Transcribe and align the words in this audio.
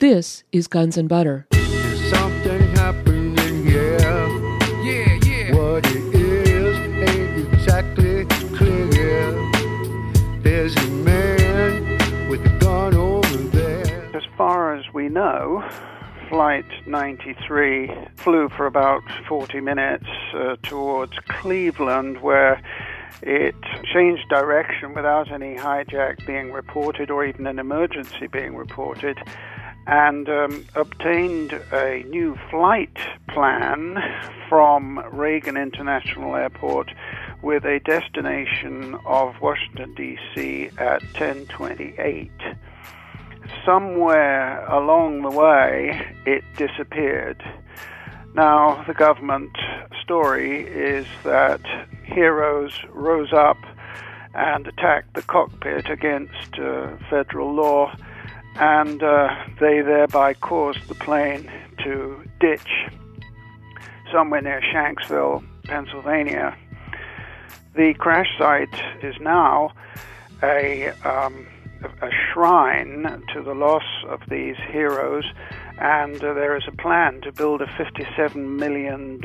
This 0.00 0.44
is 0.52 0.68
Guns 0.68 0.96
and 0.96 1.08
Butter. 1.08 1.48
Something 2.08 2.62
happening 2.76 3.66
here. 3.66 3.98
Yeah, 3.98 5.18
yeah. 5.26 5.52
What 5.56 5.84
it 5.86 6.14
is 6.14 6.78
ain't 6.78 7.52
exactly 7.52 8.24
clear. 8.54 9.32
There's 10.40 10.76
a 10.76 10.86
man 10.88 12.28
with 12.28 12.46
a 12.46 12.58
gun 12.60 12.94
over 12.94 13.36
there. 13.48 14.14
As 14.14 14.22
far 14.36 14.76
as 14.76 14.84
we 14.94 15.08
know, 15.08 15.68
Flight 16.28 16.66
93 16.86 17.90
flew 18.14 18.48
for 18.50 18.66
about 18.66 19.02
40 19.28 19.60
minutes 19.60 20.06
uh, 20.32 20.54
towards 20.62 21.14
Cleveland, 21.26 22.22
where 22.22 22.62
it 23.22 23.56
changed 23.92 24.28
direction 24.28 24.94
without 24.94 25.32
any 25.32 25.56
hijack 25.56 26.24
being 26.24 26.52
reported 26.52 27.10
or 27.10 27.24
even 27.24 27.48
an 27.48 27.58
emergency 27.58 28.28
being 28.28 28.54
reported, 28.54 29.18
and 29.88 30.28
um, 30.28 30.64
obtained 30.74 31.52
a 31.72 32.04
new 32.04 32.38
flight 32.50 32.96
plan 33.28 33.96
from 34.48 35.00
Reagan 35.12 35.56
International 35.56 36.36
Airport 36.36 36.92
with 37.42 37.64
a 37.64 37.80
destination 37.80 38.96
of 39.06 39.40
Washington, 39.40 39.94
D.C. 39.94 40.70
at 40.78 41.02
1028 41.02 42.30
somewhere 43.64 44.64
along 44.66 45.22
the 45.22 45.30
way 45.30 46.14
it 46.26 46.44
disappeared. 46.56 47.42
Now, 48.34 48.84
the 48.86 48.94
government 48.94 49.56
story 50.02 50.62
is 50.62 51.06
that 51.24 51.60
heroes 52.04 52.78
rose 52.90 53.32
up 53.32 53.56
and 54.34 54.66
attacked 54.66 55.14
the 55.14 55.22
cockpit 55.22 55.88
against 55.88 56.58
uh, 56.58 56.96
federal 57.10 57.54
law, 57.54 57.92
and 58.58 59.02
uh, 59.02 59.28
they 59.60 59.80
thereby 59.80 60.34
caused 60.34 60.86
the 60.88 60.94
plane 60.94 61.50
to 61.84 62.22
ditch 62.40 62.86
somewhere 64.12 64.42
near 64.42 64.60
Shanksville, 64.60 65.44
Pennsylvania. 65.64 66.56
The 67.74 67.94
crash 67.94 68.28
site 68.38 68.82
is 69.02 69.14
now 69.20 69.72
a 70.42 70.88
um, 71.04 71.46
a 72.02 72.10
shrine 72.10 73.22
to 73.32 73.42
the 73.42 73.54
loss 73.54 73.84
of 74.08 74.20
these 74.28 74.56
heroes, 74.70 75.24
and 75.78 76.16
uh, 76.16 76.34
there 76.34 76.56
is 76.56 76.64
a 76.66 76.72
plan 76.72 77.20
to 77.20 77.30
build 77.30 77.62
a 77.62 77.66
$57 77.66 78.34
million 78.34 79.20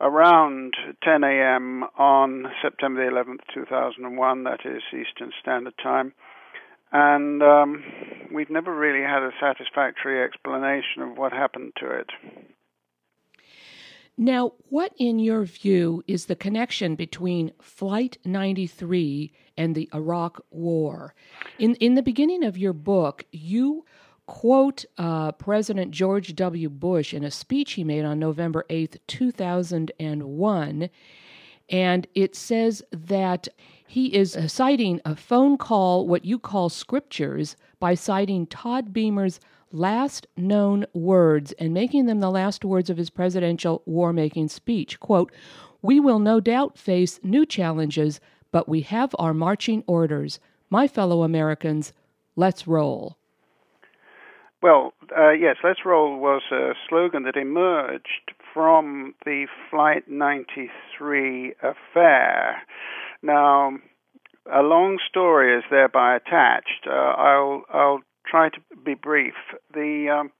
around 0.00 0.74
10 1.04 1.22
a.m. 1.22 1.84
on 1.96 2.46
September 2.62 3.08
11th, 3.08 3.40
2001, 3.54 4.44
that 4.44 4.60
is 4.64 4.82
Eastern 4.92 5.30
Standard 5.40 5.74
Time 5.82 6.12
and 6.92 7.42
um, 7.42 7.82
we've 8.32 8.50
never 8.50 8.74
really 8.74 9.02
had 9.02 9.22
a 9.22 9.30
satisfactory 9.40 10.22
explanation 10.22 11.02
of 11.02 11.16
what 11.16 11.32
happened 11.32 11.72
to 11.80 11.90
it. 11.90 12.10
Now, 14.18 14.52
what, 14.68 14.92
in 14.98 15.18
your 15.18 15.44
view, 15.44 16.04
is 16.06 16.26
the 16.26 16.36
connection 16.36 16.96
between 16.96 17.52
Flight 17.62 18.18
93 18.26 19.32
and 19.56 19.74
the 19.74 19.88
Iraq 19.94 20.44
War? 20.50 21.14
In, 21.58 21.74
in 21.76 21.94
the 21.94 22.02
beginning 22.02 22.44
of 22.44 22.58
your 22.58 22.74
book, 22.74 23.24
you 23.32 23.86
quote 24.26 24.84
uh, 24.98 25.32
President 25.32 25.90
George 25.90 26.34
W. 26.34 26.68
Bush 26.68 27.12
in 27.12 27.24
a 27.24 27.30
speech 27.30 27.72
he 27.72 27.84
made 27.84 28.04
on 28.04 28.18
November 28.18 28.64
8th, 28.70 28.98
2001, 29.06 30.90
and 31.68 32.06
it 32.14 32.36
says 32.36 32.82
that 32.92 33.48
he 33.86 34.14
is 34.14 34.36
citing 34.46 35.00
a 35.04 35.16
phone 35.16 35.56
call, 35.56 36.06
what 36.06 36.24
you 36.24 36.38
call 36.38 36.68
scriptures, 36.68 37.56
by 37.78 37.94
citing 37.94 38.46
Todd 38.46 38.92
Beamer's 38.92 39.40
last 39.72 40.26
known 40.36 40.86
words 40.92 41.52
and 41.52 41.72
making 41.72 42.06
them 42.06 42.20
the 42.20 42.30
last 42.30 42.64
words 42.64 42.90
of 42.90 42.96
his 42.96 43.10
presidential 43.10 43.82
war 43.86 44.12
making 44.12 44.48
speech. 44.48 45.00
Quote, 45.00 45.32
We 45.80 45.98
will 45.98 46.18
no 46.18 46.40
doubt 46.40 46.78
face 46.78 47.18
new 47.22 47.46
challenges, 47.46 48.20
but 48.50 48.68
we 48.68 48.82
have 48.82 49.14
our 49.18 49.34
marching 49.34 49.82
orders. 49.86 50.38
My 50.70 50.86
fellow 50.86 51.22
Americans, 51.22 51.92
let's 52.36 52.66
roll. 52.66 53.16
Well, 54.62 54.92
uh, 55.16 55.30
yes, 55.32 55.56
Let's 55.64 55.80
Roll 55.84 56.20
was 56.20 56.42
a 56.52 56.74
slogan 56.88 57.24
that 57.24 57.36
emerged 57.36 58.32
from 58.54 59.14
the 59.24 59.48
Flight 59.68 60.08
93 60.08 61.54
affair. 61.60 62.62
Now, 63.22 63.78
a 64.52 64.62
long 64.62 64.98
story 65.08 65.58
is 65.58 65.64
thereby 65.68 66.14
attached. 66.14 66.86
Uh, 66.86 66.92
I'll 66.92 67.62
I'll 67.72 68.00
try 68.24 68.50
to 68.50 68.60
be 68.84 68.94
brief. 68.94 69.34
The 69.74 70.16
um, 70.20 70.30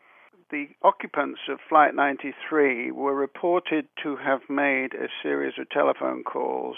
the 0.52 0.66
occupants 0.82 1.40
of 1.48 1.58
Flight 1.68 1.94
93 1.96 2.92
were 2.92 3.14
reported 3.14 3.86
to 4.04 4.16
have 4.16 4.42
made 4.48 4.94
a 4.94 5.08
series 5.20 5.54
of 5.58 5.68
telephone 5.70 6.22
calls 6.22 6.76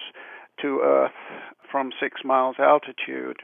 to 0.62 0.80
Earth 0.82 1.12
from 1.70 1.90
six 2.00 2.22
miles 2.24 2.56
altitude. 2.58 3.38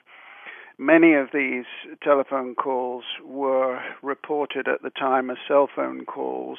Many 0.80 1.12
of 1.12 1.28
these 1.34 1.66
telephone 2.02 2.54
calls 2.54 3.04
were 3.22 3.82
reported 4.02 4.66
at 4.66 4.80
the 4.80 4.88
time 4.88 5.28
as 5.28 5.36
cell 5.46 5.68
phone 5.76 6.06
calls, 6.06 6.58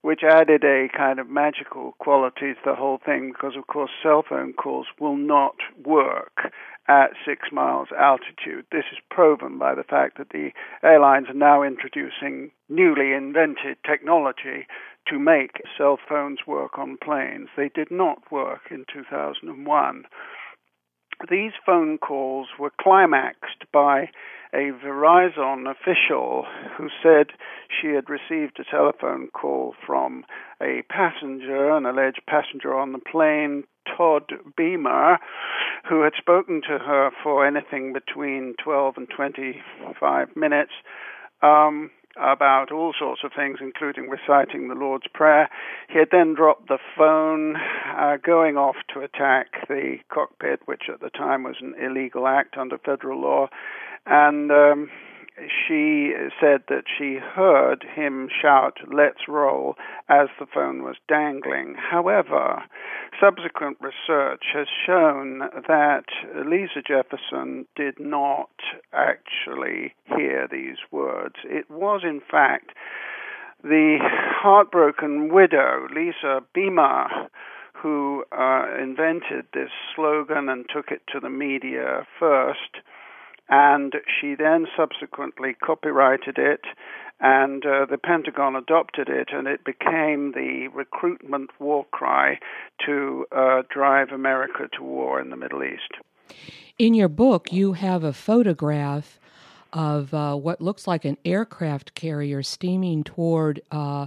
which 0.00 0.20
added 0.22 0.62
a 0.62 0.86
kind 0.96 1.18
of 1.18 1.28
magical 1.28 1.96
quality 1.98 2.54
to 2.54 2.60
the 2.64 2.76
whole 2.76 3.00
thing 3.04 3.32
because, 3.32 3.56
of 3.56 3.66
course, 3.66 3.90
cell 4.00 4.22
phone 4.22 4.52
calls 4.52 4.86
will 5.00 5.16
not 5.16 5.56
work 5.84 6.52
at 6.86 7.10
six 7.26 7.48
miles 7.50 7.88
altitude. 7.98 8.64
This 8.70 8.84
is 8.92 8.98
proven 9.10 9.58
by 9.58 9.74
the 9.74 9.82
fact 9.82 10.18
that 10.18 10.30
the 10.30 10.50
airlines 10.84 11.26
are 11.28 11.34
now 11.34 11.64
introducing 11.64 12.52
newly 12.68 13.12
invented 13.12 13.78
technology 13.84 14.68
to 15.08 15.18
make 15.18 15.62
cell 15.76 15.98
phones 16.08 16.46
work 16.46 16.78
on 16.78 16.96
planes. 17.02 17.48
They 17.56 17.70
did 17.74 17.90
not 17.90 18.30
work 18.30 18.70
in 18.70 18.84
2001. 18.94 20.04
These 21.28 21.52
phone 21.66 21.98
calls 21.98 22.48
were 22.58 22.72
climaxed 22.80 23.64
by 23.72 24.10
a 24.54 24.70
Verizon 24.84 25.70
official 25.70 26.46
who 26.76 26.88
said 27.02 27.28
she 27.68 27.88
had 27.88 28.08
received 28.08 28.58
a 28.58 28.64
telephone 28.64 29.28
call 29.28 29.74
from 29.84 30.24
a 30.62 30.82
passenger, 30.88 31.70
an 31.70 31.86
alleged 31.86 32.22
passenger 32.26 32.74
on 32.74 32.92
the 32.92 32.98
plane, 32.98 33.64
Todd 33.96 34.32
Beamer, 34.56 35.18
who 35.88 36.02
had 36.02 36.12
spoken 36.16 36.62
to 36.62 36.78
her 36.78 37.10
for 37.22 37.46
anything 37.46 37.92
between 37.92 38.54
12 38.62 38.96
and 38.96 39.08
25 39.14 40.36
minutes. 40.36 40.72
Um, 41.42 41.90
about 42.18 42.72
all 42.72 42.92
sorts 42.98 43.22
of 43.24 43.32
things, 43.34 43.58
including 43.60 44.08
reciting 44.08 44.68
the 44.68 44.74
Lord's 44.74 45.06
Prayer. 45.12 45.48
He 45.88 45.98
had 45.98 46.08
then 46.10 46.34
dropped 46.34 46.68
the 46.68 46.78
phone, 46.96 47.56
uh, 47.56 48.16
going 48.16 48.56
off 48.56 48.76
to 48.94 49.00
attack 49.00 49.68
the 49.68 49.98
cockpit, 50.12 50.60
which 50.66 50.84
at 50.92 51.00
the 51.00 51.10
time 51.10 51.44
was 51.44 51.56
an 51.60 51.74
illegal 51.80 52.26
act 52.26 52.56
under 52.56 52.78
federal 52.78 53.20
law. 53.20 53.48
And 54.06 54.50
um, 54.50 54.90
she 55.46 56.12
said 56.40 56.62
that 56.68 56.84
she 56.98 57.16
heard 57.16 57.84
him 57.94 58.28
shout, 58.42 58.78
let's 58.92 59.28
roll, 59.28 59.76
as 60.08 60.28
the 60.38 60.46
phone 60.52 60.82
was 60.82 60.96
dangling. 61.08 61.74
However, 61.78 62.62
subsequent 63.20 63.78
research 63.80 64.44
has 64.54 64.66
shown 64.86 65.40
that 65.68 66.04
Lisa 66.46 66.82
Jefferson 66.86 67.66
did 67.76 67.98
not 67.98 68.50
actually 68.92 69.94
hear 70.04 70.48
these 70.50 70.78
words. 70.90 71.36
It 71.44 71.70
was, 71.70 72.02
in 72.04 72.20
fact, 72.20 72.70
the 73.62 73.98
heartbroken 74.00 75.32
widow, 75.32 75.88
Lisa 75.94 76.40
Beamer, 76.54 77.28
who 77.82 78.24
uh, 78.32 78.66
invented 78.80 79.46
this 79.52 79.70
slogan 79.94 80.48
and 80.48 80.64
took 80.72 80.90
it 80.90 81.02
to 81.12 81.20
the 81.20 81.30
media 81.30 82.06
first 82.18 82.82
and 83.48 83.94
she 84.20 84.34
then 84.34 84.66
subsequently 84.76 85.54
copyrighted 85.54 86.38
it, 86.38 86.60
and 87.20 87.64
uh, 87.64 87.86
the 87.90 87.98
Pentagon 87.98 88.54
adopted 88.54 89.08
it, 89.08 89.28
and 89.32 89.48
it 89.48 89.64
became 89.64 90.32
the 90.32 90.68
recruitment 90.72 91.50
war 91.58 91.84
cry 91.90 92.38
to 92.86 93.26
uh, 93.32 93.62
drive 93.68 94.10
America 94.10 94.68
to 94.76 94.82
war 94.82 95.20
in 95.20 95.30
the 95.30 95.36
Middle 95.36 95.64
East. 95.64 95.94
In 96.78 96.94
your 96.94 97.08
book, 97.08 97.52
you 97.52 97.72
have 97.72 98.04
a 98.04 98.12
photograph 98.12 99.18
of 99.72 100.14
uh, 100.14 100.34
what 100.34 100.60
looks 100.60 100.86
like 100.86 101.04
an 101.04 101.18
aircraft 101.24 101.94
carrier 101.94 102.42
steaming 102.42 103.02
toward 103.02 103.60
uh, 103.70 104.06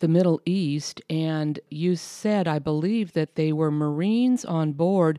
the 0.00 0.08
Middle 0.08 0.40
East, 0.44 1.00
and 1.08 1.58
you 1.70 1.96
said, 1.96 2.46
I 2.46 2.58
believe, 2.58 3.12
that 3.12 3.36
they 3.36 3.52
were 3.52 3.70
Marines 3.70 4.44
on 4.44 4.72
board 4.72 5.18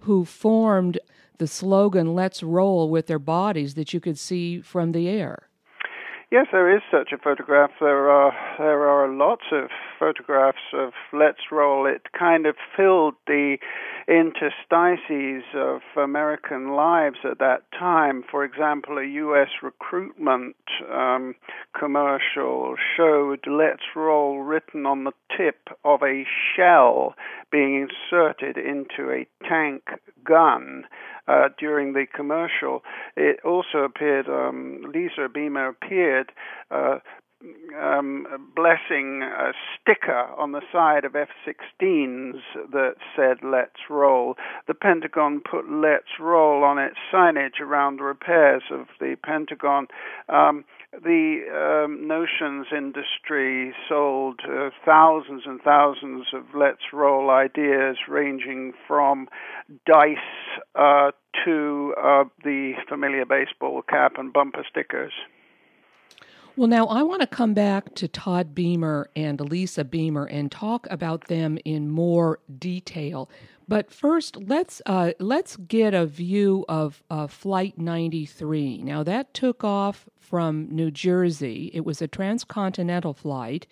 who 0.00 0.24
formed 0.24 0.98
the 1.40 1.48
slogan 1.48 2.14
"Let's 2.14 2.42
roll" 2.42 2.90
with 2.90 3.06
their 3.06 3.18
bodies 3.18 3.74
that 3.74 3.92
you 3.92 3.98
could 3.98 4.18
see 4.18 4.60
from 4.60 4.92
the 4.92 5.08
air. 5.08 5.48
Yes, 6.30 6.46
there 6.52 6.72
is 6.72 6.82
such 6.92 7.10
a 7.12 7.18
photograph. 7.18 7.70
There 7.80 8.08
are 8.08 8.32
there 8.56 8.88
are 8.88 9.08
lots 9.08 9.46
of 9.50 9.68
photographs 9.98 10.72
of 10.72 10.92
Let's 11.12 11.50
Roll. 11.50 11.86
It 11.86 12.02
kind 12.16 12.46
of 12.46 12.54
filled 12.76 13.14
the 13.26 13.56
interstices 14.06 15.42
of 15.56 15.80
American 15.96 16.76
lives 16.76 17.18
at 17.24 17.40
that 17.40 17.62
time. 17.76 18.22
For 18.30 18.44
example, 18.44 18.98
a 18.98 19.04
U.S. 19.04 19.48
recruitment 19.60 20.54
um, 20.88 21.34
commercial 21.76 22.76
showed 22.96 23.40
Let's 23.48 23.82
Roll 23.96 24.38
written 24.38 24.86
on 24.86 25.02
the 25.02 25.12
tip 25.36 25.68
of 25.84 26.00
a 26.02 26.24
shell 26.54 27.14
being 27.50 27.88
inserted 27.88 28.56
into 28.56 29.10
a 29.10 29.26
tank 29.48 29.82
gun 30.24 30.84
uh, 31.30 31.48
during 31.58 31.92
the 31.92 32.06
commercial. 32.12 32.82
It 33.16 33.40
also 33.44 33.78
appeared, 33.78 34.28
um, 34.28 34.82
Lisa 34.92 35.28
Beamer 35.32 35.68
appeared. 35.68 36.32
Uh, 36.70 36.98
um, 37.80 38.26
blessing 38.54 39.22
a 39.22 39.52
sticker 39.80 40.26
on 40.38 40.52
the 40.52 40.60
side 40.70 41.06
of 41.06 41.16
F 41.16 41.28
16s 41.46 42.40
that 42.70 42.96
said 43.16 43.38
Let's 43.42 43.88
Roll. 43.88 44.34
The 44.68 44.74
Pentagon 44.74 45.40
put 45.40 45.70
Let's 45.70 46.20
Roll 46.20 46.64
on 46.64 46.78
its 46.78 46.96
signage 47.10 47.58
around 47.58 47.98
the 47.98 48.04
repairs 48.04 48.64
of 48.70 48.88
the 48.98 49.16
Pentagon. 49.24 49.86
Um, 50.28 50.64
the 50.92 51.84
um, 51.86 52.08
notions 52.08 52.66
industry 52.76 53.72
sold 53.88 54.40
uh, 54.44 54.70
thousands 54.84 55.42
and 55.46 55.60
thousands 55.62 56.26
of 56.34 56.42
let's 56.54 56.92
roll 56.92 57.30
ideas, 57.30 57.96
ranging 58.08 58.72
from 58.88 59.28
dice 59.86 60.16
uh, 60.74 61.12
to 61.44 61.94
uh, 62.02 62.24
the 62.42 62.72
familiar 62.88 63.24
baseball 63.24 63.82
cap 63.82 64.14
and 64.18 64.32
bumper 64.32 64.64
stickers. 64.68 65.12
Well, 66.56 66.68
now 66.68 66.86
I 66.86 67.02
want 67.04 67.20
to 67.20 67.26
come 67.28 67.54
back 67.54 67.94
to 67.94 68.08
Todd 68.08 68.54
Beamer 68.54 69.08
and 69.14 69.40
Lisa 69.40 69.84
Beamer 69.84 70.26
and 70.26 70.50
talk 70.50 70.86
about 70.90 71.28
them 71.28 71.56
in 71.64 71.88
more 71.88 72.40
detail. 72.58 73.30
But 73.70 73.92
first, 73.92 74.36
let's 74.36 74.82
uh, 74.84 75.12
let's 75.20 75.56
get 75.56 75.94
a 75.94 76.04
view 76.04 76.64
of 76.68 77.04
uh, 77.08 77.28
Flight 77.28 77.78
93. 77.78 78.82
Now 78.82 79.04
that 79.04 79.32
took 79.32 79.62
off 79.62 80.08
from 80.18 80.66
New 80.72 80.90
Jersey. 80.90 81.70
It 81.72 81.84
was 81.84 82.02
a 82.02 82.08
transcontinental 82.08 83.14
flight, 83.14 83.68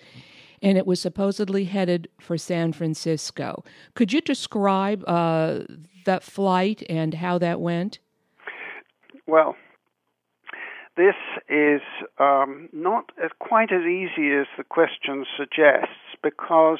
and 0.62 0.78
it 0.78 0.86
was 0.86 1.00
supposedly 1.00 1.64
headed 1.64 2.06
for 2.20 2.38
San 2.38 2.72
Francisco. 2.72 3.64
Could 3.94 4.12
you 4.12 4.20
describe 4.20 5.02
uh, 5.08 5.62
that 6.04 6.22
flight 6.22 6.84
and 6.88 7.14
how 7.14 7.38
that 7.38 7.60
went? 7.60 7.98
Well, 9.26 9.56
this 10.96 11.16
is 11.48 11.80
um, 12.20 12.68
not 12.72 13.10
as 13.20 13.32
quite 13.40 13.72
as 13.72 13.82
easy 13.82 14.30
as 14.30 14.46
the 14.56 14.62
question 14.62 15.26
suggests 15.36 16.14
because 16.22 16.78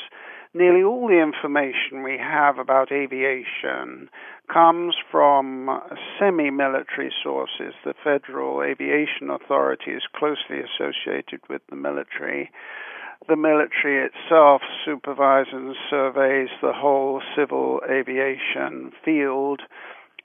nearly 0.55 0.83
all 0.83 1.09
the 1.09 1.21
information 1.21 2.03
we 2.03 2.19
have 2.19 2.59
about 2.59 2.93
aviation 2.93 4.09
comes 4.53 4.95
from 5.11 5.81
semi 6.19 6.51
military 6.51 7.13
sources. 7.23 7.75
The 7.85 7.95
Federal 8.03 8.63
Aviation 8.63 9.31
Authority 9.31 9.93
is 9.93 10.03
closely 10.15 10.61
associated 10.61 11.41
with 11.49 11.63
the 11.69 11.77
military. 11.77 12.51
The 13.29 13.37
military 13.37 14.07
itself 14.07 14.63
supervises 14.85 15.53
and 15.53 15.75
surveys 15.91 16.49
the 16.63 16.73
whole 16.73 17.21
civil 17.37 17.81
aviation 17.89 18.93
field. 19.05 19.61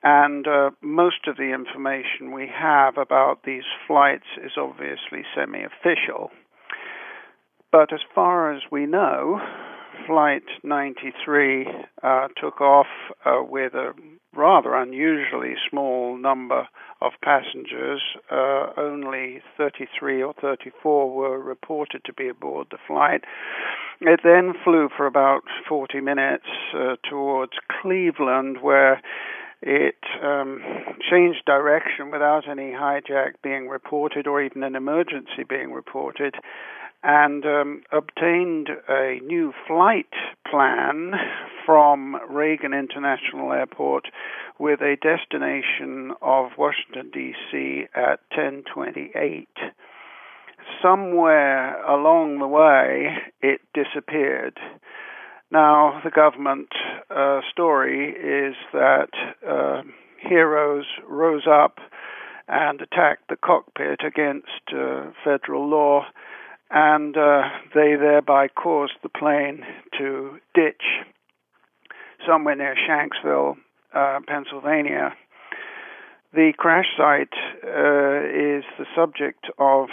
And 0.04 0.48
uh, 0.48 0.72
most 0.82 1.28
of 1.28 1.38
the 1.38 1.54
information 1.54 2.34
we 2.34 2.50
have 2.54 2.98
about 2.98 3.44
these 3.46 3.64
flights 3.88 4.28
is 4.44 4.52
obviously 4.58 5.24
semi 5.36 5.64
official. 5.64 6.30
But 7.72 7.92
as 7.92 8.02
far 8.14 8.54
as 8.54 8.62
we 8.72 8.86
know, 8.86 9.42
Flight 10.08 10.44
93 10.64 11.68
uh, 12.02 12.28
took 12.40 12.62
off 12.62 12.88
uh, 13.26 13.42
with 13.44 13.74
a 13.74 13.94
rather 14.36 14.76
unusually 14.76 15.54
small 15.70 16.18
number 16.18 16.68
of 17.02 17.12
passengers. 17.24 18.02
Uh, 18.32 18.68
only 18.78 19.42
33 19.58 20.24
or 20.24 20.34
34 20.42 21.16
were 21.16 21.40
reported 21.40 22.02
to 22.06 22.14
be 22.14 22.28
aboard 22.28 22.68
the 22.72 22.78
flight. 22.88 23.24
It 24.02 24.22
then 24.24 24.54
flew 24.64 24.90
for 24.96 25.06
about 25.06 25.44
40 25.68 26.02
minutes 26.02 26.48
uh, 26.76 26.96
towards 27.10 27.54
Cleveland, 27.82 28.58
where 28.62 29.02
it 29.62 29.96
um, 30.22 30.62
changed 31.10 31.46
direction 31.46 32.12
without 32.12 32.50
any 32.50 32.72
hijack 32.72 33.34
being 33.42 33.70
reported 33.70 34.28
or 34.28 34.42
even 34.42 34.64
an 34.64 34.76
emergency 34.76 35.44
being 35.48 35.72
reported 35.72 36.36
and 37.04 37.46
um, 37.46 37.84
obtained 37.92 38.70
a 38.88 39.20
new 39.26 39.54
flight 39.68 40.14
plan 40.50 41.12
from 41.66 42.16
Reagan 42.30 42.74
International 42.74 43.52
Airport 43.52 44.06
with 44.58 44.80
a 44.82 44.96
destination 45.02 46.14
of 46.22 46.52
Washington 46.58 47.12
D.C. 47.12 47.86
at 47.94 48.20
1028. 48.36 49.50
Somewhere 50.82 51.84
along 51.86 52.40
the 52.40 52.48
way, 52.48 53.18
it 53.42 53.62
disappeared. 53.74 54.58
Now, 55.52 56.02
the 56.04 56.10
government 56.10 56.70
uh, 57.10 57.42
story 57.52 58.12
is 58.12 58.56
that 58.72 59.10
uh, 59.48 59.82
heroes 60.18 60.86
rose 61.08 61.48
up 61.48 61.80
and 62.48 62.82
attacked 62.82 63.28
the 63.30 63.36
cockpit 63.36 64.00
against 64.06 64.74
uh, 64.76 65.12
federal 65.24 65.68
law 65.70 66.06
and 66.72 67.16
uh, 67.18 67.44
they 67.74 67.96
thereby 67.96 68.48
caused 68.48 68.94
the 69.04 69.10
plane 69.10 69.64
to 69.98 70.40
ditch 70.54 70.84
somewhere 72.28 72.56
near 72.56 72.76
Shanksville, 72.76 73.56
uh, 73.94 74.20
Pennsylvania. 74.28 75.14
The 76.34 76.54
crash 76.58 76.88
site 76.98 77.34
uh, 77.64 78.24
is 78.26 78.64
the 78.80 78.86
subject 78.96 79.46
of 79.60 79.90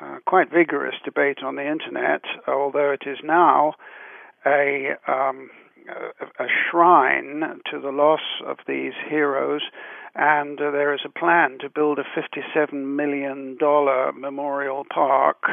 uh, 0.00 0.18
quite 0.26 0.50
vigorous 0.52 0.94
debate 1.04 1.38
on 1.42 1.56
the 1.56 1.66
internet, 1.66 2.22
although 2.46 2.90
it 2.92 3.08
is 3.08 3.18
now 3.24 3.74
a 4.46 4.96
um, 5.06 5.50
a 6.38 6.44
shrine 6.70 7.60
to 7.70 7.80
the 7.80 7.90
loss 7.90 8.20
of 8.46 8.58
these 8.66 8.92
heroes, 9.08 9.62
and 10.18 10.60
uh, 10.60 10.72
there 10.72 10.92
is 10.92 11.00
a 11.04 11.18
plan 11.18 11.58
to 11.60 11.70
build 11.70 12.00
a 12.00 12.02
$57 12.02 12.72
million 12.72 13.56
memorial 14.20 14.84
park 14.92 15.44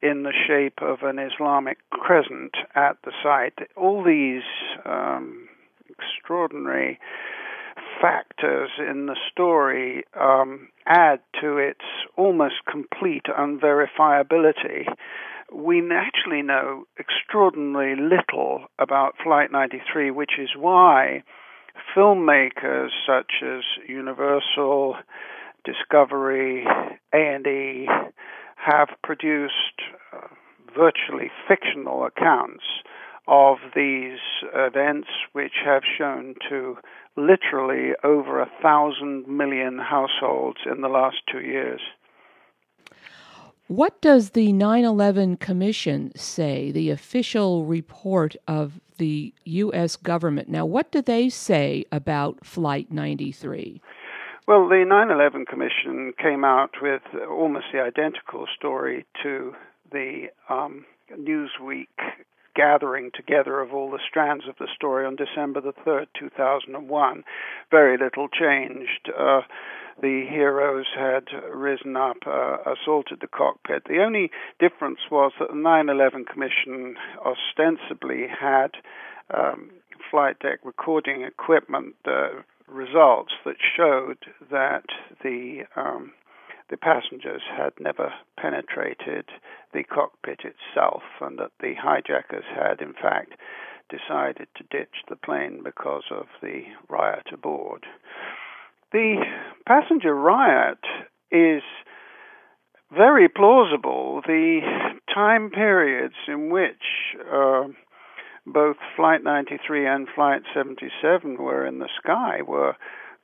in 0.00 0.22
the 0.22 0.32
shape 0.48 0.80
of 0.80 1.02
an 1.02 1.18
Islamic 1.18 1.76
crescent 1.90 2.54
at 2.74 2.96
the 3.04 3.12
site. 3.22 3.68
All 3.76 4.02
these 4.02 4.42
um, 4.86 5.46
extraordinary 5.90 6.98
factors 8.00 8.70
in 8.78 9.06
the 9.06 9.16
story 9.30 10.04
um, 10.18 10.68
add 10.86 11.20
to 11.42 11.58
its 11.58 11.84
almost 12.16 12.54
complete 12.70 13.26
unverifiability. 13.26 14.86
We 15.52 15.82
actually 15.92 16.40
know 16.40 16.86
extraordinarily 16.98 18.00
little 18.00 18.64
about 18.78 19.16
Flight 19.22 19.52
93, 19.52 20.10
which 20.10 20.38
is 20.38 20.48
why 20.56 21.22
filmmakers 21.96 22.90
such 23.06 23.42
as 23.42 23.62
Universal, 23.88 24.96
Discovery, 25.64 26.66
A&E 27.14 27.88
have 28.56 28.88
produced 29.02 29.80
uh, 30.12 30.18
virtually 30.76 31.30
fictional 31.48 32.04
accounts 32.04 32.64
of 33.26 33.56
these 33.74 34.18
events, 34.54 35.08
which 35.32 35.54
have 35.64 35.82
shown 35.96 36.34
to 36.48 36.76
literally 37.16 37.92
over 38.02 38.40
a 38.40 38.50
thousand 38.62 39.26
million 39.26 39.78
households 39.78 40.58
in 40.70 40.82
the 40.82 40.88
last 40.88 41.16
two 41.30 41.40
years. 41.40 41.80
What 43.74 44.00
does 44.00 44.30
the 44.30 44.52
9 44.52 44.84
11 44.84 45.38
Commission 45.38 46.12
say, 46.14 46.70
the 46.70 46.90
official 46.90 47.64
report 47.64 48.36
of 48.46 48.78
the 48.98 49.34
U.S. 49.46 49.96
government? 49.96 50.48
Now, 50.48 50.64
what 50.64 50.92
do 50.92 51.02
they 51.02 51.28
say 51.28 51.84
about 51.90 52.46
Flight 52.46 52.92
93? 52.92 53.82
Well, 54.46 54.68
the 54.68 54.84
9 54.86 55.10
11 55.10 55.46
Commission 55.46 56.12
came 56.22 56.44
out 56.44 56.70
with 56.80 57.02
almost 57.28 57.64
the 57.72 57.80
identical 57.80 58.46
story 58.56 59.06
to 59.24 59.54
the 59.90 60.26
um, 60.48 60.84
Newsweek 61.12 61.88
gathering 62.54 63.10
together 63.12 63.60
of 63.60 63.74
all 63.74 63.90
the 63.90 63.98
strands 64.08 64.44
of 64.48 64.54
the 64.60 64.68
story 64.72 65.04
on 65.04 65.16
December 65.16 65.60
the 65.60 65.72
3rd, 65.84 66.06
2001. 66.16 67.24
Very 67.72 67.98
little 67.98 68.28
changed. 68.28 69.10
Uh, 69.18 69.40
the 70.00 70.26
heroes 70.28 70.86
had 70.96 71.24
risen 71.52 71.96
up, 71.96 72.18
uh, 72.26 72.56
assaulted 72.66 73.20
the 73.20 73.28
cockpit. 73.28 73.84
The 73.84 74.02
only 74.02 74.30
difference 74.58 75.00
was 75.10 75.32
that 75.38 75.48
the 75.48 75.56
9 75.56 75.88
11 75.88 76.24
Commission 76.24 76.96
ostensibly 77.24 78.26
had 78.28 78.72
um, 79.32 79.70
flight 80.10 80.38
deck 80.40 80.60
recording 80.64 81.22
equipment 81.22 81.94
uh, 82.06 82.42
results 82.68 83.32
that 83.44 83.56
showed 83.76 84.18
that 84.50 84.84
the 85.22 85.62
um, 85.76 86.12
the 86.70 86.76
passengers 86.78 87.42
had 87.56 87.72
never 87.78 88.12
penetrated 88.38 89.28
the 89.74 89.84
cockpit 89.84 90.40
itself, 90.40 91.02
and 91.20 91.38
that 91.38 91.52
the 91.60 91.74
hijackers 91.74 92.44
had, 92.56 92.80
in 92.80 92.94
fact, 92.94 93.32
decided 93.90 94.48
to 94.56 94.64
ditch 94.70 95.04
the 95.08 95.16
plane 95.16 95.60
because 95.62 96.04
of 96.10 96.26
the 96.40 96.62
riot 96.88 97.26
aboard. 97.32 97.86
The 98.94 99.24
passenger 99.66 100.14
riot 100.14 100.78
is 101.32 101.64
very 102.96 103.28
plausible. 103.28 104.22
The 104.24 104.60
time 105.12 105.50
periods 105.50 106.14
in 106.28 106.50
which 106.50 107.16
uh, 107.28 107.64
both 108.46 108.76
Flight 108.94 109.24
93 109.24 109.84
and 109.84 110.06
Flight 110.14 110.42
77 110.54 111.38
were 111.38 111.66
in 111.66 111.80
the 111.80 111.88
sky 112.00 112.42
were 112.46 112.76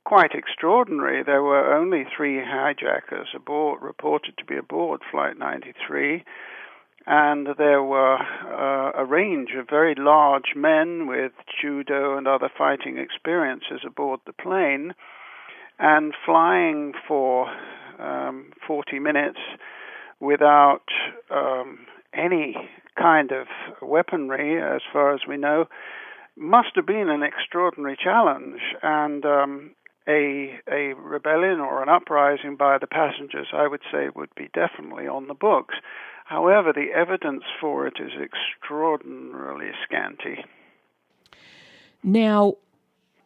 quite 0.03 0.31
extraordinary. 0.33 1.23
There 1.23 1.41
were 1.41 1.73
only 1.73 2.03
three 2.17 2.41
hijackers 2.43 3.29
aboard, 3.33 3.81
reported 3.81 4.35
to 4.39 4.43
be 4.43 4.57
aboard 4.57 4.99
Flight 5.09 5.39
93, 5.39 6.25
and 7.07 7.47
there 7.57 7.81
were 7.81 8.17
uh, 8.17 8.91
a 9.01 9.05
range 9.05 9.51
of 9.57 9.69
very 9.69 9.95
large 9.97 10.53
men 10.53 11.07
with 11.07 11.31
judo 11.61 12.17
and 12.17 12.27
other 12.27 12.49
fighting 12.57 12.97
experiences 12.97 13.85
aboard 13.87 14.19
the 14.25 14.33
plane, 14.33 14.93
and 15.81 16.13
flying 16.25 16.93
for 17.07 17.47
um, 17.99 18.51
40 18.65 18.99
minutes 18.99 19.39
without 20.19 20.85
um, 21.29 21.79
any 22.13 22.55
kind 22.97 23.31
of 23.31 23.47
weaponry, 23.81 24.61
as 24.61 24.81
far 24.93 25.13
as 25.13 25.21
we 25.27 25.37
know, 25.37 25.65
must 26.37 26.69
have 26.75 26.85
been 26.85 27.09
an 27.09 27.23
extraordinary 27.23 27.97
challenge. 28.01 28.61
And 28.83 29.25
um, 29.25 29.71
a 30.07 30.59
a 30.71 30.93
rebellion 30.95 31.59
or 31.59 31.81
an 31.81 31.89
uprising 31.89 32.55
by 32.57 32.77
the 32.77 32.87
passengers, 32.87 33.47
I 33.53 33.67
would 33.67 33.81
say, 33.91 34.09
would 34.15 34.33
be 34.35 34.49
definitely 34.53 35.07
on 35.07 35.27
the 35.27 35.33
books. 35.33 35.75
However, 36.25 36.71
the 36.73 36.87
evidence 36.95 37.43
for 37.59 37.85
it 37.87 37.95
is 37.99 38.11
extraordinarily 38.21 39.71
scanty. 39.83 40.45
Now, 42.03 42.55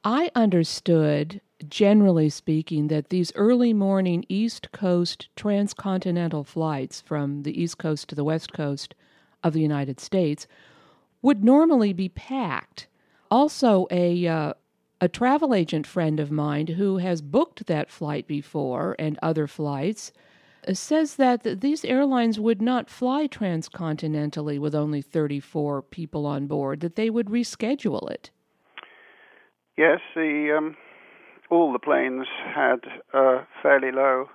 I 0.04 0.32
understood, 0.36 1.40
generally 1.70 2.30
speaking, 2.30 2.88
that 2.88 3.10
these 3.10 3.32
early 3.36 3.74
morning 3.74 4.26
East 4.30 4.72
Coast 4.72 5.30
transcontinental 5.36 6.44
flights 6.44 7.02
from 7.02 7.44
the 7.44 7.62
East 7.62 7.78
Coast 7.78 8.10
to 8.10 8.16
the 8.16 8.24
West 8.24 8.54
Coast 8.54 8.96
of 9.44 9.54
the 9.54 9.62
United 9.62 10.00
States 10.00 10.48
would 11.22 11.44
normally 11.44 11.94
be 11.94 12.10
packed. 12.10 12.88
Also, 13.32 13.88
a 13.92 14.28
uh, 14.28 14.54
a 15.02 15.08
travel 15.08 15.54
agent 15.54 15.86
friend 15.86 16.20
of 16.20 16.32
mine 16.32 16.68
who 16.68 16.98
has 16.98 17.22
booked 17.22 17.68
that 17.68 17.90
flight 17.90 18.28
before 18.28 18.96
and 18.98 19.20
other 19.22 19.46
flights 19.46 20.12
uh, 20.68 20.74
says 20.74 21.18
that 21.18 21.62
these 21.62 21.84
airlines 21.84 22.40
would 22.40 22.62
not 22.62 22.90
fly 22.90 23.28
transcontinentally 23.28 24.58
with 24.58 24.74
only 24.74 25.02
34 25.02 25.82
people 25.84 26.26
on 26.26 26.48
board, 26.48 26.80
that 26.80 26.96
they 26.96 27.10
would 27.10 27.28
reschedule 27.28 28.10
it. 28.10 28.32
Yes, 29.78 30.00
the 30.16 30.56
um, 30.58 30.78
all 31.50 31.72
the 31.72 31.80
planes 31.80 32.28
had 32.54 32.80
uh, 33.14 33.44
fairly 33.62 33.92
low 33.92 34.28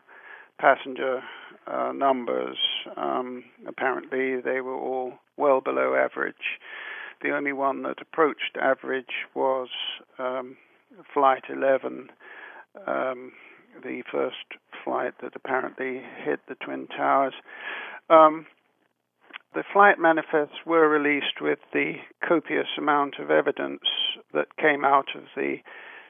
passenger 0.58 1.22
uh, 1.66 1.92
numbers. 1.92 2.56
Um, 2.96 3.44
apparently, 3.66 4.40
they 4.40 4.60
were 4.60 4.76
all 4.76 5.14
well 5.36 5.60
below 5.60 5.94
average. 5.94 6.58
The 7.22 7.30
only 7.30 7.52
one 7.52 7.82
that 7.82 8.00
approached 8.00 8.56
average 8.60 9.26
was 9.34 9.68
um, 10.18 10.56
Flight 11.12 11.44
11, 11.48 12.08
um, 12.86 13.32
the 13.82 14.02
first 14.10 14.36
flight 14.84 15.14
that 15.22 15.36
apparently 15.36 16.02
hit 16.24 16.40
the 16.48 16.54
Twin 16.54 16.86
Towers. 16.88 17.34
Um, 18.08 18.46
the 19.54 19.64
flight 19.72 19.98
manifests 19.98 20.64
were 20.64 20.88
released 20.88 21.40
with 21.40 21.58
the 21.72 21.94
copious 22.26 22.68
amount 22.78 23.16
of 23.18 23.30
evidence 23.30 23.82
that 24.32 24.56
came 24.56 24.84
out 24.84 25.08
of 25.14 25.24
the 25.34 25.56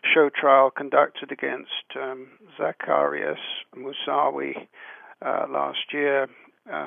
show 0.04 0.30
trial 0.30 0.71
conducted 0.71 1.33
against 1.33 1.97
um, 1.97 2.28
Zacarias 2.59 3.38
Moussaoui 3.76 4.66
uh, 5.25 5.47
last 5.50 5.92
year. 5.92 6.28
Uh, 6.71 6.87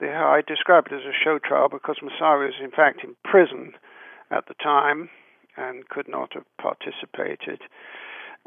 the, 0.00 0.12
I 0.12 0.42
describe 0.46 0.86
it 0.86 0.94
as 0.94 1.02
a 1.02 1.24
show 1.24 1.38
trial 1.38 1.68
because 1.68 1.96
Moussaoui 2.02 2.46
was 2.46 2.54
in 2.62 2.70
fact 2.70 3.02
in 3.02 3.16
prison 3.24 3.72
at 4.30 4.46
the 4.46 4.54
time 4.54 5.08
and 5.56 5.88
could 5.88 6.08
not 6.08 6.34
have 6.34 6.44
participated. 6.58 7.60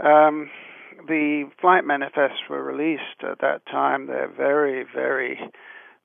Um, 0.03 0.49
the 1.07 1.49
flight 1.59 1.85
manifests 1.85 2.49
were 2.49 2.63
released 2.63 3.23
at 3.23 3.39
that 3.39 3.65
time. 3.65 4.07
They're 4.07 4.31
very, 4.31 4.85
very 4.93 5.39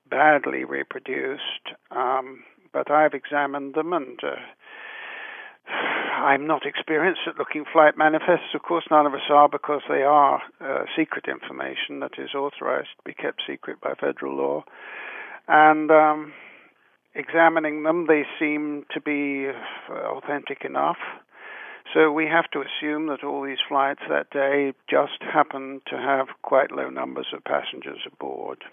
badly 0.09 0.63
reproduced, 0.63 1.73
um, 1.91 2.43
but 2.71 2.89
I've 2.89 3.13
examined 3.13 3.73
them 3.75 3.93
and 3.93 4.19
uh, 4.23 4.35
I'm 5.67 6.47
not 6.47 6.65
experienced 6.65 7.21
at 7.27 7.37
looking 7.37 7.65
flight 7.71 7.97
manifests. 7.97 8.53
Of 8.53 8.63
course, 8.63 8.85
none 8.89 9.05
of 9.05 9.13
us 9.13 9.29
are 9.29 9.49
because 9.49 9.81
they 9.87 10.01
are 10.01 10.41
uh, 10.59 10.85
secret 10.97 11.25
information 11.27 11.99
that 11.99 12.13
is 12.17 12.33
authorized 12.33 12.89
to 12.97 13.03
be 13.05 13.13
kept 13.13 13.41
secret 13.47 13.79
by 13.81 13.93
federal 13.93 14.35
law. 14.35 14.63
And 15.47 15.91
um, 15.91 16.33
examining 17.13 17.83
them, 17.83 18.07
they 18.07 18.23
seem 18.39 18.85
to 18.93 19.01
be 19.01 19.47
uh, 19.47 19.93
authentic 19.93 20.65
enough. 20.65 20.97
So 21.93 22.11
we 22.11 22.25
have 22.25 22.49
to 22.51 22.61
assume 22.61 23.07
that 23.07 23.23
all 23.23 23.43
these 23.43 23.59
flights 23.67 24.01
that 24.09 24.31
day 24.31 24.73
just 24.89 25.21
happened 25.21 25.81
to 25.87 25.97
have 25.97 26.27
quite 26.41 26.71
low 26.71 26.89
numbers 26.89 27.27
of 27.33 27.43
passengers 27.43 27.99
aboard. 28.11 28.63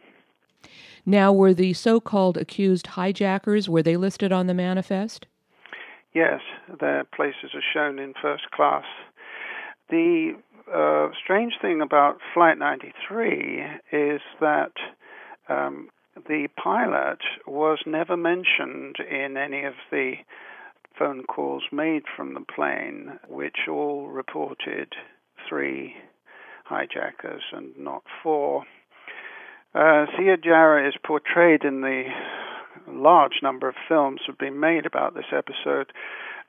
Now, 1.05 1.33
were 1.33 1.53
the 1.53 1.73
so-called 1.73 2.37
accused 2.37 2.89
hijackers 2.89 3.69
were 3.69 3.83
they 3.83 3.97
listed 3.97 4.33
on 4.33 4.47
the 4.47 4.55
manifest? 4.55 5.27
Yes, 6.15 6.41
their 6.81 7.05
places 7.05 7.55
are 7.55 7.63
shown 7.73 7.99
in 7.99 8.13
first 8.21 8.51
class. 8.51 8.85
The 9.89 10.33
uh, 10.73 11.09
strange 11.23 11.55
thing 11.61 11.81
about 11.81 12.19
Flight 12.35 12.59
93 12.59 13.65
is 13.93 14.21
that 14.41 14.73
um, 15.49 15.89
the 16.29 16.49
pilot 16.63 17.19
was 17.47 17.79
never 17.87 18.17
mentioned 18.17 18.97
in 18.99 19.37
any 19.37 19.65
of 19.65 19.75
the 19.91 20.15
phone 20.99 21.25
calls 21.25 21.65
made 21.73 22.03
from 22.15 22.35
the 22.35 22.45
plane, 22.55 23.19
which 23.29 23.67
all 23.69 24.09
reported 24.09 24.93
three 25.49 25.95
hijackers 26.65 27.43
and 27.53 27.73
not 27.79 28.03
four. 28.23 28.65
Uh, 29.75 30.07
Ziad 30.19 30.45
Jarrah 30.45 30.87
is 30.87 30.95
portrayed 31.05 31.65
in 31.65 31.81
the 31.81 32.05
large 32.89 33.41
number 33.43 33.69
of 33.69 33.75
films 33.89 34.21
have 34.27 34.39
been 34.39 34.61
made 34.61 34.87
about 34.87 35.15
this 35.15 35.33
episode 35.33 35.93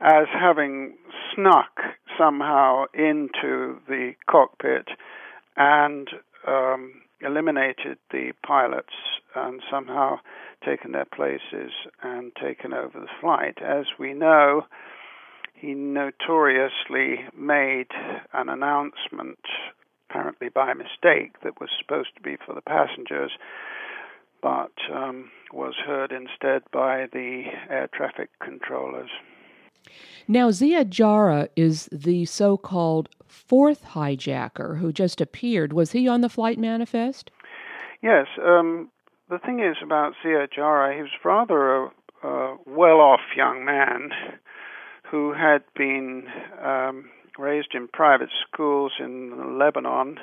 as 0.02 0.28
having 0.34 0.96
snuck 1.34 1.80
somehow 2.18 2.86
into 2.94 3.80
the 3.88 4.14
cockpit 4.30 4.88
and 5.56 6.10
um, 6.48 7.02
eliminated 7.22 7.98
the 8.12 8.34
pilots 8.46 8.94
and 9.36 9.62
somehow 9.72 10.18
taken 10.66 10.92
their 10.92 11.06
places 11.06 11.72
and 12.02 12.32
taken 12.36 12.74
over 12.74 13.00
the 13.00 13.08
flight. 13.22 13.58
As 13.62 13.86
we 14.00 14.14
know, 14.14 14.64
he 15.54 15.74
notoriously 15.74 17.26
made 17.38 17.88
an 18.34 18.50
announcement, 18.50 19.40
apparently 20.10 20.50
by 20.50 20.74
mistake, 20.74 21.40
that 21.44 21.60
was 21.60 21.70
supposed 21.80 22.10
to 22.16 22.22
be 22.22 22.36
for 22.46 22.54
the 22.54 22.62
passengers, 22.62 23.32
but 24.44 24.74
um, 24.94 25.32
was 25.54 25.74
heard 25.88 26.12
instead 26.12 26.62
by 26.72 27.08
the 27.14 27.46
air 27.70 27.90
traffic 27.94 28.30
controllers. 28.44 29.10
Now, 30.28 30.50
Ziad 30.50 30.90
Jarrah 30.90 31.50
is 31.56 31.90
the 31.92 32.26
so 32.26 32.58
called 32.58 33.10
fourth 33.28 33.84
hijacker 33.84 34.78
who 34.80 34.92
just 34.92 35.22
appeared. 35.22 35.74
Was 35.74 35.94
he 35.94 36.08
on 36.08 36.22
the 36.22 36.30
flight 36.30 36.60
manifest? 36.60 37.32
Yes. 38.02 38.28
Um, 38.46 38.92
the 39.30 39.40
thing 39.40 39.60
is 39.60 39.78
about 39.82 40.14
Ziad 40.24 40.52
Jarrah, 40.54 40.96
he 40.96 41.02
was 41.02 41.12
rather 41.24 41.76
a, 41.76 41.92
a 42.24 42.58
well 42.66 43.00
off 43.00 43.22
young 43.36 43.66
man 43.66 44.12
who 45.10 45.34
had 45.34 45.64
been 45.76 46.26
um, 46.64 47.10
raised 47.38 47.74
in 47.74 47.88
private 47.88 48.30
schools 48.48 48.94
in 49.00 49.58
Lebanon. 49.58 50.18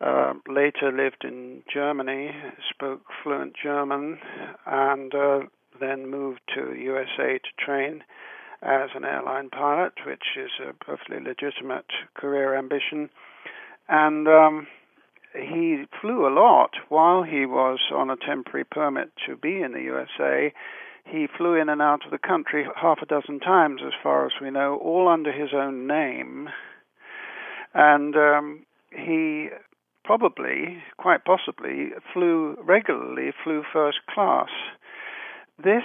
Uh, 0.00 0.34
later 0.48 0.92
lived 0.92 1.24
in 1.24 1.62
Germany, 1.72 2.30
spoke 2.70 3.02
fluent 3.22 3.54
German, 3.60 4.18
and 4.66 5.14
uh, 5.14 5.40
then 5.80 6.10
moved 6.10 6.40
to 6.54 6.66
the 6.72 6.80
USA 6.80 7.38
to 7.38 7.64
train 7.64 8.02
as 8.62 8.90
an 8.94 9.04
airline 9.04 9.48
pilot, 9.48 9.92
which 10.06 10.36
is 10.36 10.50
a 10.60 10.72
perfectly 10.72 11.18
legitimate 11.20 11.86
career 12.14 12.56
ambition. 12.56 13.08
And 13.88 14.26
um, 14.28 14.66
he 15.34 15.84
flew 16.00 16.26
a 16.26 16.32
lot 16.34 16.70
while 16.88 17.22
he 17.22 17.46
was 17.46 17.78
on 17.94 18.10
a 18.10 18.16
temporary 18.16 18.64
permit 18.64 19.10
to 19.26 19.36
be 19.36 19.62
in 19.62 19.72
the 19.72 19.82
USA. 19.82 20.52
He 21.04 21.26
flew 21.38 21.54
in 21.54 21.68
and 21.68 21.80
out 21.80 22.04
of 22.04 22.10
the 22.10 22.18
country 22.18 22.66
half 22.74 22.98
a 23.00 23.06
dozen 23.06 23.40
times, 23.40 23.80
as 23.86 23.92
far 24.02 24.26
as 24.26 24.32
we 24.42 24.50
know, 24.50 24.76
all 24.76 25.08
under 25.08 25.32
his 25.32 25.50
own 25.54 25.86
name. 25.86 26.48
And 27.74 28.16
um, 28.16 28.66
he 28.90 29.48
probably, 30.06 30.78
quite 30.96 31.24
possibly, 31.24 31.90
flew 32.12 32.56
regularly, 32.62 33.32
flew 33.42 33.62
first 33.72 33.98
class. 34.08 34.48
This 35.62 35.82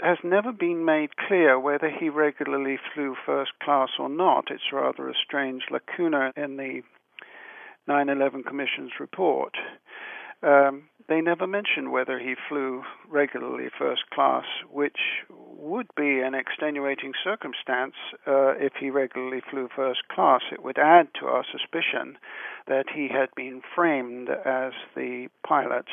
has 0.00 0.16
never 0.24 0.52
been 0.52 0.84
made 0.84 1.10
clear 1.16 1.60
whether 1.60 1.90
he 1.90 2.08
regularly 2.08 2.78
flew 2.94 3.14
first 3.26 3.50
class 3.62 3.90
or 3.98 4.08
not. 4.08 4.46
It's 4.50 4.72
rather 4.72 5.08
a 5.08 5.14
strange 5.22 5.64
lacuna 5.70 6.32
in 6.36 6.56
the 6.56 6.82
9 7.86 8.08
11 8.08 8.44
Commission's 8.44 8.92
report. 8.98 9.54
Um, 10.42 10.84
they 11.08 11.20
never 11.20 11.46
mention 11.46 11.90
whether 11.90 12.18
he 12.18 12.34
flew 12.48 12.82
regularly 13.08 13.68
first 13.76 14.02
class, 14.14 14.44
which 14.70 14.98
would 15.58 15.88
be 15.96 16.20
an 16.20 16.34
extenuating 16.34 17.12
circumstance 17.22 17.94
uh, 18.26 18.54
if 18.56 18.72
he 18.78 18.90
regularly 18.90 19.42
flew 19.50 19.68
first 19.74 20.06
class. 20.08 20.42
It 20.52 20.62
would 20.62 20.78
add 20.78 21.08
to 21.20 21.26
our 21.26 21.44
suspicion 21.50 22.16
that 22.68 22.84
he 22.94 23.08
had 23.08 23.28
been 23.34 23.60
framed 23.74 24.28
as 24.30 24.72
the 24.94 25.28
pilot. 25.46 25.86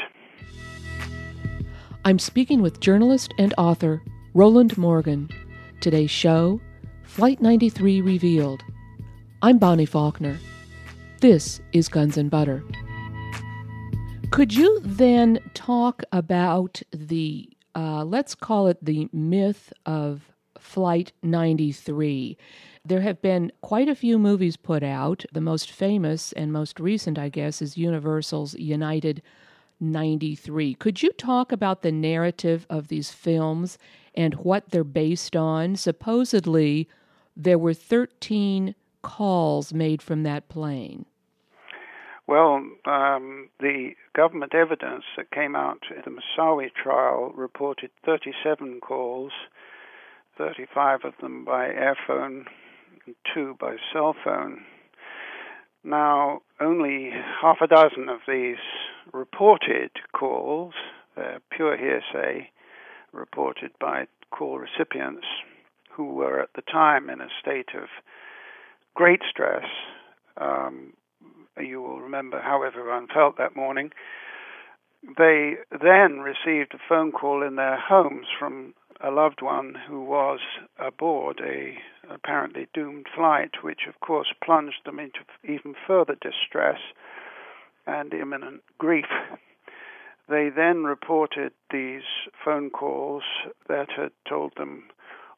I'm 2.06 2.20
speaking 2.20 2.62
with 2.62 2.80
journalist 2.80 3.34
and 3.40 3.54
author 3.58 4.04
Rowland 4.36 4.78
Morgan. 4.78 5.30
Today's 5.82 6.12
show 6.12 6.62
Flight 7.04 7.42
93 7.42 8.02
Revealed. 8.02 8.62
I'm 9.42 9.58
Bonnie 9.58 9.86
Faulkner. 9.86 10.38
This 11.22 11.62
is 11.72 11.88
Guns 11.88 12.18
and 12.18 12.30
Butter. 12.30 12.64
Could 14.32 14.54
you 14.54 14.80
then 14.84 15.40
talk 15.54 16.04
about 16.12 16.82
the, 16.92 17.50
uh, 17.76 18.04
let's 18.04 18.36
call 18.36 18.68
it 18.68 18.84
the 18.84 19.10
myth 19.12 19.74
of 19.86 20.32
Flight 20.60 21.12
93? 21.22 22.38
There 22.86 23.02
have 23.02 23.22
been 23.22 23.52
quite 23.62 23.90
a 23.90 23.96
few 23.96 24.18
movies 24.18 24.58
put 24.58 24.84
out. 24.84 25.26
The 25.34 25.42
most 25.42 25.72
famous 25.72 26.32
and 26.34 26.54
most 26.54 26.80
recent, 26.80 27.18
I 27.18 27.30
guess, 27.30 27.62
is 27.62 27.78
Universal's 27.78 28.54
United 28.56 29.22
93. 29.80 30.76
Could 30.76 31.04
you 31.04 31.12
talk 31.12 31.52
about 31.52 31.82
the 31.82 31.92
narrative 31.92 32.66
of 32.70 32.88
these 32.88 33.12
films 33.12 33.78
and 34.14 34.36
what 34.36 34.70
they're 34.70 34.84
based 34.84 35.36
on? 35.36 35.76
Supposedly, 35.76 36.88
there 37.36 37.60
were 37.60 37.74
13 37.74 38.76
calls 39.02 39.74
made 39.74 40.02
from 40.02 40.24
that 40.24 40.48
plane. 40.48 41.06
Well, 42.28 42.56
um, 42.86 43.50
the 43.60 43.92
government 44.16 44.56
evidence 44.56 45.04
that 45.16 45.30
came 45.32 45.56
out 45.56 45.84
in 45.92 46.02
the 46.04 46.20
Moussaoui 46.20 46.72
trial 46.74 47.32
reported 47.36 47.92
37 48.04 48.80
calls, 48.82 49.32
35 50.38 51.02
of 51.04 51.14
them 51.22 51.46
by 51.46 51.68
airphone, 51.68 52.46
and 53.06 53.16
two 53.32 53.56
by 53.60 53.76
cell 53.94 54.16
phone. 54.24 54.64
Now, 55.84 56.42
only 56.60 57.12
half 57.42 57.58
a 57.62 57.68
dozen 57.68 58.10
of 58.10 58.22
these 58.28 58.58
reported 59.14 59.92
calls, 60.14 60.74
uh, 61.16 61.38
pure 61.52 61.78
hearsay, 61.78 62.50
reported 63.12 63.72
by 63.80 64.08
call 64.32 64.58
recipients 64.58 65.28
who 65.92 66.06
were 66.06 66.42
at 66.42 66.50
the 66.56 66.64
time 66.64 67.10
in 67.10 67.22
a 67.22 67.30
state 67.40 67.70
of 67.76 67.88
great 68.96 69.22
stress. 69.30 69.66
Um, 70.38 70.94
you 71.60 71.82
will 71.82 72.02
remember 72.02 72.42
how 72.42 72.64
everyone 72.64 73.08
felt 73.08 73.38
that 73.38 73.56
morning. 73.56 73.92
They 75.18 75.56
then 75.72 76.20
received 76.20 76.74
a 76.74 76.80
phone 76.90 77.12
call 77.12 77.44
in 77.44 77.56
their 77.56 77.80
homes 77.80 78.28
from 78.40 78.74
a 79.02 79.12
loved 79.12 79.42
one 79.42 79.76
who 79.88 80.02
was 80.04 80.40
aboard 80.80 81.42
a 81.42 81.78
apparently 82.10 82.68
doomed 82.74 83.08
flight, 83.16 83.52
which 83.62 83.82
of 83.88 84.00
course 84.00 84.34
plunged 84.44 84.86
them 84.86 85.00
into 85.00 85.20
even 85.44 85.76
further 85.86 86.16
distress 86.16 86.80
and 87.86 88.14
imminent 88.14 88.62
grief. 88.78 89.06
They 90.28 90.50
then 90.50 90.86
reported 90.86 91.54
these 91.72 92.02
phone 92.44 92.72
calls 92.72 93.24
that 93.68 93.92
had 93.96 94.12
told 94.28 94.54
them 94.58 94.86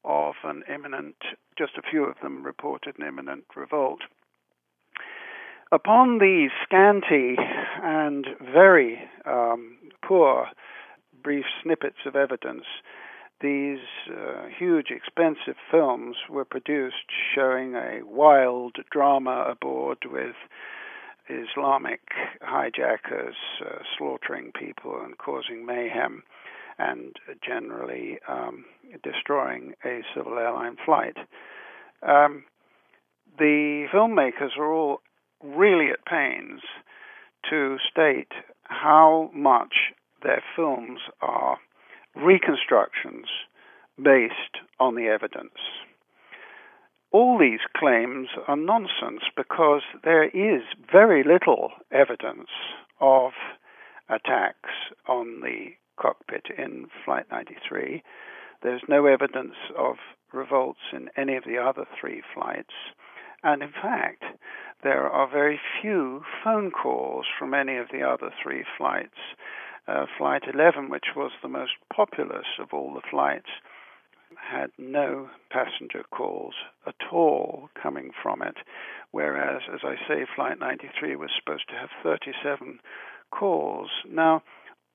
of 0.05 0.35
an 0.45 0.63
imminent, 0.73 1.17
just 1.57 1.73
a 1.77 1.81
few 1.89 2.05
of 2.05 2.15
them 2.21 2.43
reported 2.43 2.97
an 2.97 3.05
imminent 3.05 3.43
revolt. 3.55 3.99
Upon 5.71 6.19
these 6.19 6.51
scanty 6.63 7.35
and 7.83 8.25
very 8.53 8.99
um, 9.25 9.77
poor 10.01 10.47
brief 11.21 11.43
snippets 11.61 11.97
of 12.05 12.15
evidence, 12.15 12.63
these 13.41 13.79
uh, 14.09 14.45
huge, 14.57 14.87
expensive 14.91 15.57
films 15.69 16.15
were 16.29 16.45
produced 16.45 17.11
showing 17.35 17.75
a 17.75 17.99
wild 18.03 18.77
drama 18.91 19.45
aboard 19.49 19.97
with 20.05 20.35
Islamic 21.29 21.99
hijackers 22.41 23.35
uh, 23.61 23.79
slaughtering 23.97 24.53
people 24.57 24.99
and 25.03 25.17
causing 25.17 25.65
mayhem 25.65 26.23
and 26.79 27.17
generally 27.45 28.19
um, 28.29 28.63
destroying 29.03 29.73
a 29.83 30.01
civil 30.15 30.37
airline 30.37 30.77
flight. 30.85 31.17
Um, 32.03 32.45
the 33.37 33.87
filmmakers 33.93 34.57
are 34.57 34.71
all 34.71 35.01
really 35.43 35.89
at 35.91 36.05
pains 36.05 36.61
to 37.49 37.77
state 37.89 38.31
how 38.63 39.29
much 39.33 39.93
their 40.23 40.43
films 40.55 40.99
are 41.21 41.57
reconstructions 42.15 43.27
based 44.01 44.63
on 44.79 44.95
the 44.95 45.07
evidence. 45.07 45.57
All 47.11 47.37
these 47.37 47.61
claims 47.75 48.27
are 48.47 48.57
nonsense 48.57 49.23
because 49.35 49.81
there 50.03 50.25
is 50.25 50.63
very 50.91 51.23
little 51.23 51.71
evidence 51.91 52.49
of 52.99 53.31
attacks 54.09 54.69
on 55.07 55.41
the 55.41 55.69
cockpit 55.99 56.45
in 56.57 56.87
Flight 57.05 57.25
93. 57.31 58.03
There's 58.61 58.81
no 58.87 59.05
evidence 59.05 59.55
of 59.77 59.95
revolts 60.33 60.79
in 60.91 61.09
any 61.15 61.35
of 61.35 61.43
the 61.45 61.57
other 61.57 61.85
three 61.99 62.21
flights. 62.33 62.73
And 63.43 63.61
in 63.61 63.71
fact, 63.71 64.23
there 64.83 65.07
are 65.09 65.27
very 65.29 65.59
few 65.81 66.23
phone 66.43 66.71
calls 66.71 67.25
from 67.37 67.53
any 67.53 67.77
of 67.77 67.87
the 67.91 68.03
other 68.03 68.31
three 68.41 68.63
flights. 68.77 69.17
Uh, 69.87 70.05
Flight 70.17 70.43
11, 70.53 70.89
which 70.89 71.15
was 71.15 71.31
the 71.41 71.47
most 71.47 71.73
populous 71.93 72.45
of 72.59 72.73
all 72.73 72.93
the 72.93 73.01
flights, 73.09 73.49
had 74.51 74.69
no 74.77 75.29
passenger 75.49 76.03
calls 76.11 76.53
at 76.85 76.95
all 77.11 77.69
coming 77.81 78.11
from 78.21 78.41
it, 78.41 78.57
whereas, 79.11 79.61
as 79.73 79.79
I 79.83 79.95
say, 80.07 80.25
Flight 80.35 80.59
93 80.59 81.15
was 81.15 81.31
supposed 81.37 81.67
to 81.69 81.75
have 81.75 81.89
37 82.03 82.79
calls. 83.31 83.89
Now, 84.09 84.43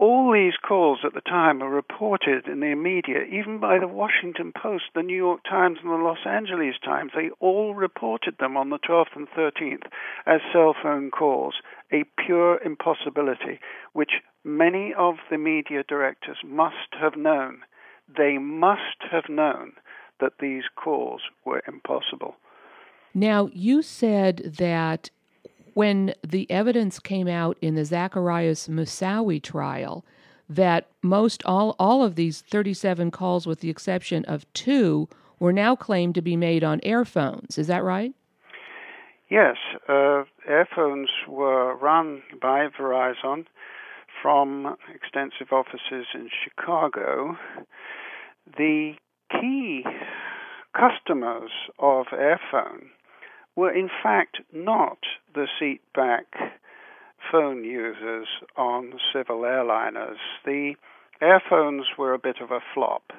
all 0.02 0.32
these 0.32 0.56
calls 0.66 0.98
at 1.04 1.14
the 1.14 1.20
time 1.20 1.60
were 1.60 1.70
reported 1.70 2.48
in 2.48 2.58
the 2.58 2.74
media, 2.74 3.22
even 3.30 3.60
by 3.60 3.78
the 3.78 3.86
Washington 3.86 4.52
Post, 4.52 4.82
the 4.96 5.02
New 5.02 5.16
York 5.16 5.44
Times, 5.48 5.78
and 5.80 5.92
the 5.92 6.04
Los 6.04 6.26
Angeles 6.26 6.74
Times. 6.84 7.12
They 7.14 7.30
all 7.38 7.76
reported 7.76 8.34
them 8.40 8.56
on 8.56 8.70
the 8.70 8.80
12th 8.80 9.14
and 9.14 9.28
13th 9.28 9.84
as 10.26 10.40
cell 10.52 10.74
phone 10.82 11.12
calls, 11.12 11.54
a 11.92 12.02
pure 12.18 12.60
impossibility, 12.64 13.60
which 13.92 14.10
many 14.42 14.92
of 14.92 15.14
the 15.30 15.38
media 15.38 15.84
directors 15.88 16.38
must 16.44 16.96
have 17.00 17.16
known. 17.16 17.60
They 18.08 18.38
must 18.38 19.06
have 19.08 19.28
known 19.28 19.74
that 20.18 20.32
these 20.40 20.64
calls 20.74 21.20
were 21.44 21.62
impossible. 21.68 22.34
Now, 23.14 23.50
you 23.52 23.82
said 23.82 24.56
that 24.58 25.10
when 25.74 26.14
the 26.26 26.50
evidence 26.50 26.98
came 26.98 27.28
out 27.28 27.56
in 27.61 27.74
the 27.74 27.82
Zacarias 27.82 28.68
Moussaoui 28.68 29.42
trial, 29.42 30.04
that 30.48 30.88
most 31.02 31.42
all, 31.44 31.74
all 31.78 32.04
of 32.04 32.14
these 32.14 32.42
37 32.42 33.11
calls, 33.11 33.46
with 33.46 33.61
the 33.61 33.70
exception 33.70 34.24
of 34.26 34.50
two, 34.52 35.08
were 35.38 35.52
now 35.52 35.74
claimed 35.74 36.14
to 36.14 36.22
be 36.22 36.37
made 36.37 36.62
on 36.62 36.80
airphones. 36.82 37.58
Is 37.58 37.66
that 37.66 37.82
right? 37.82 38.12
Yes. 39.28 39.56
Uh, 39.88 40.24
airphones 40.46 41.08
were 41.26 41.74
run 41.76 42.22
by 42.40 42.68
Verizon 42.68 43.46
from 44.22 44.76
extensive 44.94 45.52
offices 45.52 46.06
in 46.14 46.28
Chicago. 46.44 47.37
The 48.58 48.92
key 49.30 49.85
customers 50.76 51.50
of 51.78 52.06
Airphone 52.12 52.90
were 53.56 53.72
in 53.72 53.88
fact 54.02 54.38
not 54.52 54.98
the 55.34 55.46
seatback 55.60 56.24
phone 57.30 57.64
users 57.64 58.26
on 58.56 58.94
civil 59.12 59.40
airliners. 59.40 60.16
The 60.44 60.74
airphones 61.20 61.84
were 61.96 62.14
a 62.14 62.18
bit 62.18 62.36
of 62.40 62.50
a 62.50 62.60
flop. 62.74 63.12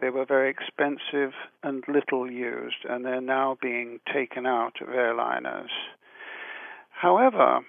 They 0.00 0.10
were 0.10 0.24
very 0.24 0.50
expensive 0.50 1.32
and 1.62 1.82
little 1.88 2.30
used, 2.30 2.84
and 2.88 3.04
they're 3.04 3.20
now 3.20 3.58
being 3.60 3.98
taken 4.12 4.46
out 4.46 4.80
of 4.80 4.88
airliners. 4.88 5.70
However, 6.90 7.60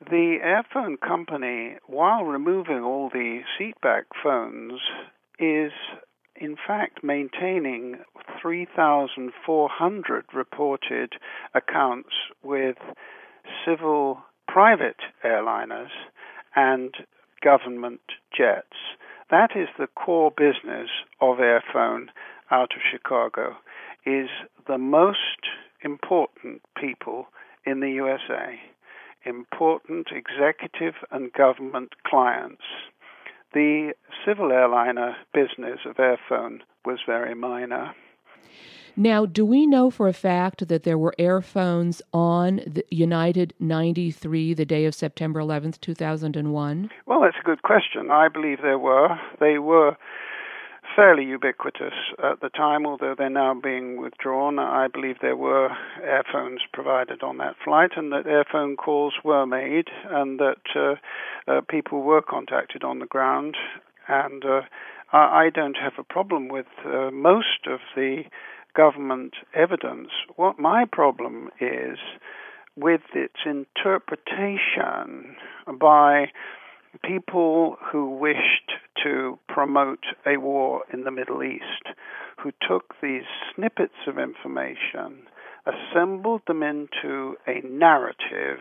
the 0.00 0.38
airphone 0.44 1.00
company, 1.00 1.76
while 1.86 2.24
removing 2.24 2.80
all 2.82 3.08
the 3.08 3.40
seatback 3.58 4.04
phones, 4.22 4.80
is 5.38 5.72
in 6.40 6.56
fact 6.66 7.02
maintaining 7.02 7.96
3,400 8.40 10.24
reported 10.34 11.12
accounts 11.54 12.14
with 12.42 12.76
civil 13.64 14.22
private 14.48 15.00
airliners 15.24 15.90
and 16.54 16.94
government 17.42 18.00
jets. 18.36 18.76
That 19.30 19.50
is 19.56 19.68
the 19.78 19.88
core 19.88 20.30
business 20.30 20.88
of 21.20 21.38
Airphone 21.38 22.06
out 22.50 22.72
of 22.74 22.80
Chicago 22.90 23.56
is 24.04 24.28
the 24.66 24.78
most 24.78 25.50
important 25.82 26.62
people 26.80 27.26
in 27.64 27.80
the 27.80 27.90
USA, 27.90 28.58
important 29.24 30.08
executive 30.12 30.94
and 31.10 31.32
government 31.32 31.94
clients 32.06 32.62
the 33.56 33.94
civil 34.26 34.52
airliner 34.52 35.16
business 35.32 35.78
of 35.86 35.96
Airphone 35.96 36.58
was 36.84 36.98
very 37.06 37.34
minor. 37.34 37.94
Now, 38.94 39.24
do 39.24 39.46
we 39.46 39.66
know 39.66 39.90
for 39.90 40.08
a 40.08 40.12
fact 40.12 40.68
that 40.68 40.82
there 40.82 40.98
were 40.98 41.14
airphones 41.18 42.02
on 42.12 42.56
the 42.66 42.84
United 42.90 43.54
93 43.58 44.52
the 44.52 44.66
day 44.66 44.84
of 44.84 44.94
September 44.94 45.40
11th, 45.40 45.80
2001? 45.80 46.90
Well, 47.06 47.20
that's 47.22 47.36
a 47.40 47.46
good 47.46 47.62
question. 47.62 48.10
I 48.10 48.28
believe 48.28 48.58
there 48.60 48.78
were. 48.78 49.18
They 49.40 49.58
were 49.58 49.96
fairly 50.96 51.24
ubiquitous 51.24 51.92
at 52.24 52.40
the 52.40 52.48
time, 52.48 52.86
although 52.86 53.14
they're 53.16 53.28
now 53.28 53.52
being 53.54 54.00
withdrawn. 54.00 54.58
I 54.58 54.88
believe 54.88 55.16
there 55.20 55.36
were 55.36 55.68
airphones 56.02 56.60
provided 56.72 57.22
on 57.22 57.36
that 57.36 57.56
flight, 57.62 57.90
and 57.96 58.10
that 58.12 58.24
airphone 58.24 58.76
calls 58.76 59.12
were 59.22 59.44
made, 59.46 59.88
and 60.08 60.40
that 60.40 60.56
uh, 60.74 60.94
uh, 61.50 61.60
people 61.68 62.02
were 62.02 62.22
contacted 62.22 62.82
on 62.82 62.98
the 62.98 63.06
ground. 63.06 63.56
And 64.08 64.42
uh, 64.44 64.62
I, 65.12 65.50
don't 65.54 65.76
have 65.76 65.92
a 65.98 66.04
problem 66.04 66.48
with 66.48 66.66
uh, 66.84 67.10
most 67.10 67.66
of 67.66 67.80
the 67.94 68.24
government 68.74 69.34
evidence. 69.54 70.08
What 70.36 70.58
my 70.58 70.86
problem 70.90 71.50
is 71.60 71.98
with 72.76 73.02
its 73.14 73.36
interpretation 73.44 75.36
by 75.78 76.26
people 77.04 77.76
who 77.80 78.10
wished 78.10 78.72
to 79.02 79.38
promote 79.48 80.04
a 80.26 80.36
war 80.36 80.82
in 80.92 81.04
the 81.04 81.10
Middle 81.10 81.42
East, 81.42 81.94
who 82.42 82.52
took 82.66 82.94
these 83.02 83.24
snippets 83.54 84.06
of 84.06 84.18
information, 84.18 85.22
assembled 85.66 86.42
them 86.46 86.62
into 86.62 87.36
a 87.46 87.60
narrative, 87.66 88.60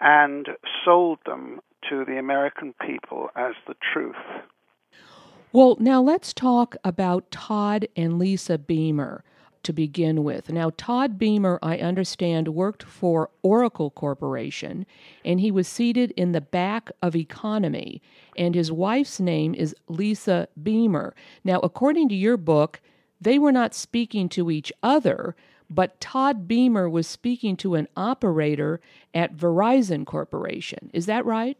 and 0.00 0.48
sold 0.84 1.18
them 1.26 1.60
to 1.88 2.04
the 2.04 2.18
American 2.18 2.74
people 2.86 3.28
as 3.36 3.54
the 3.66 3.74
truth. 3.92 4.14
Well, 5.52 5.76
now 5.80 6.02
let's 6.02 6.32
talk 6.34 6.76
about 6.84 7.30
Todd 7.30 7.88
and 7.96 8.18
Lisa 8.18 8.58
Beamer 8.58 9.24
to 9.68 9.72
begin 9.74 10.24
with. 10.24 10.50
Now, 10.50 10.70
Todd 10.78 11.18
Beamer, 11.18 11.58
I 11.62 11.76
understand, 11.76 12.48
worked 12.48 12.82
for 12.82 13.28
Oracle 13.42 13.90
Corporation, 13.90 14.86
and 15.26 15.40
he 15.40 15.50
was 15.50 15.68
seated 15.68 16.10
in 16.12 16.32
the 16.32 16.40
back 16.40 16.90
of 17.02 17.14
economy, 17.14 18.00
and 18.34 18.54
his 18.54 18.72
wife's 18.72 19.20
name 19.20 19.54
is 19.54 19.76
Lisa 19.86 20.48
Beamer. 20.62 21.14
Now, 21.44 21.58
according 21.58 22.08
to 22.08 22.14
your 22.14 22.38
book, 22.38 22.80
they 23.20 23.38
were 23.38 23.52
not 23.52 23.74
speaking 23.74 24.30
to 24.30 24.50
each 24.50 24.72
other, 24.82 25.36
but 25.68 26.00
Todd 26.00 26.48
Beamer 26.48 26.88
was 26.88 27.06
speaking 27.06 27.54
to 27.58 27.74
an 27.74 27.88
operator 27.94 28.80
at 29.12 29.36
Verizon 29.36 30.06
Corporation. 30.06 30.88
Is 30.94 31.04
that 31.04 31.26
right? 31.26 31.58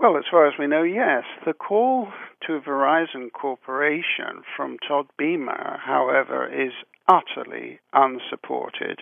Well, 0.00 0.16
as 0.16 0.24
far 0.28 0.48
as 0.48 0.54
we 0.58 0.66
know, 0.66 0.82
yes. 0.82 1.22
The 1.46 1.52
call 1.52 2.08
to 2.48 2.58
Verizon 2.58 3.30
Corporation 3.30 4.42
from 4.56 4.78
Todd 4.88 5.06
Beamer, 5.16 5.78
however, 5.80 6.52
is 6.52 6.72
utterly 7.08 7.80
unsupported. 7.92 9.00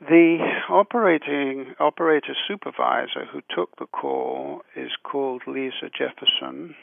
The 0.00 0.38
operating 0.68 1.74
operator 1.78 2.34
supervisor 2.48 3.24
who 3.32 3.40
took 3.54 3.76
the 3.76 3.86
call 3.86 4.62
is 4.76 4.90
called 5.02 5.42
Lisa 5.46 5.88
Jefferson. 5.96 6.74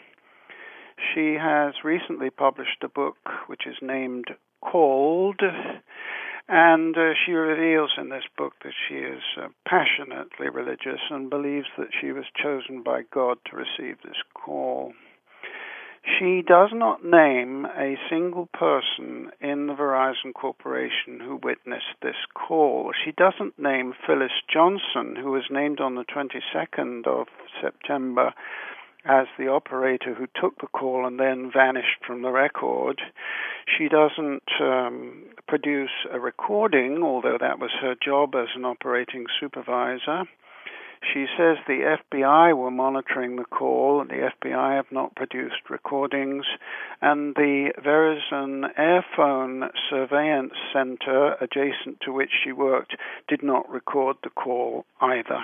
She 1.13 1.35
has 1.35 1.83
recently 1.83 2.29
published 2.29 2.83
a 2.83 2.89
book 2.89 3.17
which 3.47 3.67
is 3.67 3.75
named 3.81 4.25
Called, 4.61 5.41
and 6.47 6.97
uh, 6.97 7.13
she 7.25 7.33
reveals 7.33 7.91
in 7.97 8.09
this 8.09 8.23
book 8.37 8.53
that 8.63 8.73
she 8.87 8.95
is 8.95 9.21
uh, 9.37 9.47
passionately 9.67 10.49
religious 10.49 11.01
and 11.09 11.29
believes 11.29 11.67
that 11.77 11.89
she 11.99 12.11
was 12.11 12.25
chosen 12.41 12.83
by 12.83 13.01
God 13.11 13.37
to 13.45 13.55
receive 13.55 13.97
this 14.03 14.21
call. 14.33 14.93
She 16.03 16.41
does 16.41 16.69
not 16.73 17.05
name 17.05 17.65
a 17.65 17.95
single 18.09 18.47
person 18.47 19.31
in 19.39 19.67
the 19.67 19.73
Verizon 19.73 20.33
Corporation 20.33 21.19
who 21.19 21.35
witnessed 21.35 21.95
this 22.01 22.15
call. 22.33 22.91
She 23.05 23.11
doesn't 23.11 23.59
name 23.59 23.93
Phyllis 24.05 24.31
Johnson, 24.51 25.15
who 25.15 25.31
was 25.31 25.43
named 25.51 25.79
on 25.79 25.95
the 25.95 26.05
22nd 26.05 27.05
of 27.05 27.27
September 27.61 28.33
as 29.05 29.27
the 29.37 29.47
operator 29.47 30.13
who 30.13 30.27
took 30.39 30.59
the 30.59 30.67
call 30.67 31.05
and 31.05 31.19
then 31.19 31.51
vanished 31.51 32.03
from 32.05 32.21
the 32.21 32.31
record. 32.31 33.01
She 33.77 33.87
doesn't 33.87 34.43
um, 34.59 35.23
produce 35.47 35.91
a 36.11 36.19
recording, 36.19 37.01
although 37.03 37.37
that 37.39 37.59
was 37.59 37.71
her 37.81 37.95
job 37.95 38.35
as 38.35 38.49
an 38.55 38.65
operating 38.65 39.25
supervisor. 39.39 40.25
She 41.03 41.25
says 41.35 41.57
the 41.65 41.97
FBI 42.13 42.55
were 42.55 42.71
monitoring 42.71 43.35
the 43.35 43.45
call, 43.45 44.05
the 44.05 44.29
FBI 44.43 44.75
have 44.75 44.91
not 44.91 45.15
produced 45.15 45.69
recordings, 45.69 46.45
and 47.01 47.33
the 47.35 47.73
Verizon 47.83 48.73
Airphone 48.77 49.71
Surveillance 49.89 50.53
Center, 50.71 51.35
adjacent 51.41 52.01
to 52.01 52.13
which 52.13 52.29
she 52.43 52.51
worked, 52.51 52.95
did 53.27 53.41
not 53.41 53.69
record 53.69 54.17
the 54.23 54.29
call 54.29 54.85
either. 55.01 55.39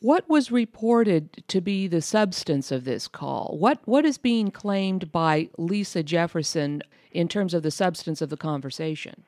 What 0.00 0.26
was 0.30 0.50
reported 0.50 1.44
to 1.48 1.60
be 1.60 1.86
the 1.86 2.00
substance 2.00 2.72
of 2.72 2.84
this 2.84 3.06
call? 3.06 3.56
What 3.58 3.80
what 3.84 4.06
is 4.06 4.16
being 4.16 4.50
claimed 4.50 5.12
by 5.12 5.50
Lisa 5.58 6.02
Jefferson 6.02 6.82
in 7.12 7.28
terms 7.28 7.52
of 7.52 7.62
the 7.62 7.70
substance 7.70 8.22
of 8.22 8.30
the 8.30 8.38
conversation? 8.38 9.24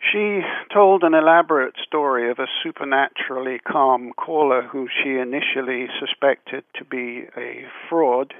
She 0.00 0.40
told 0.72 1.02
an 1.02 1.14
elaborate 1.14 1.74
story 1.84 2.30
of 2.30 2.38
a 2.38 2.46
supernaturally 2.62 3.58
calm 3.58 4.12
caller 4.16 4.62
who 4.62 4.88
she 4.88 5.18
initially 5.18 5.88
suspected 5.98 6.64
to 6.74 6.84
be 6.84 7.24
a 7.36 7.66
fraud. 7.88 8.34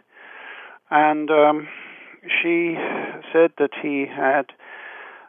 And 0.90 1.31
um, 1.31 1.69
she 2.42 2.77
said 3.33 3.53
that 3.59 3.73
he 3.83 4.07
had 4.07 4.53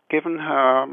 given 0.10 0.38
her 0.38 0.86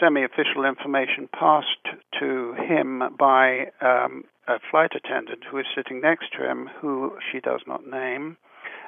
semi 0.00 0.24
official 0.24 0.64
information 0.64 1.28
passed 1.32 1.88
to 2.18 2.54
him 2.54 3.02
by 3.18 3.70
um, 3.80 4.24
a 4.48 4.58
flight 4.70 4.92
attendant 4.94 5.44
who 5.50 5.58
is 5.58 5.66
sitting 5.74 6.00
next 6.00 6.32
to 6.36 6.48
him, 6.48 6.68
who 6.80 7.12
she 7.30 7.40
does 7.40 7.60
not 7.66 7.86
name, 7.86 8.36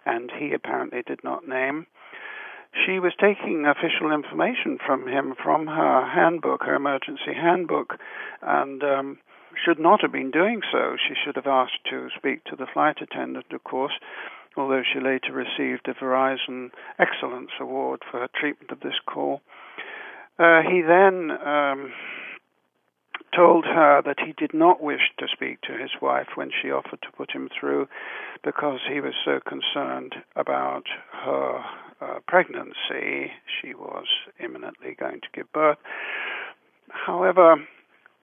and 0.06 0.30
he 0.38 0.52
apparently 0.52 1.02
did 1.06 1.22
not 1.24 1.48
name. 1.48 1.86
She 2.74 2.98
was 2.98 3.12
taking 3.20 3.66
official 3.66 4.10
information 4.12 4.78
from 4.84 5.06
him 5.06 5.34
from 5.42 5.66
her 5.66 6.06
handbook, 6.06 6.62
her 6.64 6.74
emergency 6.74 7.32
handbook, 7.34 7.94
and 8.42 8.82
um, 8.82 9.18
should 9.64 9.78
not 9.78 10.00
have 10.02 10.12
been 10.12 10.30
doing 10.30 10.60
so. 10.72 10.96
She 10.96 11.14
should 11.14 11.36
have 11.36 11.46
asked 11.46 11.84
to 11.90 12.08
speak 12.16 12.44
to 12.44 12.56
the 12.56 12.66
flight 12.72 12.98
attendant, 13.00 13.46
of 13.52 13.62
course, 13.64 13.92
although 14.56 14.82
she 14.82 15.00
later 15.00 15.32
received 15.32 15.88
a 15.88 15.94
Verizon 15.94 16.70
Excellence 16.98 17.50
Award 17.60 18.02
for 18.10 18.20
her 18.20 18.28
treatment 18.34 18.70
of 18.70 18.80
this 18.80 18.98
call. 19.06 19.40
Uh, 20.38 20.62
he 20.62 20.82
then 20.82 21.30
um, 21.30 21.92
told 23.34 23.64
her 23.64 24.02
that 24.04 24.18
he 24.24 24.32
did 24.32 24.52
not 24.52 24.82
wish 24.82 25.12
to 25.18 25.26
speak 25.32 25.60
to 25.62 25.72
his 25.72 25.90
wife 26.02 26.28
when 26.34 26.50
she 26.50 26.70
offered 26.70 27.00
to 27.02 27.16
put 27.16 27.30
him 27.30 27.48
through 27.48 27.86
because 28.42 28.80
he 28.92 29.00
was 29.00 29.14
so 29.24 29.38
concerned 29.40 30.16
about 30.36 30.84
her 31.24 31.64
uh, 32.04 32.20
pregnancy. 32.26 33.32
She 33.60 33.74
was 33.74 34.06
imminently 34.42 34.94
going 34.98 35.20
to 35.20 35.28
give 35.32 35.50
birth. 35.52 35.78
However, 36.90 37.56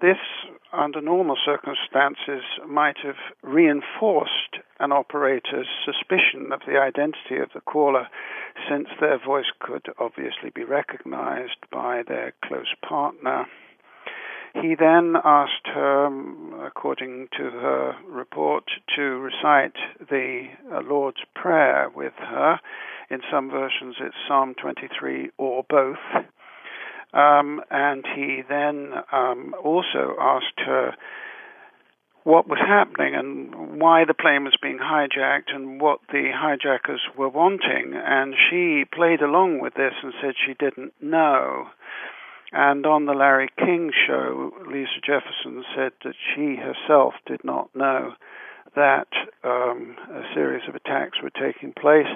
this, 0.02 0.18
under 0.74 1.00
normal 1.02 1.38
circumstances, 1.44 2.44
might 2.68 2.98
have 3.04 3.18
reinforced 3.44 4.58
an 4.80 4.92
operator's 4.92 5.68
suspicion 5.86 6.52
of 6.52 6.62
the 6.66 6.80
identity 6.80 7.38
of 7.42 7.50
the 7.54 7.62
caller, 7.62 8.08
since 8.68 8.88
their 9.00 9.20
voice 9.24 9.52
could 9.60 9.86
obviously 10.00 10.50
be 10.54 10.64
recognized 10.64 11.58
by 11.72 12.02
their 12.08 12.34
close 12.44 12.74
partner. 12.88 13.46
He 14.54 14.76
then 14.76 15.16
asked 15.24 15.68
her, 15.74 16.08
according 16.66 17.30
to 17.38 17.44
her 17.44 17.96
report, 18.08 18.66
to 18.96 19.02
recite 19.02 19.76
the 20.00 20.48
uh, 20.72 20.82
Lord's 20.82 21.22
Prayer 21.34 21.90
with 21.94 22.14
her. 22.18 22.60
In 23.10 23.22
some 23.32 23.50
versions, 23.50 23.96
it's 24.00 24.16
Psalm 24.28 24.56
23 24.62 25.32
or 25.38 25.66
both. 25.70 25.98
Um, 27.14 27.62
and 27.70 28.06
he 28.16 28.42
then 28.48 28.94
um, 29.12 29.54
also 29.64 30.16
asked 30.20 30.60
her 30.66 30.96
what 32.24 32.48
was 32.48 32.60
happening 32.60 33.16
and 33.16 33.82
why 33.82 34.06
the 34.06 34.14
plane 34.14 34.44
was 34.44 34.56
being 34.62 34.80
hijacked 34.80 35.54
and 35.54 35.82
what 35.82 36.00
the 36.12 36.30
hijackers 36.34 37.02
were 37.18 37.30
wanting. 37.30 37.94
And 37.96 38.36
she 38.50 38.86
played 38.94 39.22
along 39.22 39.60
with 39.60 39.74
this 39.74 39.94
and 40.04 40.14
said 40.22 40.34
she 40.46 40.54
didn't 40.54 40.94
know. 41.02 41.68
And 42.52 42.86
on 42.86 43.06
the 43.06 43.14
Larry 43.14 43.50
King 43.58 43.92
show, 44.08 44.52
Lisa 44.68 45.00
Jefferson 45.06 45.64
said 45.76 45.94
that 46.04 46.16
she 46.36 46.58
herself 46.58 47.14
did 47.26 47.44
not 47.44 47.74
know 47.74 48.14
that 48.76 49.08
um, 49.44 49.96
a 50.10 50.24
series 50.34 50.68
of 50.68 50.76
attacks 50.76 51.18
were 51.22 51.30
taking 51.30 51.74
place, 51.74 52.08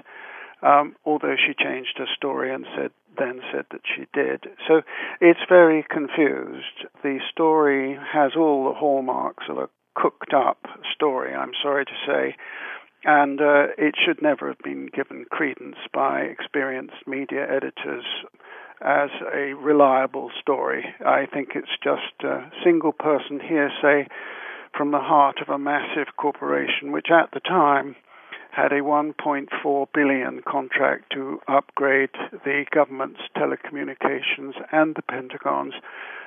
um, 0.62 0.96
although 1.06 1.36
she 1.36 1.54
changed 1.54 1.98
her 1.98 2.08
story 2.16 2.54
and 2.54 2.66
said 2.76 2.92
then 3.18 3.40
said 3.54 3.66
that 3.72 3.82
she 3.96 4.06
did. 4.14 4.44
So 4.68 4.82
it's 5.22 5.40
very 5.48 5.86
confused. 5.90 6.86
The 7.02 7.20
story 7.32 7.98
has 8.12 8.34
all 8.36 8.66
the 8.66 8.78
hallmarks 8.78 9.46
of 9.50 9.58
a 9.58 9.70
cooked 9.96 10.34
up 10.34 10.58
story, 10.94 11.34
I'm 11.34 11.54
sorry 11.64 11.86
to 11.86 11.92
say, 12.06 12.36
and 13.06 13.40
uh, 13.40 13.68
it 13.78 13.96
should 14.04 14.22
never 14.22 14.50
have 14.50 14.60
been 14.60 14.90
given 14.94 15.26
credence 15.32 15.78
by 15.94 16.22
experienced 16.22 17.08
media 17.08 17.46
editors 17.50 18.04
as 18.82 19.10
a 19.34 19.54
reliable 19.54 20.32
story. 20.42 20.86
I 21.06 21.26
think 21.26 21.50
it's 21.56 21.78
just 21.84 22.24
a 22.24 22.50
single 22.64 22.92
person 22.92 23.40
hearsay 23.40 24.08
from 24.76 24.92
the 24.92 25.00
heart 25.00 25.38
of 25.42 25.50
a 25.50 25.58
massive 25.58 26.16
corporation, 26.18 26.92
which 26.92 27.08
at 27.10 27.32
the 27.32 27.40
time 27.40 27.96
had 28.52 28.72
a 28.72 28.82
1.4 28.82 29.88
billion 29.94 30.42
contract 30.48 31.12
to 31.12 31.40
upgrade 31.48 32.10
the 32.32 32.66
government's 32.74 33.20
telecommunications 33.36 34.54
and 34.72 34.96
the 34.96 35.02
Pentagon's, 35.02 35.74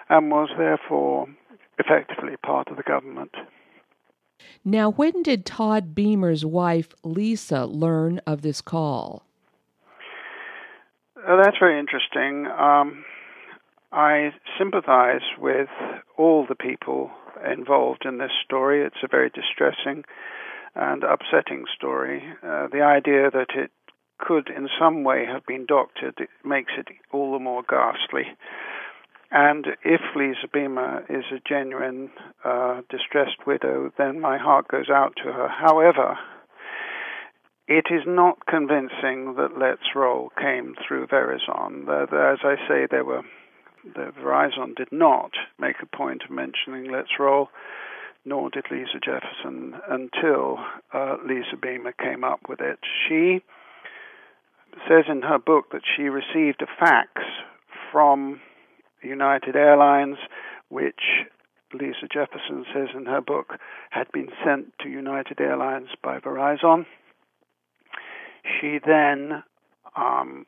and 0.08 0.30
was 0.30 0.50
therefore 0.56 1.26
effectively 1.78 2.36
part 2.42 2.68
of 2.68 2.76
the 2.76 2.82
government. 2.82 3.34
Now, 4.64 4.90
when 4.90 5.22
did 5.22 5.46
Todd 5.46 5.94
Beamer's 5.94 6.44
wife, 6.44 6.94
Lisa, 7.02 7.66
learn 7.66 8.20
of 8.26 8.42
this 8.42 8.60
call? 8.60 9.27
Uh, 11.26 11.42
that's 11.42 11.58
very 11.58 11.78
interesting. 11.78 12.46
Um, 12.46 13.04
I 13.90 14.30
sympathize 14.58 15.22
with 15.38 15.68
all 16.16 16.46
the 16.48 16.54
people 16.54 17.10
involved 17.50 18.04
in 18.04 18.18
this 18.18 18.30
story. 18.44 18.84
It's 18.84 19.02
a 19.02 19.08
very 19.08 19.30
distressing 19.30 20.04
and 20.74 21.02
upsetting 21.02 21.64
story. 21.76 22.22
Uh, 22.42 22.68
the 22.70 22.82
idea 22.82 23.30
that 23.30 23.48
it 23.54 23.70
could 24.18 24.48
in 24.48 24.68
some 24.78 25.04
way 25.04 25.24
have 25.26 25.46
been 25.46 25.66
doctored 25.66 26.28
makes 26.44 26.72
it 26.76 26.88
all 27.12 27.32
the 27.32 27.38
more 27.38 27.62
ghastly. 27.68 28.24
And 29.30 29.66
if 29.84 30.00
Lisa 30.16 30.48
Beamer 30.52 31.04
is 31.08 31.24
a 31.32 31.40
genuine 31.46 32.10
uh, 32.44 32.80
distressed 32.90 33.46
widow, 33.46 33.92
then 33.98 34.20
my 34.20 34.38
heart 34.38 34.68
goes 34.68 34.88
out 34.88 35.14
to 35.24 35.32
her. 35.32 35.48
However, 35.48 36.16
it 37.68 37.86
is 37.90 38.02
not 38.06 38.46
convincing 38.46 39.34
that 39.36 39.58
Let's 39.58 39.94
Roll 39.94 40.30
came 40.40 40.74
through 40.86 41.06
Verizon. 41.06 41.82
As 41.82 42.38
I 42.42 42.56
say, 42.66 42.86
there 42.90 43.04
were 43.04 43.22
Verizon 43.94 44.74
did 44.74 44.90
not 44.90 45.32
make 45.58 45.76
a 45.80 45.96
point 45.96 46.22
of 46.24 46.30
mentioning 46.30 46.90
Let's 46.90 47.18
Roll 47.18 47.48
nor 48.24 48.50
did 48.50 48.66
Lisa 48.70 48.98
Jefferson 49.02 49.74
until 49.88 50.58
uh, 50.92 51.16
Lisa 51.26 51.56
Beamer 51.60 51.92
came 51.92 52.24
up 52.24 52.40
with 52.48 52.60
it. 52.60 52.78
She 53.08 53.40
says 54.86 55.04
in 55.08 55.22
her 55.22 55.38
book 55.38 55.72
that 55.72 55.82
she 55.96 56.04
received 56.04 56.62
a 56.62 56.66
fax 56.78 57.08
from 57.90 58.40
United 59.02 59.56
Airlines, 59.56 60.18
which 60.68 61.00
Lisa 61.72 62.08
Jefferson 62.12 62.66
says 62.74 62.88
in 62.94 63.06
her 63.06 63.20
book 63.20 63.54
had 63.90 64.10
been 64.12 64.28
sent 64.44 64.72
to 64.80 64.88
United 64.88 65.40
Airlines 65.40 65.88
by 66.02 66.18
Verizon. 66.18 66.84
She 68.60 68.78
then 68.84 69.42
um, 69.96 70.46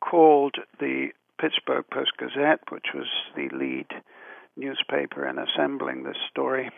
called 0.00 0.56
the 0.78 1.08
Pittsburgh 1.40 1.84
Post 1.92 2.12
Gazette, 2.18 2.60
which 2.70 2.88
was 2.94 3.06
the 3.36 3.48
lead 3.56 3.86
newspaper 4.56 5.26
in 5.26 5.38
assembling 5.38 6.02
this 6.02 6.16
story, 6.30 6.70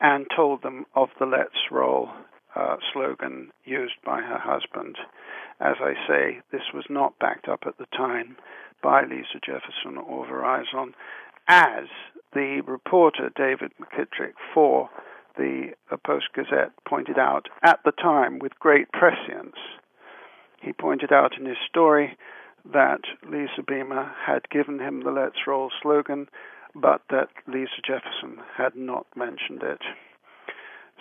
and 0.00 0.26
told 0.34 0.62
them 0.62 0.86
of 0.94 1.08
the 1.18 1.26
Let's 1.26 1.70
Roll 1.70 2.10
uh, 2.54 2.76
slogan 2.92 3.50
used 3.64 3.94
by 4.04 4.20
her 4.20 4.38
husband. 4.38 4.96
As 5.60 5.76
I 5.80 5.94
say, 6.08 6.40
this 6.52 6.72
was 6.74 6.84
not 6.90 7.18
backed 7.18 7.48
up 7.48 7.60
at 7.66 7.78
the 7.78 7.86
time 7.96 8.36
by 8.82 9.02
Lisa 9.02 9.40
Jefferson 9.44 9.96
or 9.96 10.26
Verizon, 10.26 10.92
as 11.48 11.84
the 12.34 12.60
reporter 12.66 13.30
David 13.34 13.72
McKittrick 13.80 14.34
for 14.52 14.90
the 15.36 15.72
Post 16.04 16.26
Gazette 16.34 16.72
pointed 16.88 17.18
out 17.18 17.48
at 17.62 17.80
the 17.84 17.92
time 17.92 18.38
with 18.38 18.58
great 18.58 18.90
prescience. 18.92 19.56
He 20.60 20.72
pointed 20.72 21.12
out 21.12 21.38
in 21.38 21.46
his 21.46 21.58
story 21.68 22.16
that 22.72 23.00
Lisa 23.28 23.62
Beamer 23.66 24.12
had 24.26 24.48
given 24.50 24.80
him 24.80 25.02
the 25.02 25.10
Let's 25.10 25.46
Roll 25.46 25.70
slogan 25.82 26.28
but 26.76 27.00
that 27.10 27.28
Lisa 27.46 27.80
Jefferson 27.84 28.38
had 28.56 28.76
not 28.76 29.06
mentioned 29.16 29.62
it. 29.62 29.80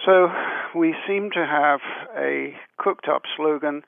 So 0.05 0.29
we 0.73 0.95
seem 1.07 1.31
to 1.31 1.45
have 1.45 1.81
a 2.17 2.55
cooked 2.77 3.07
up 3.07 3.23
slogan 3.35 3.83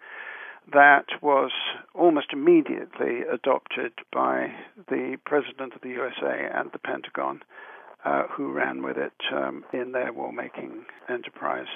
that 0.74 1.06
was 1.22 1.52
almost 1.94 2.34
immediately 2.34 3.22
adopted 3.22 3.94
by 4.12 4.54
the 4.90 5.18
President 5.26 5.74
of 5.74 5.82
the 5.82 5.90
USA 5.90 6.50
and 6.54 6.72
the 6.74 6.80
Pentagon, 6.80 7.42
uh, 8.04 8.24
who 8.30 8.52
ran 8.52 8.84
with 8.84 8.98
it 8.98 9.14
um, 9.34 9.64
in 9.72 9.94
their 9.94 10.12
war 10.12 10.34
making 10.34 10.86
enterprise. 11.10 11.68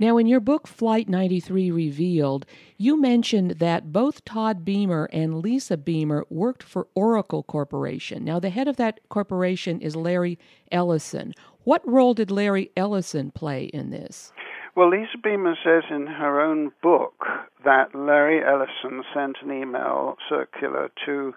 Now, 0.00 0.16
in 0.16 0.28
your 0.28 0.38
book, 0.38 0.68
Flight 0.68 1.08
93 1.08 1.72
Revealed, 1.72 2.46
you 2.76 3.00
mentioned 3.00 3.52
that 3.58 3.92
both 3.92 4.24
Todd 4.24 4.64
Beamer 4.64 5.08
and 5.12 5.42
Lisa 5.42 5.76
Beamer 5.76 6.24
worked 6.30 6.62
for 6.62 6.86
Oracle 6.94 7.42
Corporation. 7.42 8.24
Now, 8.24 8.38
the 8.38 8.50
head 8.50 8.68
of 8.68 8.76
that 8.76 9.00
corporation 9.08 9.80
is 9.80 9.96
Larry 9.96 10.38
Ellison. 10.70 11.34
What 11.64 11.82
role 11.84 12.14
did 12.14 12.30
Larry 12.30 12.70
Ellison 12.76 13.32
play 13.32 13.64
in 13.64 13.90
this? 13.90 14.32
Well, 14.76 14.90
Lisa 14.90 15.18
Beamer 15.20 15.58
says 15.64 15.82
in 15.90 16.06
her 16.06 16.40
own 16.40 16.70
book 16.80 17.24
that 17.64 17.92
Larry 17.92 18.40
Ellison 18.44 19.02
sent 19.12 19.38
an 19.42 19.50
email 19.50 20.16
circular 20.28 20.92
to 21.06 21.34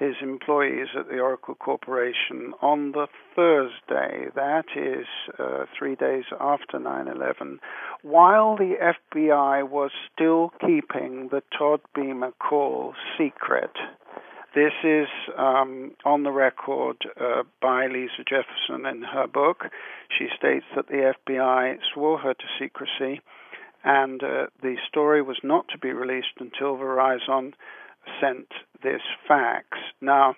his 0.00 0.14
employees 0.22 0.88
at 0.98 1.08
the 1.08 1.18
Oracle 1.18 1.54
Corporation 1.54 2.54
on 2.62 2.92
the 2.92 3.06
Thursday, 3.36 4.28
that 4.34 4.64
is 4.74 5.06
uh, 5.38 5.66
three 5.78 5.94
days 5.94 6.24
after 6.40 6.78
9 6.78 7.06
11, 7.06 7.60
while 8.02 8.56
the 8.56 8.76
FBI 8.80 9.68
was 9.68 9.90
still 10.12 10.52
keeping 10.58 11.28
the 11.30 11.42
Todd 11.56 11.82
Beamer 11.94 12.32
call 12.40 12.94
secret. 13.18 13.72
This 14.54 14.72
is 14.82 15.06
um, 15.36 15.92
on 16.06 16.22
the 16.22 16.32
record 16.32 16.96
uh, 17.20 17.42
by 17.60 17.86
Lisa 17.86 18.24
Jefferson 18.26 18.86
in 18.86 19.02
her 19.02 19.26
book. 19.28 19.64
She 20.18 20.28
states 20.36 20.64
that 20.74 20.88
the 20.88 21.12
FBI 21.28 21.76
swore 21.92 22.18
her 22.18 22.32
to 22.32 22.44
secrecy, 22.58 23.20
and 23.84 24.22
uh, 24.22 24.46
the 24.62 24.76
story 24.88 25.20
was 25.20 25.38
not 25.44 25.66
to 25.68 25.78
be 25.78 25.92
released 25.92 26.40
until 26.40 26.78
Verizon 26.78 27.52
sent 28.20 28.48
this 28.82 29.02
fax. 29.28 29.66
Now, 30.00 30.34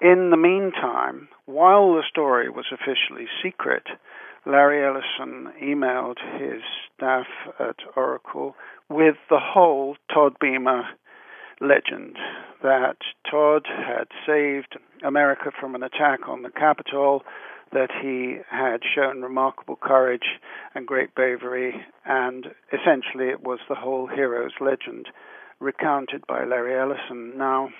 in 0.00 0.30
the 0.30 0.36
meantime, 0.36 1.28
while 1.46 1.94
the 1.94 2.04
story 2.08 2.48
was 2.48 2.66
officially 2.72 3.26
secret, 3.42 3.84
Larry 4.46 4.84
Ellison 4.84 5.52
emailed 5.60 6.18
his 6.38 6.62
staff 6.94 7.26
at 7.58 7.76
Oracle 7.96 8.54
with 8.88 9.16
the 9.28 9.40
whole 9.40 9.96
Todd 10.12 10.34
Beamer 10.40 10.84
legend 11.60 12.16
that 12.62 12.98
Todd 13.28 13.66
had 13.66 14.06
saved 14.24 14.78
America 15.04 15.50
from 15.58 15.74
an 15.74 15.82
attack 15.82 16.28
on 16.28 16.42
the 16.42 16.50
Capitol, 16.50 17.22
that 17.72 17.90
he 18.00 18.38
had 18.48 18.80
shown 18.94 19.22
remarkable 19.22 19.76
courage 19.76 20.38
and 20.74 20.86
great 20.86 21.14
bravery, 21.14 21.84
and 22.06 22.46
essentially 22.72 23.28
it 23.28 23.42
was 23.42 23.58
the 23.68 23.74
whole 23.74 24.06
hero's 24.06 24.52
legend 24.60 25.06
recounted 25.60 26.26
by 26.26 26.44
Larry 26.44 26.78
Ellison. 26.78 27.36
Now, 27.36 27.70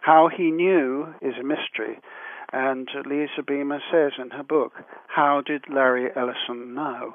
how 0.00 0.28
he 0.28 0.50
knew 0.50 1.14
is 1.20 1.34
a 1.40 1.44
mystery, 1.44 1.98
and 2.52 2.88
Lisa 3.06 3.42
Beamer 3.46 3.80
says 3.90 4.12
in 4.18 4.30
her 4.30 4.44
book, 4.44 4.72
How 5.08 5.42
did 5.44 5.64
Larry 5.68 6.10
Ellison 6.14 6.74
know? 6.74 7.14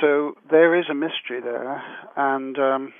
So 0.00 0.34
there 0.50 0.78
is 0.78 0.86
a 0.90 0.94
mystery 0.94 1.40
there, 1.42 1.82
and 2.16 2.58
um, 2.58 2.92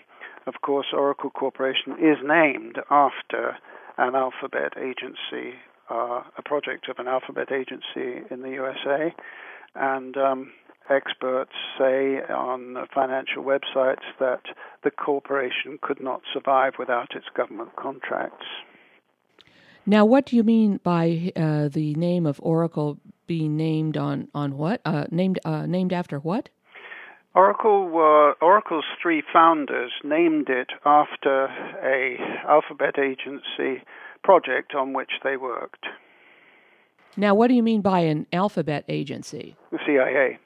of 0.47 0.55
course, 0.63 0.87
Oracle 0.93 1.31
Corporation 1.31 1.93
is 1.99 2.19
named 2.25 2.79
after 2.91 3.57
an 3.99 4.15
alphabet 4.15 4.73
agency, 4.77 5.55
uh, 5.91 6.23
a 6.37 6.43
project 6.45 6.89
of 6.89 6.99
an 6.99 7.09
alphabet 7.09 7.53
agency 7.53 8.25
in 8.31 8.43
the 8.43 8.51
USA, 8.51 9.15
and 9.75 10.17
um, 10.17 10.53
experts 10.91 11.53
say 11.79 12.21
on 12.29 12.77
financial 12.95 13.43
websites 13.43 14.05
that 14.19 14.43
the 14.85 14.91
corporation 14.91 15.79
could 15.81 16.03
not 16.03 16.23
survive 16.33 16.75
without 16.79 17.15
its 17.15 17.27
government 17.37 17.77
contracts. 17.77 18.47
Now, 19.85 20.05
what 20.05 20.27
do 20.27 20.37
you 20.37 20.45
mean 20.45 20.79
by 20.85 21.33
uh, 21.35 21.69
the 21.69 21.95
name 21.95 22.27
of 22.27 22.39
Oracle 22.43 22.99
being 23.27 23.57
named 23.57 23.97
on 23.97 24.29
on 24.35 24.57
what? 24.57 24.81
Uh, 24.85 25.07
named 25.11 25.41
uh, 25.45 25.67
named 25.67 25.93
after 25.93 26.19
what? 26.19 26.49
Oracle 27.35 27.89
were 27.89 28.35
Oracle's 28.43 28.85
three 29.01 29.23
founders 29.33 29.91
named 30.05 30.49
it 30.51 30.69
after 30.85 31.47
a 31.83 32.17
alphabet 32.47 32.99
agency 32.99 33.83
project 34.23 34.75
on 34.75 34.93
which 34.93 35.11
they 35.25 35.37
worked. 35.37 35.87
Now, 37.17 37.35
what 37.35 37.49
do 37.49 37.55
you 37.55 37.63
mean 37.63 37.81
by 37.81 38.01
an 38.01 38.27
alphabet 38.33 38.85
agency? 38.89 39.57
The 39.71 39.79
CIA. 39.87 40.39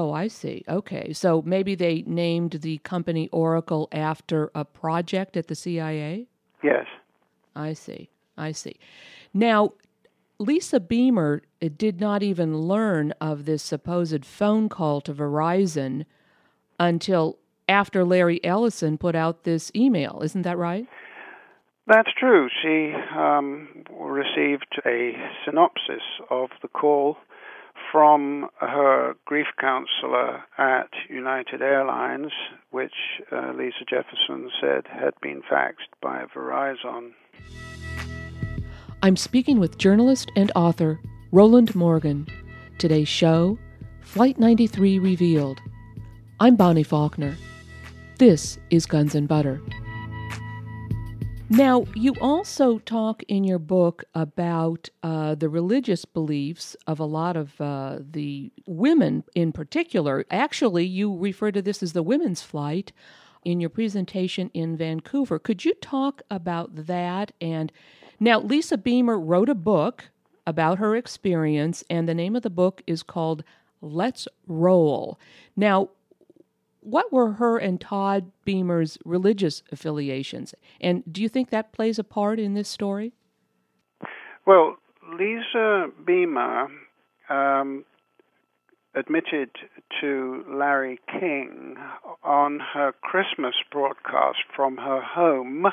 Oh, 0.00 0.12
I 0.12 0.28
see. 0.28 0.62
Okay. 0.68 1.12
So 1.12 1.42
maybe 1.44 1.74
they 1.74 2.04
named 2.06 2.52
the 2.52 2.78
company 2.78 3.28
Oracle 3.32 3.88
after 3.90 4.48
a 4.54 4.64
project 4.64 5.36
at 5.36 5.48
the 5.48 5.56
CIA? 5.56 6.28
Yes. 6.62 6.86
I 7.56 7.72
see. 7.72 8.08
I 8.36 8.52
see. 8.52 8.76
Now, 9.34 9.72
Lisa 10.38 10.78
Beamer 10.78 11.42
did 11.76 12.00
not 12.00 12.22
even 12.22 12.58
learn 12.58 13.12
of 13.20 13.44
this 13.44 13.60
supposed 13.60 14.24
phone 14.24 14.68
call 14.68 15.00
to 15.00 15.12
Verizon 15.12 16.04
until 16.78 17.40
after 17.68 18.04
Larry 18.04 18.38
Ellison 18.44 18.98
put 18.98 19.16
out 19.16 19.42
this 19.42 19.72
email. 19.74 20.20
Isn't 20.22 20.42
that 20.42 20.58
right? 20.58 20.86
That's 21.88 22.10
true. 22.16 22.48
She 22.62 22.94
um, 23.16 23.82
received 23.98 24.80
a 24.86 25.14
synopsis 25.44 26.04
of 26.30 26.50
the 26.62 26.68
call 26.68 27.16
from 27.90 28.48
her 28.60 29.14
grief 29.24 29.46
counselor 29.60 30.42
at 30.58 30.90
United 31.08 31.62
Airlines, 31.62 32.32
which 32.70 32.92
uh, 33.32 33.52
Lisa 33.52 33.84
Jefferson 33.88 34.50
said 34.60 34.86
had 34.86 35.14
been 35.22 35.42
faxed 35.50 35.92
by 36.02 36.24
Verizon. 36.34 37.12
I'm 39.02 39.16
speaking 39.16 39.60
with 39.60 39.78
journalist 39.78 40.30
and 40.36 40.50
author 40.56 41.00
Rowland 41.30 41.74
Morgan. 41.74 42.26
Today's 42.78 43.08
show 43.08 43.58
Flight 44.02 44.38
93 44.38 44.98
Revealed. 44.98 45.60
I'm 46.40 46.56
Bonnie 46.56 46.82
Faulkner. 46.82 47.36
This 48.18 48.58
is 48.70 48.86
Guns 48.86 49.14
and 49.14 49.28
Butter. 49.28 49.60
Now, 51.50 51.86
you 51.94 52.14
also 52.20 52.78
talk 52.78 53.22
in 53.26 53.42
your 53.42 53.58
book 53.58 54.04
about 54.14 54.90
uh, 55.02 55.34
the 55.34 55.48
religious 55.48 56.04
beliefs 56.04 56.76
of 56.86 57.00
a 57.00 57.06
lot 57.06 57.38
of 57.38 57.58
uh, 57.58 58.00
the 58.00 58.52
women 58.66 59.24
in 59.34 59.52
particular. 59.52 60.26
Actually, 60.30 60.84
you 60.84 61.16
refer 61.16 61.50
to 61.50 61.62
this 61.62 61.82
as 61.82 61.94
the 61.94 62.02
women's 62.02 62.42
flight 62.42 62.92
in 63.46 63.60
your 63.60 63.70
presentation 63.70 64.50
in 64.52 64.76
Vancouver. 64.76 65.38
Could 65.38 65.64
you 65.64 65.72
talk 65.74 66.20
about 66.30 66.86
that? 66.86 67.32
And 67.40 67.72
now, 68.20 68.40
Lisa 68.40 68.76
Beamer 68.76 69.18
wrote 69.18 69.48
a 69.48 69.54
book 69.54 70.04
about 70.46 70.78
her 70.78 70.96
experience, 70.96 71.82
and 71.88 72.06
the 72.06 72.14
name 72.14 72.36
of 72.36 72.42
the 72.42 72.50
book 72.50 72.82
is 72.86 73.02
called 73.02 73.42
Let's 73.80 74.28
Roll. 74.46 75.18
Now, 75.56 75.90
what 76.80 77.12
were 77.12 77.32
her 77.32 77.58
and 77.58 77.80
Todd 77.80 78.30
Beamer's 78.44 78.98
religious 79.04 79.62
affiliations? 79.72 80.54
And 80.80 81.02
do 81.10 81.22
you 81.22 81.28
think 81.28 81.50
that 81.50 81.72
plays 81.72 81.98
a 81.98 82.04
part 82.04 82.38
in 82.38 82.54
this 82.54 82.68
story? 82.68 83.12
Well, 84.46 84.76
Lisa 85.12 85.88
Beamer 86.06 86.68
um, 87.28 87.84
admitted 88.94 89.50
to 90.00 90.44
Larry 90.48 90.98
King 91.10 91.76
on 92.22 92.60
her 92.74 92.92
Christmas 93.02 93.54
broadcast 93.70 94.38
from 94.54 94.76
her 94.76 95.00
home 95.00 95.66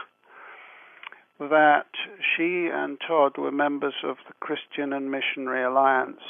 that 1.40 1.88
she 2.36 2.70
and 2.72 2.98
Todd 3.06 3.38
were 3.38 3.52
members 3.52 3.96
of 4.04 4.18
the 4.28 4.34
Christian 4.40 4.94
and 4.94 5.12
Missionary 5.12 5.64
Alliance 5.64 6.22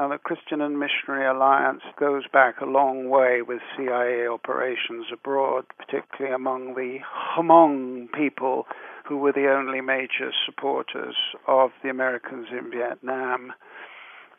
now, 0.00 0.08
the 0.08 0.16
Christian 0.16 0.62
and 0.62 0.80
Missionary 0.80 1.26
Alliance 1.26 1.82
goes 1.98 2.22
back 2.32 2.62
a 2.62 2.64
long 2.64 3.10
way 3.10 3.42
with 3.42 3.60
CIA 3.76 4.26
operations 4.26 5.04
abroad, 5.12 5.66
particularly 5.76 6.34
among 6.34 6.72
the 6.74 7.00
Hmong 7.36 8.10
people 8.10 8.66
who 9.06 9.18
were 9.18 9.32
the 9.32 9.52
only 9.52 9.82
major 9.82 10.32
supporters 10.46 11.14
of 11.46 11.72
the 11.82 11.90
Americans 11.90 12.46
in 12.50 12.70
Vietnam. 12.70 13.52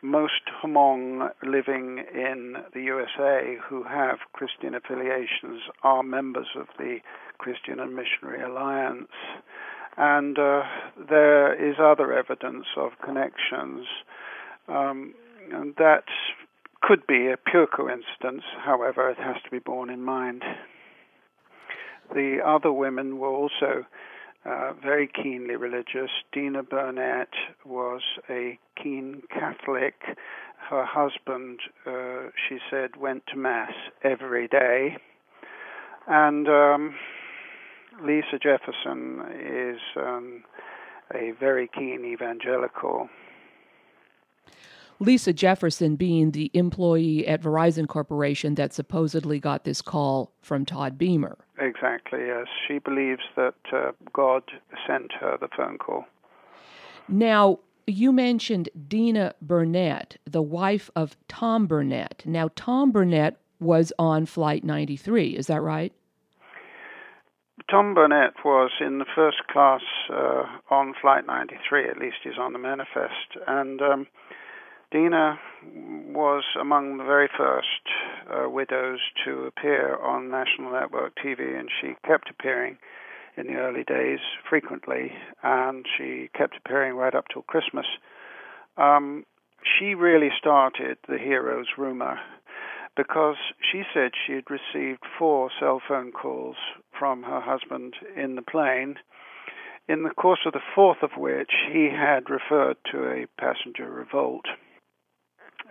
Most 0.02 0.50
Hmong 0.64 1.30
living 1.44 2.02
in 2.12 2.56
the 2.74 2.82
USA 2.82 3.54
who 3.64 3.84
have 3.84 4.18
Christian 4.32 4.74
affiliations 4.74 5.62
are 5.84 6.02
members 6.02 6.48
of 6.58 6.66
the 6.76 6.98
Christian 7.38 7.78
and 7.78 7.94
Missionary 7.94 8.42
Alliance. 8.42 9.12
And 9.96 10.36
uh, 10.40 10.62
there 11.08 11.54
is 11.54 11.76
other 11.80 12.12
evidence 12.12 12.66
of 12.76 12.90
connections. 13.00 13.86
Um, 14.66 15.14
and 15.50 15.74
that 15.76 16.04
could 16.82 17.06
be 17.06 17.28
a 17.28 17.36
pure 17.36 17.66
coincidence, 17.66 18.42
however, 18.64 19.10
it 19.10 19.18
has 19.18 19.36
to 19.44 19.50
be 19.50 19.58
borne 19.58 19.90
in 19.90 20.02
mind. 20.02 20.42
The 22.12 22.38
other 22.44 22.72
women 22.72 23.18
were 23.18 23.28
also 23.28 23.86
uh, 24.44 24.72
very 24.82 25.08
keenly 25.08 25.56
religious. 25.56 26.10
Deena 26.32 26.62
Burnett 26.62 27.28
was 27.64 28.02
a 28.28 28.58
keen 28.82 29.22
Catholic. 29.32 29.94
Her 30.68 30.84
husband, 30.84 31.60
uh, 31.86 32.30
she 32.48 32.58
said, 32.70 32.96
went 32.96 33.22
to 33.28 33.36
Mass 33.36 33.72
every 34.02 34.48
day. 34.48 34.96
And 36.08 36.48
um, 36.48 36.94
Lisa 38.02 38.38
Jefferson 38.42 39.22
is 39.40 39.80
um, 39.96 40.44
a 41.14 41.32
very 41.38 41.68
keen 41.72 42.04
evangelical. 42.04 43.08
Lisa 45.02 45.32
Jefferson 45.32 45.96
being 45.96 46.30
the 46.30 46.48
employee 46.54 47.26
at 47.26 47.42
Verizon 47.42 47.88
Corporation 47.88 48.54
that 48.54 48.72
supposedly 48.72 49.40
got 49.40 49.64
this 49.64 49.82
call 49.82 50.30
from 50.40 50.64
Todd 50.64 50.96
Beamer. 50.96 51.38
Exactly, 51.58 52.20
yes. 52.26 52.46
She 52.68 52.78
believes 52.78 53.22
that 53.34 53.56
uh, 53.72 53.90
God 54.12 54.44
sent 54.86 55.10
her 55.20 55.36
the 55.40 55.48
phone 55.56 55.78
call. 55.78 56.04
Now, 57.08 57.58
you 57.88 58.12
mentioned 58.12 58.68
Deena 58.86 59.34
Burnett, 59.42 60.18
the 60.24 60.40
wife 60.40 60.88
of 60.94 61.16
Tom 61.26 61.66
Burnett. 61.66 62.22
Now, 62.24 62.50
Tom 62.54 62.92
Burnett 62.92 63.38
was 63.58 63.92
on 63.98 64.24
Flight 64.24 64.62
93, 64.62 65.30
is 65.30 65.48
that 65.48 65.62
right? 65.62 65.92
Tom 67.68 67.94
Burnett 67.94 68.34
was 68.44 68.70
in 68.80 68.98
the 68.98 69.06
first 69.16 69.48
class 69.50 69.82
uh, 70.10 70.44
on 70.70 70.94
Flight 71.00 71.26
93, 71.26 71.88
at 71.88 71.98
least 71.98 72.16
he's 72.22 72.38
on 72.38 72.52
the 72.52 72.58
manifest. 72.60 73.36
And 73.48 73.82
um, 73.82 74.06
Deena 74.92 75.38
was 75.64 76.44
among 76.60 76.98
the 76.98 77.04
very 77.04 77.28
first 77.34 77.66
uh, 78.30 78.46
widows 78.50 79.00
to 79.24 79.44
appear 79.44 79.96
on 79.96 80.30
National 80.30 80.70
Network 80.70 81.14
TV, 81.16 81.58
and 81.58 81.70
she 81.80 81.94
kept 82.06 82.28
appearing 82.28 82.76
in 83.38 83.46
the 83.46 83.54
early 83.54 83.84
days 83.84 84.18
frequently, 84.50 85.12
and 85.42 85.86
she 85.96 86.28
kept 86.36 86.58
appearing 86.58 86.94
right 86.94 87.14
up 87.14 87.24
till 87.32 87.40
Christmas. 87.40 87.86
Um, 88.76 89.24
she 89.64 89.94
really 89.94 90.28
started 90.38 90.98
the 91.08 91.18
heroes 91.18 91.68
rumor 91.78 92.18
because 92.94 93.36
she 93.60 93.84
said 93.94 94.10
she 94.26 94.34
had 94.34 94.50
received 94.50 95.00
four 95.18 95.50
cell 95.58 95.80
phone 95.88 96.12
calls 96.12 96.56
from 96.98 97.22
her 97.22 97.40
husband 97.40 97.94
in 98.14 98.34
the 98.34 98.42
plane, 98.42 98.96
in 99.88 100.02
the 100.02 100.10
course 100.10 100.40
of 100.44 100.52
the 100.52 100.60
fourth 100.74 101.02
of 101.02 101.12
which 101.16 101.52
he 101.72 101.88
had 101.88 102.28
referred 102.28 102.76
to 102.90 103.04
a 103.04 103.26
passenger 103.40 103.90
revolt. 103.90 104.44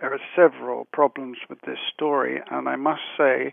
There 0.02 0.12
are 0.12 0.18
several 0.34 0.86
problems 0.86 1.38
with 1.48 1.60
this 1.60 1.78
story, 1.94 2.42
and 2.50 2.68
I 2.68 2.74
must 2.74 3.02
say 3.16 3.52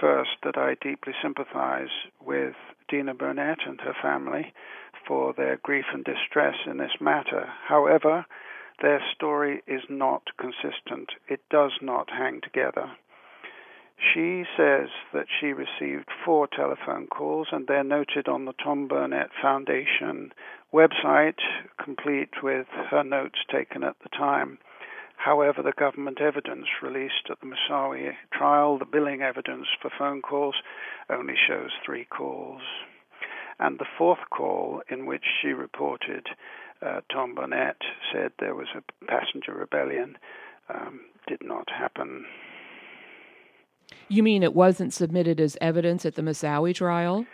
first 0.00 0.30
that 0.42 0.56
I 0.56 0.76
deeply 0.80 1.12
sympathize 1.22 1.90
with 2.18 2.54
Deena 2.88 3.12
Burnett 3.12 3.58
and 3.66 3.78
her 3.82 3.92
family 4.00 4.54
for 5.06 5.34
their 5.34 5.58
grief 5.58 5.84
and 5.92 6.02
distress 6.02 6.54
in 6.64 6.78
this 6.78 6.98
matter. 6.98 7.52
However, 7.68 8.24
their 8.80 9.02
story 9.14 9.62
is 9.66 9.82
not 9.90 10.22
consistent. 10.38 11.10
It 11.28 11.42
does 11.50 11.72
not 11.82 12.08
hang 12.08 12.40
together. 12.40 12.92
She 13.98 14.44
says 14.56 14.88
that 15.12 15.26
she 15.28 15.52
received 15.52 16.08
four 16.24 16.46
telephone 16.46 17.06
calls, 17.06 17.48
and 17.52 17.66
they're 17.66 17.84
noted 17.84 18.28
on 18.28 18.46
the 18.46 18.54
Tom 18.54 18.88
Burnett 18.88 19.28
Foundation 19.42 20.32
website, 20.72 21.40
complete 21.78 22.42
with 22.42 22.66
her 22.90 23.04
notes 23.04 23.40
taken 23.52 23.84
at 23.84 23.96
the 24.02 24.08
time. 24.08 24.58
However, 25.16 25.62
the 25.62 25.72
government 25.72 26.20
evidence 26.20 26.66
released 26.82 27.28
at 27.30 27.40
the 27.40 27.46
Moussaoui 27.46 28.12
trial, 28.32 28.78
the 28.78 28.84
billing 28.84 29.22
evidence 29.22 29.66
for 29.80 29.90
phone 29.98 30.22
calls, 30.22 30.54
only 31.10 31.34
shows 31.48 31.70
three 31.84 32.04
calls. 32.04 32.62
And 33.58 33.78
the 33.78 33.86
fourth 33.98 34.30
call, 34.30 34.82
in 34.88 35.06
which 35.06 35.24
she 35.40 35.48
reported 35.48 36.28
uh, 36.82 37.00
Tom 37.10 37.34
Burnett 37.34 37.76
said 38.12 38.32
there 38.38 38.54
was 38.54 38.68
a 38.76 39.06
passenger 39.06 39.54
rebellion, 39.54 40.18
um, 40.68 41.00
did 41.26 41.42
not 41.42 41.68
happen. 41.70 42.26
You 44.08 44.22
mean 44.22 44.42
it 44.42 44.54
wasn't 44.54 44.92
submitted 44.92 45.40
as 45.40 45.56
evidence 45.60 46.04
at 46.04 46.14
the 46.14 46.22
Moussaoui 46.22 46.74
trial? 46.74 47.26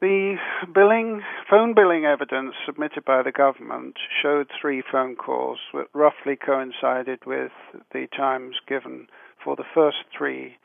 The 0.00 0.36
billing, 0.72 1.20
phone 1.50 1.74
billing 1.74 2.06
evidence 2.06 2.54
submitted 2.64 3.04
by 3.04 3.22
the 3.22 3.32
government 3.32 3.98
showed 4.22 4.48
three 4.58 4.82
phone 4.90 5.14
calls 5.14 5.58
that 5.74 5.88
roughly 5.92 6.36
coincided 6.36 7.26
with 7.26 7.52
the 7.92 8.06
times 8.16 8.56
given 8.66 9.08
for 9.44 9.56
the 9.56 9.64
first 9.74 9.98
three 10.16 10.56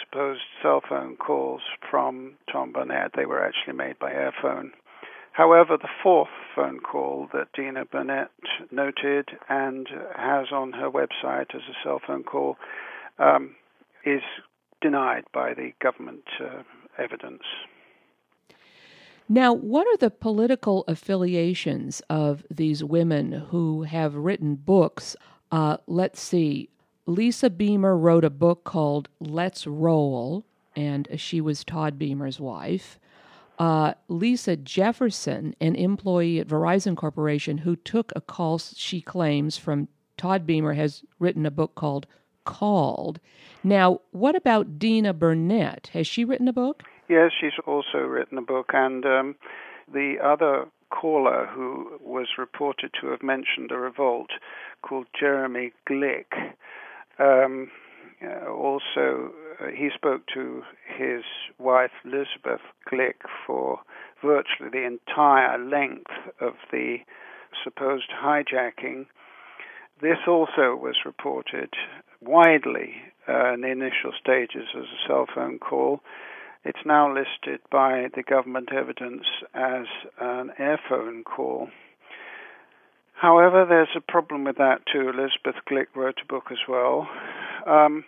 supposed 0.00 0.42
cell 0.62 0.80
phone 0.88 1.16
calls 1.16 1.62
from 1.90 2.34
Tom 2.52 2.70
Burnett. 2.72 3.10
They 3.16 3.26
were 3.26 3.44
actually 3.44 3.74
made 3.74 3.98
by 3.98 4.12
Airphone. 4.12 4.70
However, 5.32 5.76
the 5.76 5.88
fourth 6.00 6.28
phone 6.54 6.78
call 6.78 7.28
that 7.32 7.52
Deena 7.56 7.84
Burnett 7.84 8.30
noted 8.70 9.30
and 9.48 9.88
has 10.14 10.52
on 10.52 10.72
her 10.74 10.88
website 10.88 11.52
as 11.52 11.62
a 11.68 11.74
cell 11.82 12.00
phone 12.06 12.22
call 12.22 12.58
um, 13.18 13.56
is 14.04 14.22
denied 14.80 15.24
by 15.34 15.52
the 15.52 15.72
government 15.80 16.24
uh, 16.40 16.62
evidence. 16.96 17.42
Now, 19.32 19.54
what 19.54 19.86
are 19.86 19.96
the 19.96 20.10
political 20.10 20.84
affiliations 20.86 22.02
of 22.10 22.44
these 22.50 22.84
women 22.84 23.32
who 23.32 23.84
have 23.84 24.14
written 24.14 24.56
books? 24.56 25.16
Uh, 25.50 25.78
let's 25.86 26.20
see. 26.20 26.68
Lisa 27.06 27.48
Beamer 27.48 27.96
wrote 27.96 28.26
a 28.26 28.30
book 28.30 28.64
called 28.64 29.08
Let's 29.20 29.66
Roll, 29.66 30.44
and 30.76 31.08
she 31.16 31.40
was 31.40 31.64
Todd 31.64 31.98
Beamer's 31.98 32.38
wife. 32.40 32.98
Uh, 33.58 33.94
Lisa 34.08 34.54
Jefferson, 34.54 35.56
an 35.62 35.76
employee 35.76 36.38
at 36.38 36.48
Verizon 36.48 36.94
Corporation 36.94 37.56
who 37.56 37.74
took 37.74 38.12
a 38.14 38.20
call, 38.20 38.58
she 38.58 39.00
claims, 39.00 39.56
from 39.56 39.88
Todd 40.18 40.44
Beamer, 40.44 40.74
has 40.74 41.04
written 41.18 41.46
a 41.46 41.50
book 41.50 41.74
called 41.74 42.06
Called. 42.44 43.18
Now, 43.64 44.02
what 44.10 44.36
about 44.36 44.78
Deena 44.78 45.14
Burnett? 45.14 45.88
Has 45.94 46.06
she 46.06 46.22
written 46.22 46.48
a 46.48 46.52
book? 46.52 46.82
Yes, 47.12 47.30
she's 47.38 47.52
also 47.66 47.98
written 47.98 48.38
a 48.38 48.42
book, 48.42 48.70
and 48.72 49.04
um, 49.04 49.34
the 49.86 50.14
other 50.24 50.64
caller 50.88 51.46
who 51.54 52.00
was 52.00 52.26
reported 52.38 52.90
to 53.02 53.08
have 53.08 53.22
mentioned 53.22 53.70
a 53.70 53.76
revolt 53.76 54.30
called 54.80 55.08
Jeremy 55.20 55.72
Glick. 55.86 56.32
Um, 57.18 57.70
uh, 58.24 58.50
also, 58.50 59.30
uh, 59.60 59.66
he 59.76 59.90
spoke 59.94 60.22
to 60.32 60.62
his 60.96 61.22
wife 61.58 61.90
Elizabeth 62.02 62.62
Glick 62.90 63.20
for 63.46 63.80
virtually 64.24 64.70
the 64.72 64.86
entire 64.86 65.58
length 65.58 66.12
of 66.40 66.54
the 66.70 66.96
supposed 67.62 68.10
hijacking. 68.24 69.04
This 70.00 70.16
also 70.26 70.74
was 70.76 70.96
reported 71.04 71.74
widely 72.22 72.94
uh, 73.28 73.52
in 73.52 73.60
the 73.60 73.68
initial 73.68 74.12
stages 74.18 74.68
as 74.74 74.84
a 74.84 75.06
cell 75.06 75.26
phone 75.34 75.58
call. 75.58 76.00
It's 76.64 76.86
now 76.86 77.12
listed 77.12 77.60
by 77.70 78.06
the 78.14 78.22
government 78.22 78.70
evidence 78.72 79.24
as 79.52 79.86
an 80.20 80.52
airphone 80.60 81.24
call. 81.24 81.68
However, 83.14 83.66
there's 83.68 83.96
a 83.96 84.00
problem 84.00 84.44
with 84.44 84.56
that 84.58 84.82
too. 84.92 85.08
Elizabeth 85.08 85.62
Glick 85.68 85.86
wrote 85.94 86.20
a 86.22 86.26
book 86.26 86.46
as 86.50 86.58
well. 86.68 87.08
Um, 87.66 88.04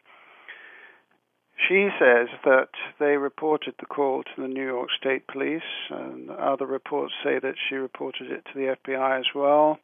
she 1.68 1.88
says 1.98 2.28
that 2.44 2.70
they 2.98 3.16
reported 3.16 3.74
the 3.78 3.86
call 3.86 4.22
to 4.22 4.42
the 4.42 4.48
New 4.48 4.66
York 4.66 4.88
State 4.98 5.26
Police, 5.26 5.62
and 5.90 6.30
other 6.30 6.66
reports 6.66 7.14
say 7.22 7.38
that 7.38 7.54
she 7.68 7.76
reported 7.76 8.30
it 8.30 8.44
to 8.52 8.54
the 8.54 8.76
FBI 8.84 9.20
as 9.20 9.26
well. 9.34 9.78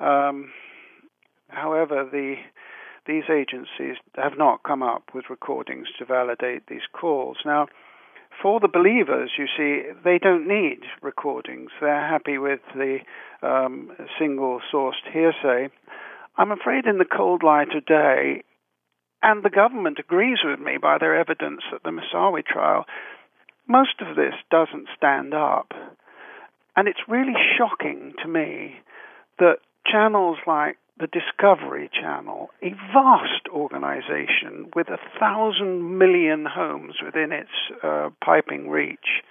Um, 0.00 0.52
however, 1.48 2.08
the 2.10 2.36
these 3.06 3.24
agencies 3.30 3.96
have 4.14 4.38
not 4.38 4.62
come 4.62 4.82
up 4.82 5.10
with 5.14 5.28
recordings 5.28 5.88
to 5.98 6.06
validate 6.06 6.68
these 6.68 6.86
calls. 6.92 7.36
Now, 7.44 7.66
for 8.42 8.60
the 8.60 8.68
believers, 8.68 9.30
you 9.38 9.46
see, 9.56 9.90
they 10.04 10.18
don't 10.18 10.46
need 10.46 10.80
recordings. 11.02 11.70
They're 11.80 12.08
happy 12.08 12.38
with 12.38 12.60
the 12.74 12.98
um, 13.42 13.92
single 14.18 14.60
sourced 14.72 15.04
hearsay. 15.12 15.68
I'm 16.36 16.50
afraid, 16.50 16.86
in 16.86 16.98
the 16.98 17.04
cold 17.04 17.42
light 17.42 17.74
of 17.76 17.86
day, 17.86 18.42
and 19.22 19.42
the 19.42 19.50
government 19.50 19.98
agrees 19.98 20.38
with 20.44 20.60
me 20.60 20.76
by 20.80 20.98
their 20.98 21.18
evidence 21.18 21.62
at 21.74 21.82
the 21.82 21.90
Moussaoui 21.90 22.44
trial, 22.44 22.84
most 23.66 24.00
of 24.00 24.16
this 24.16 24.34
doesn't 24.50 24.88
stand 24.96 25.32
up. 25.32 25.72
And 26.76 26.88
it's 26.88 27.08
really 27.08 27.34
shocking 27.56 28.12
to 28.22 28.28
me 28.28 28.76
that 29.38 29.58
channels 29.90 30.38
like 30.46 30.76
the 30.98 31.08
Discovery 31.08 31.90
Channel, 31.92 32.50
a 32.62 32.70
vast 32.92 33.48
organization 33.50 34.70
with 34.76 34.88
a 34.88 34.98
thousand 35.18 35.98
million 35.98 36.46
homes 36.46 36.94
within 37.04 37.32
its 37.32 37.50
uh, 37.82 38.10
piping 38.24 38.70
reach, 38.70 39.22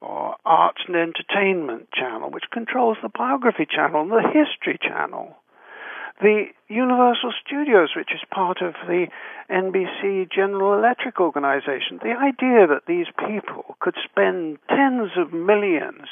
or 0.00 0.34
Arts 0.44 0.80
and 0.88 0.96
Entertainment 0.96 1.92
Channel, 1.92 2.30
which 2.30 2.50
controls 2.52 2.96
the 3.02 3.08
Biography 3.08 3.66
Channel 3.70 4.02
and 4.02 4.10
the 4.10 4.32
History 4.32 4.78
Channel, 4.82 5.36
the 6.20 6.46
Universal 6.68 7.32
Studios, 7.46 7.90
which 7.94 8.10
is 8.12 8.20
part 8.32 8.60
of 8.60 8.74
the 8.86 9.06
NBC 9.48 10.30
General 10.30 10.76
Electric 10.76 11.20
organization. 11.20 12.00
The 12.02 12.18
idea 12.18 12.66
that 12.66 12.86
these 12.88 13.06
people 13.28 13.76
could 13.80 13.94
spend 14.04 14.58
tens 14.68 15.12
of 15.16 15.32
millions 15.32 16.08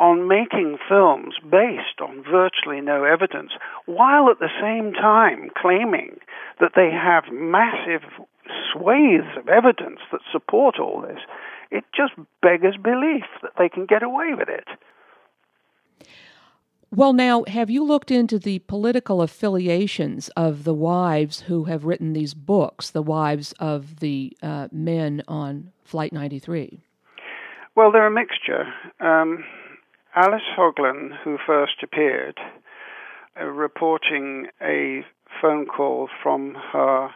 on 0.00 0.26
making 0.26 0.78
films 0.88 1.34
based 1.42 2.00
on 2.00 2.24
virtually 2.24 2.80
no 2.80 3.04
evidence, 3.04 3.52
while 3.84 4.30
at 4.30 4.38
the 4.38 4.48
same 4.60 4.94
time 4.94 5.50
claiming 5.56 6.16
that 6.58 6.72
they 6.74 6.90
have 6.90 7.24
massive 7.30 8.02
swathes 8.72 9.36
of 9.36 9.48
evidence 9.48 10.00
that 10.10 10.22
support 10.32 10.80
all 10.80 11.02
this, 11.02 11.20
it 11.70 11.84
just 11.94 12.12
beggars 12.40 12.76
belief 12.82 13.24
that 13.42 13.52
they 13.58 13.68
can 13.68 13.84
get 13.84 14.02
away 14.02 14.32
with 14.36 14.48
it. 14.48 14.66
Well, 16.92 17.12
now, 17.12 17.44
have 17.46 17.70
you 17.70 17.84
looked 17.84 18.10
into 18.10 18.38
the 18.38 18.60
political 18.60 19.22
affiliations 19.22 20.28
of 20.30 20.64
the 20.64 20.74
wives 20.74 21.42
who 21.42 21.64
have 21.64 21.84
written 21.84 22.14
these 22.14 22.34
books, 22.34 22.90
the 22.90 23.02
wives 23.02 23.52
of 23.60 24.00
the 24.00 24.36
uh, 24.42 24.68
men 24.72 25.22
on 25.28 25.70
Flight 25.84 26.12
93? 26.12 26.80
Well, 27.76 27.92
they're 27.92 28.08
a 28.08 28.10
mixture. 28.10 28.64
Um, 28.98 29.44
Alice 30.14 30.42
Hoagland, 30.58 31.18
who 31.22 31.38
first 31.46 31.84
appeared, 31.84 32.36
uh, 33.40 33.44
reporting 33.44 34.48
a 34.60 35.04
phone 35.40 35.66
call 35.66 36.08
from 36.20 36.56
her 36.72 37.10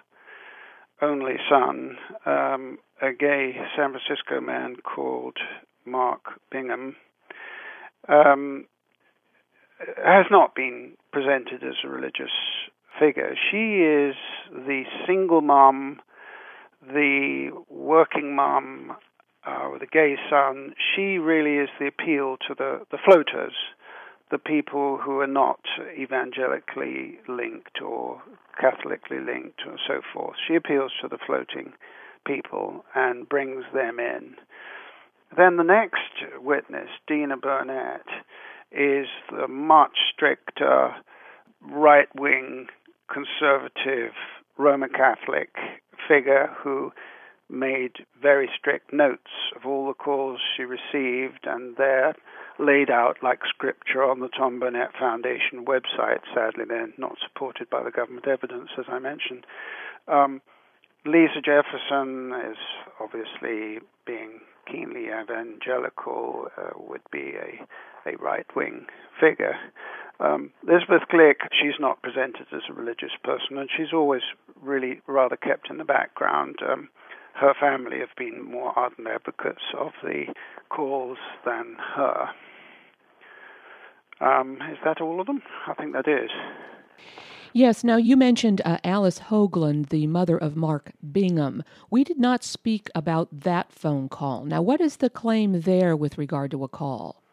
only 1.03 1.35
son, 1.51 1.97
um, 2.25 2.79
a 3.03 3.13
gay 3.13 3.57
San 3.77 3.91
Francisco 3.91 4.41
man 4.41 4.77
called 4.77 5.39
Mark 5.85 6.41
Bingham, 6.53 6.95
um, 8.09 8.67
has 9.97 10.27
not 10.31 10.55
been 10.55 10.93
presented 11.13 11.65
as 11.65 11.75
a 11.83 11.89
religious 11.89 12.31
figure. 13.01 13.35
She 13.51 13.83
is 13.83 14.15
the 14.53 14.85
single 15.05 15.41
mom, 15.41 16.01
the 16.81 17.51
working 17.69 18.37
mom, 18.37 18.97
uh, 19.47 19.69
with 19.73 19.83
a 19.83 19.87
gay 19.87 20.17
son, 20.31 20.75
she 20.95 21.19
really 21.19 21.57
is 21.57 21.69
the 21.79 21.87
appeal 21.87 22.37
to 22.49 22.55
the, 22.55 22.81
the 22.91 22.99
floaters, 23.05 23.55
the 24.31 24.39
people 24.39 24.99
who 24.99 25.21
are 25.21 25.27
not 25.27 25.61
evangelically 25.99 27.19
linked 27.29 27.81
or 27.81 28.23
Catholically 28.61 29.25
linked 29.25 29.63
or 29.67 29.77
so 29.87 30.01
forth. 30.13 30.37
She 30.47 30.55
appeals 30.55 30.93
to 31.03 31.09
the 31.09 31.19
floating 31.27 31.73
people 32.25 32.85
and 32.95 33.29
brings 33.29 33.65
them 33.75 33.99
in. 33.99 34.37
Then 35.37 35.57
the 35.57 35.65
next 35.65 36.41
witness, 36.41 36.89
Deena 37.09 37.37
Burnett, 37.37 38.07
is 38.71 39.07
the 39.31 39.49
much 39.49 39.97
stricter 40.15 40.95
right 41.61 42.09
wing 42.15 42.69
conservative 43.13 44.13
Roman 44.57 44.91
Catholic 44.91 45.51
figure 46.09 46.51
who 46.63 46.93
made 47.55 48.05
very 48.21 48.49
strict 48.59 48.93
notes 48.93 49.31
of 49.57 49.67
all 49.67 49.87
the 49.87 49.95
calls 49.95 50.41
she 50.57 50.65
received, 50.65 51.47
and 51.47 51.77
they're 51.77 52.15
laid 52.59 52.91
out 52.91 53.17
like 53.23 53.41
scripture 53.49 54.05
on 54.05 54.21
the 54.21 54.29
Tom 54.29 54.61
Burnett 54.61 54.93
Foundation 54.99 55.65
website. 55.65 56.21
Sadly, 56.35 56.65
they're 56.67 56.89
not 56.99 57.17
supported 57.27 57.69
by 57.71 57.83
the 57.83 57.91
government 57.91 58.29
evidence, 58.29 58.71
as 58.79 58.85
I 58.89 58.99
mentioned. 58.99 59.47
Um, 60.07 60.41
Lisa 61.05 61.41
Jefferson 61.45 62.33
is 62.51 62.57
obviously 63.01 63.81
being 64.07 64.41
keenly 64.71 65.07
evangelical, 65.09 66.49
uh, 66.57 66.71
would 66.77 67.03
be 67.13 67.35
a, 67.37 68.09
a 68.09 68.17
right 68.17 68.47
wing 68.57 68.87
figure. 69.21 69.57
Um, 70.21 70.51
Elizabeth 70.67 71.03
Glick, 71.13 71.49
she's 71.53 71.79
not 71.81 72.03
presented 72.03 72.47
as 72.53 72.63
a 72.71 72.73
religious 72.73 73.11
person, 73.23 73.59
and 73.59 73.69
she's 73.77 73.93
always 73.93 74.23
really 74.63 75.01
rather 75.07 75.37
kept 75.37 75.69
in 75.71 75.79
the 75.79 75.85
background. 75.85 76.57
Um, 76.67 76.89
her 77.35 77.55
family 77.59 77.99
have 77.99 78.15
been 78.17 78.45
more 78.45 78.77
ardent 78.79 79.09
advocates 79.09 79.63
of 79.79 79.93
the 80.03 80.27
cause 80.71 81.17
than 81.45 81.77
her. 81.97 82.29
Um, 84.21 84.59
is 84.71 84.79
that 84.85 85.01
all 85.01 85.21
of 85.21 85.27
them? 85.27 85.43
I 85.67 85.75
think 85.75 85.93
that 85.93 86.09
is. 86.09 86.31
Yes, 87.53 87.85
now 87.85 87.97
you 87.97 88.17
mentioned 88.17 88.63
uh, 88.65 88.79
Alice 88.83 89.21
Hoagland, 89.21 89.91
the 89.91 90.07
mother 90.07 90.37
of 90.37 90.57
Mark 90.57 90.93
Bingham. 91.13 91.63
We 91.91 92.03
did 92.03 92.19
not 92.19 92.43
speak 92.43 92.91
about 92.95 93.29
that 93.33 93.73
phone 93.73 94.09
call. 94.09 94.45
Now, 94.45 94.63
what 94.63 94.81
is 94.81 94.97
the 94.97 95.11
claim 95.11 95.61
there 95.61 95.97
with 95.97 96.19
regard 96.19 96.51
to 96.53 96.65
a 96.65 96.69
call? 96.69 97.24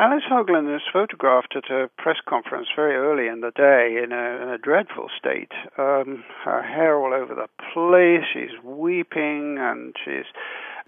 Alice 0.00 0.22
Hoagland 0.30 0.72
is 0.72 0.82
photographed 0.92 1.56
at 1.56 1.72
a 1.72 1.90
press 1.98 2.18
conference 2.24 2.68
very 2.76 2.94
early 2.94 3.26
in 3.26 3.40
the 3.40 3.50
day 3.50 4.00
in 4.00 4.12
a, 4.12 4.42
in 4.42 4.48
a 4.48 4.56
dreadful 4.56 5.08
state. 5.18 5.50
Um, 5.76 6.22
her 6.44 6.62
hair 6.62 6.96
all 6.96 7.12
over 7.12 7.34
the 7.34 7.48
place, 7.74 8.22
she's 8.32 8.62
weeping, 8.62 9.58
and 9.58 9.96
she's 10.04 10.26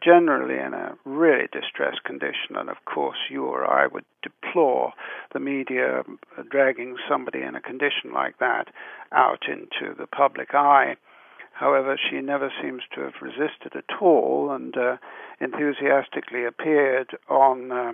generally 0.01 0.61
in 0.61 0.75
a 0.75 0.97
really 1.05 1.49
distressed 1.51 2.05
condition. 2.05 2.55
And 2.55 2.71
of 2.71 2.77
course, 2.85 3.17
you 3.29 3.47
or 3.47 3.67
I 3.67 3.89
would 3.89 4.05
deplore 4.23 4.93
the 5.33 5.41
media 5.41 6.05
dragging 6.49 6.95
somebody 7.09 7.43
in 7.43 7.57
a 7.57 7.61
condition 7.61 8.13
like 8.15 8.39
that 8.39 8.69
out 9.11 9.43
into 9.49 9.93
the 9.93 10.07
public 10.07 10.55
eye. 10.55 10.95
However, 11.53 11.99
she 11.99 12.21
never 12.21 12.53
seems 12.63 12.83
to 12.95 13.01
have 13.01 13.21
resisted 13.21 13.75
at 13.75 14.01
all 14.01 14.53
and 14.53 14.77
uh, 14.77 14.99
enthusiastically 15.41 16.45
appeared 16.45 17.19
on 17.29 17.73
uh, 17.73 17.93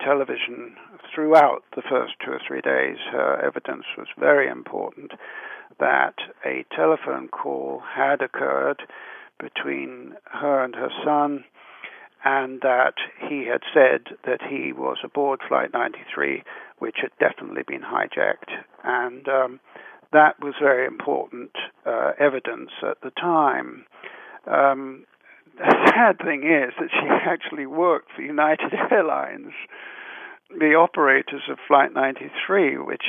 television 0.00 0.76
throughout 1.14 1.62
the 1.74 1.82
first 1.82 2.14
two 2.24 2.32
or 2.32 2.40
three 2.46 2.60
days. 2.60 2.98
Her 3.10 3.40
evidence 3.44 3.84
was 3.96 4.08
very 4.18 4.48
important 4.48 5.12
that 5.78 6.14
a 6.44 6.64
telephone 6.74 7.28
call 7.28 7.82
had 7.94 8.22
occurred 8.22 8.82
between 9.38 10.14
her 10.24 10.64
and 10.64 10.74
her 10.74 10.90
son, 11.04 11.44
and 12.24 12.60
that 12.62 12.94
he 13.28 13.46
had 13.46 13.60
said 13.72 14.16
that 14.24 14.40
he 14.48 14.72
was 14.72 14.96
aboard 15.04 15.40
Flight 15.46 15.72
93, 15.72 16.42
which 16.78 16.96
had 17.00 17.10
definitely 17.20 17.62
been 17.66 17.82
hijacked. 17.82 18.50
And 18.82 19.28
um, 19.28 19.60
that 20.12 20.40
was 20.40 20.54
very 20.60 20.86
important 20.86 21.50
uh, 21.84 22.12
evidence 22.18 22.70
at 22.82 23.00
the 23.02 23.10
time. 23.10 23.84
Um, 24.46 25.04
the 25.56 25.90
sad 25.90 26.18
thing 26.18 26.42
is 26.44 26.72
that 26.78 26.90
she 26.90 27.06
actually 27.08 27.66
worked 27.66 28.10
for 28.14 28.22
United 28.22 28.72
Airlines, 28.90 29.52
the 30.50 30.74
operators 30.74 31.42
of 31.50 31.58
Flight 31.66 31.92
93, 31.92 32.78
which 32.78 33.04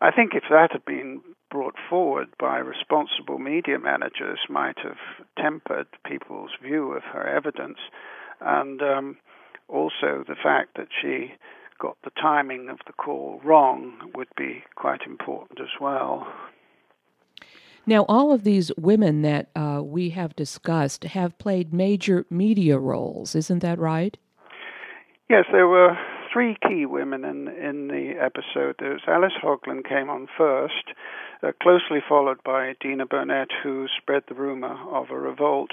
I 0.00 0.10
think 0.10 0.32
if 0.34 0.44
that 0.50 0.72
had 0.72 0.84
been 0.84 1.22
brought 1.50 1.76
forward 1.88 2.28
by 2.38 2.58
responsible 2.58 3.38
media 3.38 3.78
managers 3.78 4.40
might 4.50 4.78
have 4.82 4.98
tempered 5.38 5.86
people's 6.04 6.50
view 6.62 6.92
of 6.92 7.02
her 7.04 7.26
evidence. 7.26 7.78
And 8.40 8.82
um, 8.82 9.16
also 9.68 10.24
the 10.26 10.36
fact 10.42 10.76
that 10.76 10.88
she 11.00 11.32
got 11.78 11.96
the 12.04 12.10
timing 12.20 12.68
of 12.68 12.78
the 12.86 12.92
call 12.92 13.40
wrong 13.44 14.10
would 14.14 14.28
be 14.36 14.64
quite 14.74 15.02
important 15.06 15.60
as 15.60 15.80
well. 15.80 16.26
Now, 17.86 18.06
all 18.08 18.32
of 18.32 18.44
these 18.44 18.72
women 18.78 19.22
that 19.22 19.48
uh, 19.54 19.82
we 19.84 20.10
have 20.10 20.34
discussed 20.36 21.04
have 21.04 21.38
played 21.38 21.72
major 21.72 22.24
media 22.30 22.78
roles, 22.78 23.34
isn't 23.34 23.60
that 23.60 23.78
right? 23.78 24.16
Yes, 25.28 25.44
there 25.52 25.68
were 25.68 25.96
three 26.32 26.56
key 26.66 26.86
women 26.86 27.24
in 27.24 27.48
in 27.48 27.88
the 27.88 28.14
episode. 28.20 28.76
Alice 29.06 29.32
Hoagland 29.42 29.88
came 29.88 30.10
on 30.10 30.26
first, 30.36 30.92
uh, 31.42 31.52
closely 31.62 32.00
followed 32.06 32.42
by 32.42 32.74
Deena 32.80 33.06
Burnett, 33.06 33.48
who 33.62 33.86
spread 33.96 34.24
the 34.28 34.34
rumor 34.34 34.76
of 34.90 35.10
a 35.10 35.18
revolt 35.18 35.70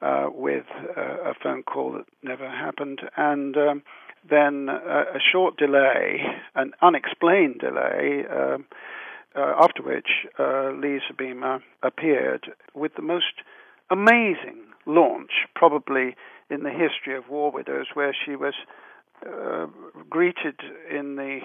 uh, 0.00 0.28
with 0.32 0.66
uh, 0.96 1.30
a 1.30 1.34
phone 1.42 1.62
call 1.62 1.92
that 1.92 2.06
never 2.22 2.48
happened, 2.48 3.00
and 3.16 3.56
um, 3.56 3.82
then 4.28 4.68
a 4.68 5.18
short 5.32 5.56
delay, 5.56 6.20
an 6.54 6.72
unexplained 6.80 7.58
delay. 7.58 8.24
Uh, 9.34 9.54
after 9.62 9.82
which 9.82 10.26
uh, 10.38 10.72
Lisa 10.72 11.14
Beamer 11.16 11.62
appeared 11.82 12.52
with 12.74 12.94
the 12.96 13.02
most 13.02 13.40
amazing 13.90 14.60
launch, 14.84 15.30
probably 15.54 16.14
in 16.50 16.64
the 16.64 16.70
history 16.70 17.16
of 17.16 17.30
War 17.30 17.50
Widows, 17.50 17.86
where 17.94 18.14
she 18.26 18.36
was 18.36 18.52
uh, 19.26 19.66
greeted 20.10 20.60
in 20.90 21.16
the, 21.16 21.40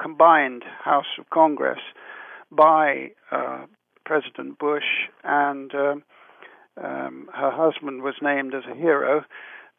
combined 0.00 0.62
House 0.82 1.18
of 1.18 1.28
Congress 1.30 1.80
by 2.50 3.10
uh, 3.30 3.66
President 4.06 4.58
Bush, 4.58 5.08
and 5.22 5.74
um, 5.74 6.02
um, 6.82 7.28
her 7.34 7.50
husband 7.50 8.02
was 8.02 8.14
named 8.22 8.54
as 8.54 8.62
a 8.70 8.76
hero, 8.76 9.24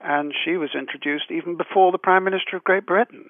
and 0.01 0.33
she 0.43 0.57
was 0.57 0.69
introduced 0.77 1.31
even 1.31 1.57
before 1.57 1.91
the 1.91 1.97
Prime 1.97 2.23
Minister 2.23 2.57
of 2.57 2.63
Great 2.63 2.85
Britain. 2.85 3.29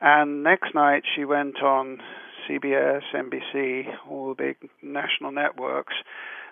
And 0.00 0.42
next 0.42 0.74
night 0.74 1.02
she 1.14 1.24
went 1.24 1.62
on 1.62 1.98
CBS, 2.50 3.02
NBC, 3.14 3.84
all 4.08 4.34
the 4.34 4.34
big 4.34 4.70
national 4.82 5.30
networks, 5.30 5.94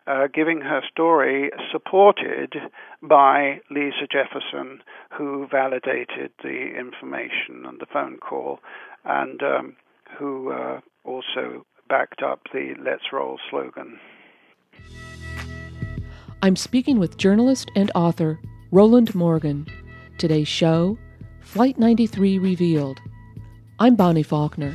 uh, 0.07 0.29
giving 0.33 0.61
her 0.61 0.81
story 0.91 1.51
supported 1.73 2.55
by 3.03 3.61
Lisa 3.71 4.07
Jefferson, 4.11 4.81
who 5.17 5.47
validated 5.51 6.31
the 6.43 6.73
information 6.79 7.67
and 7.67 7.81
the 7.81 7.87
phone 7.93 8.19
call, 8.19 8.61
and 9.05 9.43
um, 9.43 9.77
who 10.19 10.53
uh, 10.53 10.81
also 11.05 11.67
backed 11.89 12.23
up 12.23 12.41
the 12.53 12.75
Let's 12.83 13.13
Roll 13.13 13.39
slogan. 13.51 13.99
I'm 16.43 16.57
speaking 16.57 16.99
with 17.01 17.17
journalist 17.17 17.71
and 17.75 17.91
author 17.95 18.39
Rowland 18.71 19.15
Morgan. 19.15 19.67
Today's 20.19 20.49
show 20.49 20.97
Flight 21.41 21.79
93 21.79 22.39
Revealed. 22.39 23.01
I'm 23.81 23.97
Bonnie 23.97 24.23
Faulkner. 24.23 24.75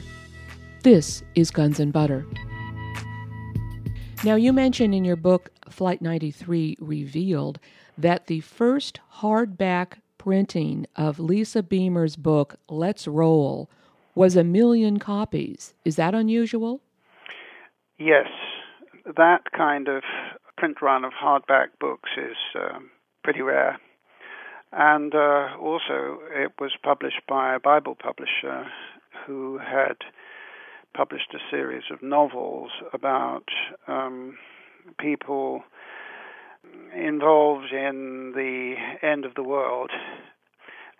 This 0.83 1.23
is 1.33 1.49
Guns 1.49 1.79
and 1.79 1.93
Butter. 1.93 2.25
Now, 4.25 4.35
you 4.35 4.51
mentioned 4.51 4.93
in 4.93 5.05
your 5.05 5.15
book, 5.15 5.49
Flight 5.69 6.01
93 6.01 6.75
Revealed, 6.77 7.57
that 7.97 8.27
the 8.27 8.41
first 8.41 8.99
hardback 9.21 9.99
printing 10.17 10.85
of 10.97 11.19
Lisa 11.19 11.63
Beamer's 11.63 12.17
book, 12.17 12.57
Let's 12.67 13.07
Roll, 13.07 13.69
was 14.13 14.35
a 14.35 14.43
million 14.43 14.99
copies. 14.99 15.73
Is 15.85 15.95
that 15.95 16.13
unusual? 16.13 16.81
Yes. 17.97 18.27
That 19.05 19.53
kind 19.55 19.87
of 19.87 20.03
print 20.57 20.81
run 20.81 21.05
of 21.05 21.13
hardback 21.13 21.67
books 21.79 22.09
is 22.17 22.35
um, 22.55 22.89
pretty 23.23 23.41
rare. 23.41 23.79
And 24.73 25.15
uh, 25.15 25.55
also, 25.61 26.19
it 26.35 26.51
was 26.59 26.73
published 26.83 27.21
by 27.25 27.55
a 27.55 27.59
Bible 27.61 27.95
publisher 27.95 28.65
who 29.25 29.59
had 29.59 29.95
published 30.93 31.33
a 31.33 31.39
series 31.49 31.83
of 31.91 32.01
novels 32.01 32.71
about 32.93 33.45
um, 33.87 34.37
people 34.99 35.63
involved 36.95 37.71
in 37.71 38.31
the 38.35 38.75
end 39.05 39.25
of 39.25 39.35
the 39.35 39.43
world 39.43 39.91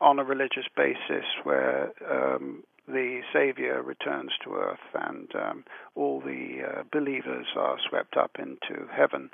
on 0.01 0.19
a 0.19 0.23
religious 0.23 0.65
basis 0.75 1.25
where 1.43 1.91
um, 2.09 2.63
the 2.87 3.21
Savior 3.31 3.81
returns 3.81 4.31
to 4.43 4.55
earth 4.55 4.79
and 4.93 5.29
um, 5.35 5.63
all 5.95 6.19
the 6.19 6.57
uh, 6.67 6.83
believers 6.91 7.45
are 7.55 7.77
swept 7.89 8.17
up 8.17 8.31
into 8.37 8.87
heaven. 8.91 9.29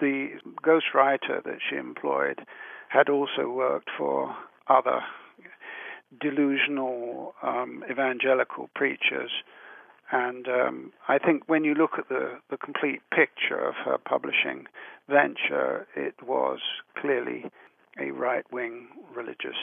the 0.00 0.28
ghostwriter 0.62 1.42
that 1.44 1.58
she 1.68 1.76
employed 1.76 2.40
had 2.88 3.08
also 3.08 3.48
worked 3.48 3.90
for 3.96 4.34
other 4.68 5.00
delusional 6.20 7.34
um, 7.42 7.84
evangelical 7.90 8.68
preachers. 8.74 9.30
And 10.12 10.48
um, 10.48 10.92
I 11.08 11.18
think 11.18 11.44
when 11.46 11.64
you 11.64 11.74
look 11.74 11.92
at 11.98 12.08
the, 12.08 12.38
the 12.50 12.56
complete 12.56 13.00
picture 13.14 13.58
of 13.58 13.74
her 13.84 13.96
publishing 13.98 14.66
venture, 15.08 15.86
it 15.94 16.14
was 16.26 16.58
clearly 17.00 17.44
a 17.98 18.10
right 18.10 18.44
wing 18.52 18.88
religious 19.14 19.56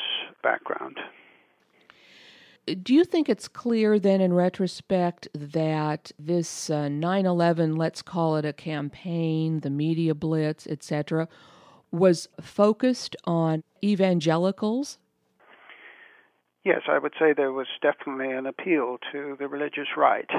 background. 0.43 0.97
Do 2.83 2.93
you 2.93 3.05
think 3.05 3.29
it's 3.29 3.47
clear 3.47 3.97
then, 3.97 4.19
in 4.19 4.33
retrospect, 4.33 5.29
that 5.33 6.11
this 6.19 6.69
uh, 6.69 6.89
9 6.89 7.25
uh, 7.25 7.29
11, 7.29 7.77
let's 7.77 8.01
call 8.01 8.35
it 8.35 8.43
a 8.43 8.51
campaign, 8.51 9.61
the 9.61 9.69
media 9.69 10.13
blitz, 10.13 10.67
etc., 10.67 11.29
was 11.91 12.27
focused 12.41 13.15
on 13.23 13.63
evangelicals? 13.81 14.97
Yes, 16.67 16.81
I 16.89 16.97
would 16.99 17.13
say 17.17 17.31
there 17.31 17.53
was 17.53 17.67
definitely 17.81 18.29
an 18.29 18.45
appeal 18.45 18.97
to 19.13 19.37
the 19.39 19.47
religious 19.47 19.87
right 19.95 20.29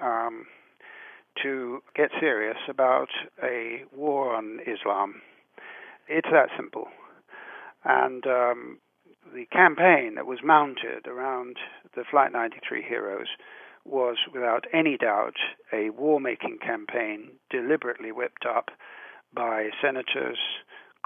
um, 0.00 0.46
to 1.40 1.84
get 1.94 2.10
serious 2.18 2.56
about 2.68 3.10
a 3.40 3.84
war 3.94 4.34
on 4.34 4.58
Islam. 4.66 5.22
It's 6.08 6.26
that 6.32 6.48
simple. 6.56 6.88
And 7.84 8.26
um, 8.26 8.78
the 9.32 9.46
campaign 9.52 10.16
that 10.16 10.26
was 10.26 10.40
mounted 10.42 11.06
around 11.06 11.58
the 11.94 12.02
Flight 12.10 12.32
93 12.32 12.82
heroes 12.82 13.28
was 13.84 14.16
without 14.34 14.64
any 14.74 14.96
doubt 14.96 15.36
a 15.72 15.90
war 15.90 16.18
making 16.18 16.58
campaign 16.58 17.28
deliberately 17.50 18.10
whipped 18.10 18.46
up 18.52 18.70
by 19.32 19.68
senators, 19.80 20.38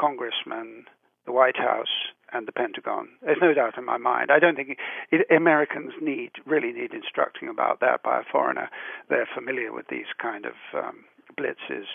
congressmen, 0.00 0.86
the 1.26 1.32
White 1.32 1.56
House, 1.56 2.12
and 2.32 2.46
the 2.46 2.52
Pentagon. 2.52 3.08
There's 3.22 3.38
no 3.40 3.54
doubt 3.54 3.78
in 3.78 3.84
my 3.84 3.98
mind. 3.98 4.30
I 4.30 4.38
don't 4.38 4.56
think 4.56 4.78
it, 5.10 5.26
Americans 5.30 5.92
need 6.00 6.32
really 6.44 6.72
need 6.72 6.92
instructing 6.92 7.48
about 7.48 7.80
that 7.80 8.02
by 8.02 8.20
a 8.20 8.24
foreigner. 8.30 8.68
They're 9.08 9.28
familiar 9.32 9.72
with 9.72 9.86
these 9.88 10.10
kind 10.20 10.44
of 10.44 10.54
um, 10.74 11.04
blitzes, 11.38 11.86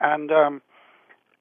and 0.00 0.30
um, 0.30 0.62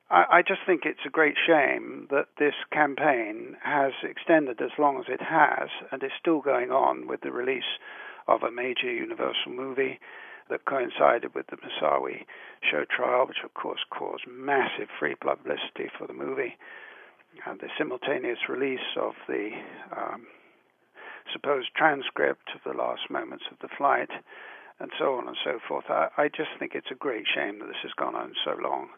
I, 0.09 0.25
I 0.31 0.41
just 0.41 0.61
think 0.65 0.81
it's 0.85 1.05
a 1.05 1.09
great 1.09 1.35
shame 1.45 2.07
that 2.11 2.27
this 2.39 2.55
campaign 2.71 3.57
has 3.63 3.93
extended 4.03 4.61
as 4.61 4.71
long 4.77 4.97
as 4.99 5.05
it 5.07 5.21
has 5.21 5.69
and 5.91 6.03
is 6.03 6.11
still 6.19 6.41
going 6.41 6.71
on 6.71 7.07
with 7.07 7.21
the 7.21 7.31
release 7.31 7.79
of 8.27 8.43
a 8.43 8.51
major 8.51 8.91
Universal 8.91 9.51
movie 9.51 9.99
that 10.49 10.65
coincided 10.65 11.33
with 11.33 11.47
the 11.47 11.57
Moussaoui 11.57 12.25
show 12.69 12.85
trial, 12.85 13.25
which 13.27 13.43
of 13.43 13.53
course 13.55 13.81
caused 13.89 14.27
massive 14.27 14.89
free 14.99 15.15
publicity 15.15 15.89
for 15.97 16.05
the 16.05 16.13
movie, 16.13 16.55
and 17.45 17.59
the 17.59 17.69
simultaneous 17.77 18.39
release 18.49 18.95
of 18.97 19.13
the 19.27 19.49
um, 19.95 20.27
supposed 21.31 21.69
transcript 21.75 22.49
of 22.55 22.61
the 22.65 22.77
last 22.77 23.09
moments 23.09 23.45
of 23.51 23.57
the 23.59 23.73
flight, 23.77 24.09
and 24.79 24.91
so 24.99 25.15
on 25.15 25.27
and 25.27 25.37
so 25.43 25.59
forth. 25.67 25.85
I, 25.89 26.09
I 26.17 26.27
just 26.27 26.49
think 26.59 26.73
it's 26.75 26.91
a 26.91 26.95
great 26.95 27.25
shame 27.33 27.59
that 27.59 27.67
this 27.67 27.83
has 27.83 27.91
gone 27.97 28.15
on 28.15 28.33
so 28.43 28.55
long. 28.61 28.89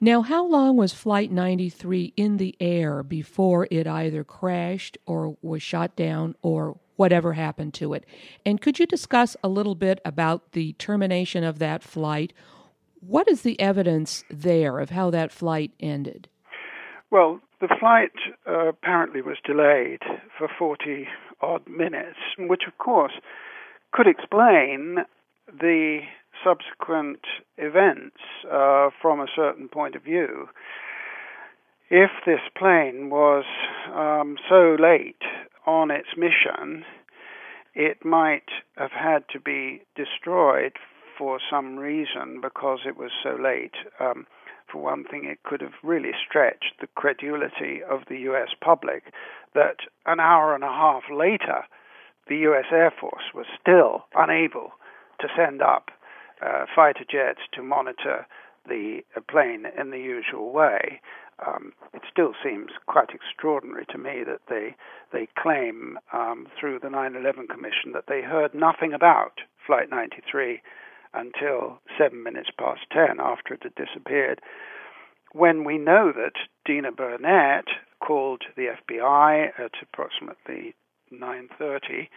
Now, 0.00 0.22
how 0.22 0.44
long 0.44 0.76
was 0.76 0.92
Flight 0.92 1.30
93 1.30 2.12
in 2.16 2.36
the 2.38 2.56
air 2.58 3.04
before 3.04 3.68
it 3.70 3.86
either 3.86 4.24
crashed 4.24 4.98
or 5.06 5.36
was 5.42 5.62
shot 5.62 5.94
down 5.94 6.34
or 6.42 6.76
whatever 6.96 7.34
happened 7.34 7.74
to 7.74 7.94
it? 7.94 8.04
And 8.44 8.60
could 8.60 8.80
you 8.80 8.86
discuss 8.86 9.36
a 9.44 9.48
little 9.48 9.76
bit 9.76 10.00
about 10.04 10.52
the 10.52 10.72
termination 10.72 11.44
of 11.44 11.60
that 11.60 11.84
flight? 11.84 12.32
What 12.98 13.28
is 13.28 13.42
the 13.42 13.58
evidence 13.60 14.24
there 14.28 14.80
of 14.80 14.90
how 14.90 15.10
that 15.10 15.30
flight 15.30 15.70
ended? 15.78 16.28
Well, 17.12 17.40
the 17.60 17.68
flight 17.78 18.12
uh, 18.48 18.68
apparently 18.68 19.20
was 19.20 19.36
delayed 19.44 20.00
for 20.38 20.48
40 20.58 21.06
odd 21.42 21.68
minutes, 21.68 22.16
which 22.38 22.62
of 22.66 22.78
course 22.78 23.12
could 23.92 24.06
explain 24.06 24.96
the 25.46 26.00
subsequent 26.42 27.20
events 27.58 28.16
uh, 28.50 28.88
from 29.02 29.20
a 29.20 29.26
certain 29.36 29.68
point 29.68 29.94
of 29.94 30.02
view. 30.02 30.48
If 31.90 32.10
this 32.24 32.40
plane 32.56 33.10
was 33.10 33.44
um, 33.94 34.38
so 34.48 34.74
late 34.80 35.20
on 35.66 35.90
its 35.90 36.16
mission, 36.16 36.82
it 37.74 38.06
might 38.06 38.48
have 38.78 38.92
had 38.92 39.24
to 39.34 39.38
be 39.38 39.82
destroyed 39.94 40.72
for 41.18 41.38
some 41.50 41.76
reason 41.76 42.40
because 42.40 42.78
it 42.86 42.96
was 42.96 43.10
so 43.22 43.36
late. 43.38 43.74
Um, 44.00 44.26
for 44.72 44.82
one 44.82 45.04
thing, 45.04 45.24
it 45.24 45.42
could 45.42 45.60
have 45.60 45.74
really 45.82 46.12
stretched 46.26 46.74
the 46.80 46.86
credulity 46.86 47.82
of 47.88 48.00
the 48.08 48.18
US 48.30 48.48
public 48.60 49.12
that 49.54 49.76
an 50.06 50.18
hour 50.18 50.54
and 50.54 50.64
a 50.64 50.68
half 50.68 51.02
later, 51.12 51.64
the 52.28 52.36
US 52.48 52.66
Air 52.72 52.92
Force 52.98 53.34
was 53.34 53.46
still 53.60 54.06
unable 54.14 54.72
to 55.20 55.28
send 55.36 55.60
up 55.60 55.90
uh, 56.40 56.64
fighter 56.74 57.04
jets 57.08 57.40
to 57.52 57.62
monitor 57.62 58.26
the 58.68 59.00
uh, 59.16 59.20
plane 59.30 59.66
in 59.78 59.90
the 59.90 59.98
usual 59.98 60.52
way. 60.52 61.00
Um, 61.46 61.72
it 61.92 62.02
still 62.10 62.32
seems 62.42 62.70
quite 62.86 63.10
extraordinary 63.10 63.86
to 63.86 63.98
me 63.98 64.22
that 64.24 64.42
they 64.48 64.74
they 65.12 65.28
claim 65.36 65.98
um, 66.12 66.46
through 66.58 66.78
the 66.78 66.88
9/11 66.88 67.48
Commission 67.48 67.92
that 67.92 68.06
they 68.06 68.22
heard 68.22 68.54
nothing 68.54 68.92
about 68.92 69.40
Flight 69.66 69.90
93 69.90 70.62
until 71.14 71.80
seven 71.98 72.22
minutes 72.22 72.50
past 72.58 72.82
ten 72.90 73.20
after 73.20 73.54
it 73.54 73.62
had 73.62 73.74
disappeared. 73.74 74.40
When 75.32 75.64
we 75.64 75.78
know 75.78 76.12
that 76.12 76.34
Deena 76.64 76.92
Burnett 76.92 77.66
called 78.00 78.42
the 78.56 78.68
FBI 78.68 79.58
at 79.58 79.72
approximately 79.82 80.74
9:30 81.12 82.08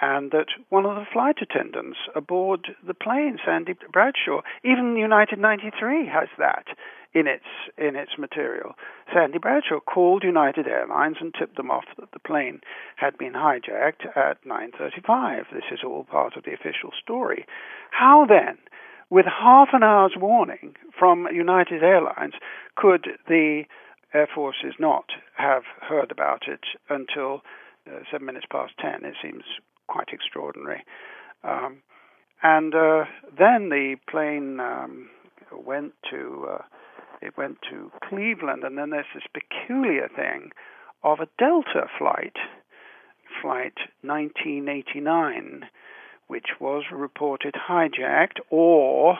and 0.00 0.30
that 0.30 0.48
one 0.68 0.84
of 0.84 0.96
the 0.96 1.06
flight 1.12 1.38
attendants 1.40 1.98
aboard 2.14 2.76
the 2.86 2.94
plane, 2.94 3.38
Sandy 3.44 3.74
Bradshaw, 3.92 4.42
even 4.62 4.96
United 4.96 5.38
93 5.38 6.06
has 6.06 6.28
that 6.38 6.66
in 7.16 7.26
its 7.26 7.46
in 7.78 7.96
its 7.96 8.18
material. 8.18 8.74
Sandy 9.12 9.38
Bradshaw 9.38 9.80
called 9.80 10.22
United 10.22 10.66
Airlines 10.68 11.16
and 11.18 11.32
tipped 11.32 11.56
them 11.56 11.70
off 11.70 11.86
that 11.98 12.12
the 12.12 12.18
plane 12.18 12.60
had 12.96 13.16
been 13.16 13.32
hijacked 13.32 14.04
at 14.14 14.44
9:35. 14.44 15.46
This 15.50 15.64
is 15.72 15.80
all 15.82 16.04
part 16.04 16.36
of 16.36 16.44
the 16.44 16.52
official 16.52 16.92
story. 17.02 17.46
How 17.90 18.26
then, 18.26 18.58
with 19.08 19.24
half 19.24 19.68
an 19.72 19.82
hour's 19.82 20.14
warning 20.14 20.76
from 20.98 21.26
United 21.32 21.82
Airlines, 21.82 22.34
could 22.74 23.18
the 23.26 23.64
Air 24.12 24.28
Forces 24.34 24.74
not 24.78 25.06
have 25.36 25.64
heard 25.80 26.10
about 26.10 26.42
it 26.46 26.64
until 26.90 27.42
uh, 27.86 28.00
seven 28.10 28.26
minutes 28.26 28.46
past 28.50 28.74
ten? 28.78 29.06
It 29.06 29.14
seems 29.22 29.44
quite 29.86 30.08
extraordinary. 30.12 30.84
Um, 31.42 31.78
and 32.42 32.74
uh, 32.74 33.06
then 33.38 33.70
the 33.70 33.96
plane 34.06 34.60
um, 34.60 35.08
went 35.50 35.94
to 36.10 36.46
uh, 36.50 36.62
it 37.22 37.36
went 37.36 37.58
to 37.70 37.90
Cleveland, 38.08 38.64
and 38.64 38.76
then 38.76 38.90
there's 38.90 39.06
this 39.14 39.24
peculiar 39.32 40.08
thing 40.08 40.50
of 41.02 41.20
a 41.20 41.28
Delta 41.38 41.88
flight, 41.98 42.36
flight 43.40 43.74
1989, 44.02 45.66
which 46.26 46.46
was 46.60 46.84
reported 46.92 47.54
hijacked 47.68 48.40
or 48.50 49.18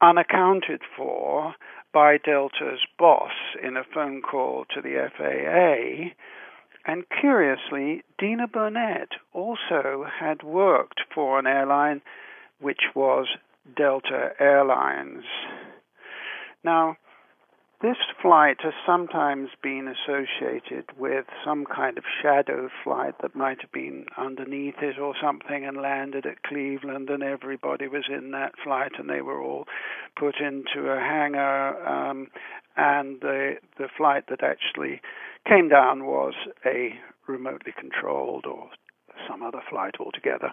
unaccounted 0.00 0.82
for 0.96 1.54
by 1.92 2.18
Delta's 2.18 2.80
boss 2.98 3.32
in 3.62 3.76
a 3.76 3.84
phone 3.94 4.22
call 4.22 4.64
to 4.74 4.80
the 4.80 5.10
FAA 5.16 6.14
and 6.86 7.04
curiously, 7.20 8.04
Deena 8.16 8.46
Burnett 8.46 9.08
also 9.32 10.06
had 10.20 10.44
worked 10.44 11.00
for 11.12 11.38
an 11.38 11.46
airline 11.46 12.00
which 12.60 12.82
was 12.94 13.26
Delta 13.76 14.30
Airlines. 14.38 15.24
Now, 16.62 16.96
this 17.82 17.96
flight 18.22 18.56
has 18.62 18.72
sometimes 18.86 19.50
been 19.62 19.86
associated 19.86 20.86
with 20.98 21.26
some 21.44 21.66
kind 21.66 21.98
of 21.98 22.04
shadow 22.22 22.70
flight 22.82 23.14
that 23.20 23.34
might 23.34 23.60
have 23.60 23.72
been 23.72 24.06
underneath 24.16 24.76
it 24.80 24.98
or 24.98 25.14
something 25.22 25.64
and 25.66 25.76
landed 25.76 26.24
at 26.24 26.42
Cleveland, 26.42 27.10
and 27.10 27.22
everybody 27.22 27.86
was 27.86 28.04
in 28.08 28.30
that 28.30 28.52
flight, 28.64 28.92
and 28.98 29.10
they 29.10 29.20
were 29.20 29.42
all 29.42 29.66
put 30.18 30.36
into 30.40 30.90
a 30.90 30.98
hangar. 30.98 31.86
Um, 31.86 32.28
and 32.76 33.20
the 33.20 33.56
the 33.78 33.88
flight 33.96 34.24
that 34.28 34.42
actually 34.42 35.00
came 35.46 35.68
down 35.68 36.06
was 36.06 36.34
a 36.64 36.94
remotely 37.26 37.72
controlled 37.78 38.46
or 38.46 38.70
some 39.28 39.42
other 39.42 39.60
flight 39.68 39.94
altogether. 40.00 40.52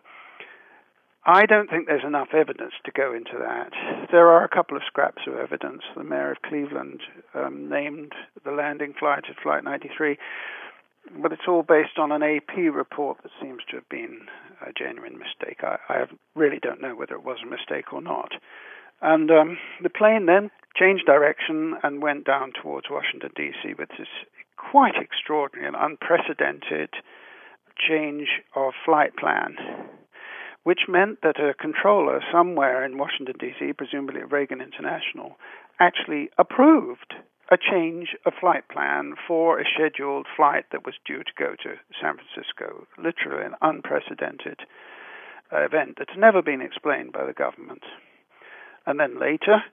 I 1.26 1.46
don't 1.46 1.70
think 1.70 1.88
there's 1.88 2.04
enough 2.04 2.34
evidence 2.34 2.74
to 2.84 2.92
go 2.92 3.14
into 3.14 3.38
that. 3.40 3.72
There 4.12 4.28
are 4.28 4.44
a 4.44 4.50
couple 4.50 4.76
of 4.76 4.84
scraps 4.86 5.22
of 5.26 5.36
evidence. 5.36 5.82
The 5.96 6.04
mayor 6.04 6.32
of 6.32 6.42
Cleveland 6.42 7.00
um, 7.34 7.70
named 7.70 8.12
the 8.44 8.52
landing 8.52 8.94
flight 9.00 9.24
at 9.30 9.42
Flight 9.42 9.64
93, 9.64 10.18
but 11.22 11.32
it's 11.32 11.48
all 11.48 11.64
based 11.64 11.98
on 11.98 12.12
an 12.12 12.24
AP 12.24 12.58
report 12.74 13.20
that 13.24 13.32
seems 13.42 13.62
to 13.70 13.78
have 13.78 13.88
been 13.88 14.28
a 14.68 14.74
genuine 14.74 15.18
mistake. 15.18 15.64
I, 15.64 15.78
I 15.88 16.06
really 16.36 16.60
don't 16.62 16.82
know 16.82 16.96
whether 16.96 17.16
it 17.16 17.24
was 17.24 17.38
a 17.42 17.50
mistake 17.50 17.94
or 17.94 18.02
not. 18.02 18.32
And 19.02 19.32
um, 19.32 19.58
the 19.82 19.90
plane 19.90 20.26
then 20.26 20.52
changed 20.76 21.06
direction 21.06 21.76
and 21.84 22.02
went 22.02 22.26
down 22.26 22.52
towards 22.52 22.88
Washington, 22.90 23.32
D.C., 23.36 23.76
with 23.80 23.90
this 23.98 24.08
quite 24.58 24.96
extraordinary 25.00 25.68
and 25.68 25.76
unprecedented 25.78 26.90
change 27.78 28.28
of 28.56 28.74
flight 28.86 29.16
plan, 29.16 29.56
which 30.64 30.88
meant 30.88 31.22
that 31.22 31.40
a 31.40 31.54
controller 31.54 32.22
somewhere 32.32 32.86
in 32.86 32.98
Washington, 32.98 33.36
D.C., 33.40 33.74
presumably 33.74 34.22
at 34.22 34.32
Reagan 34.32 34.62
International, 34.62 35.38
actually 35.80 36.30
approved 36.38 37.14
a 37.52 37.58
change 37.58 38.16
of 38.26 38.34
flight 38.40 38.68
plan 38.70 39.14
for 39.28 39.60
a 39.60 39.66
scheduled 39.66 40.26
flight 40.36 40.66
that 40.72 40.86
was 40.86 40.96
due 41.06 41.24
to 41.24 41.32
go 41.38 41.56
to 41.62 41.76
San 42.02 42.16
Francisco. 42.16 42.88
Literally 42.98 43.46
an 43.46 43.56
unprecedented 43.62 44.62
uh, 45.52 45.64
event 45.64 45.96
that's 45.98 46.18
never 46.18 46.42
been 46.42 46.62
explained 46.62 47.12
by 47.12 47.26
the 47.26 47.34
government. 47.34 47.84
And 48.86 49.00
then 49.00 49.20
later, 49.20 49.64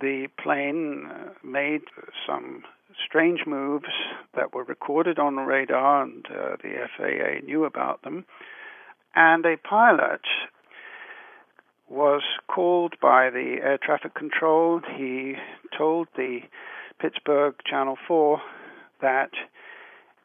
the 0.00 0.28
plane 0.42 1.06
uh, 1.10 1.30
made 1.42 1.82
some 2.26 2.64
strange 3.04 3.40
moves 3.46 3.88
that 4.34 4.54
were 4.54 4.64
recorded 4.64 5.18
on 5.18 5.36
radar, 5.36 6.02
and 6.02 6.26
uh, 6.26 6.56
the 6.62 6.88
FAA 6.96 7.44
knew 7.44 7.64
about 7.64 8.02
them. 8.02 8.24
And 9.14 9.44
a 9.44 9.56
pilot 9.56 10.22
was 11.88 12.22
called 12.48 12.94
by 13.00 13.28
the 13.28 13.56
air 13.62 13.78
traffic 13.82 14.14
control. 14.14 14.80
He 14.96 15.34
told 15.76 16.08
the 16.16 16.40
Pittsburgh 16.98 17.54
Channel 17.66 17.96
4 18.08 18.40
that 19.02 19.30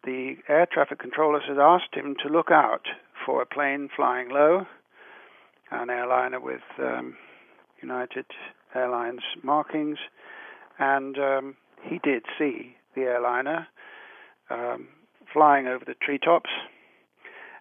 the 0.06 0.36
air 0.48 0.66
traffic 0.72 1.00
controllers 1.00 1.44
had 1.48 1.60
asked 1.60 1.94
him 1.94 2.16
to 2.24 2.32
look 2.32 2.50
out 2.50 2.86
for 3.26 3.42
a 3.42 3.46
plane 3.46 3.90
flying 3.94 4.30
low, 4.30 4.66
an 5.72 5.90
airliner 5.90 6.40
with 6.40 6.62
um, 6.80 7.18
United 7.82 8.26
Airlines 8.74 9.22
markings, 9.44 9.98
and 10.80 11.18
um, 11.18 11.58
he 11.82 12.00
did 12.02 12.24
see 12.38 12.78
the 12.96 13.02
airliner 13.02 13.68
um, 14.50 14.88
flying 15.34 15.68
over 15.68 15.84
the 15.84 15.96
treetops 16.02 16.50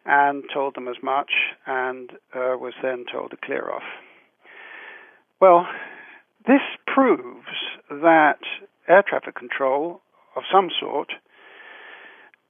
and 0.07 0.45
told 0.53 0.75
them 0.75 0.89
as 0.89 0.97
much 1.03 1.31
and 1.67 2.11
uh, 2.35 2.57
was 2.57 2.75
then 2.83 3.05
told 3.11 3.31
to 3.31 3.37
clear 3.37 3.71
off. 3.71 3.83
Well, 5.41 5.67
this 6.47 6.63
proves 6.87 7.47
that 7.91 8.39
air 8.89 9.03
traffic 9.07 9.35
control 9.35 10.01
of 10.37 10.45
some 10.53 10.69
sort, 10.81 11.09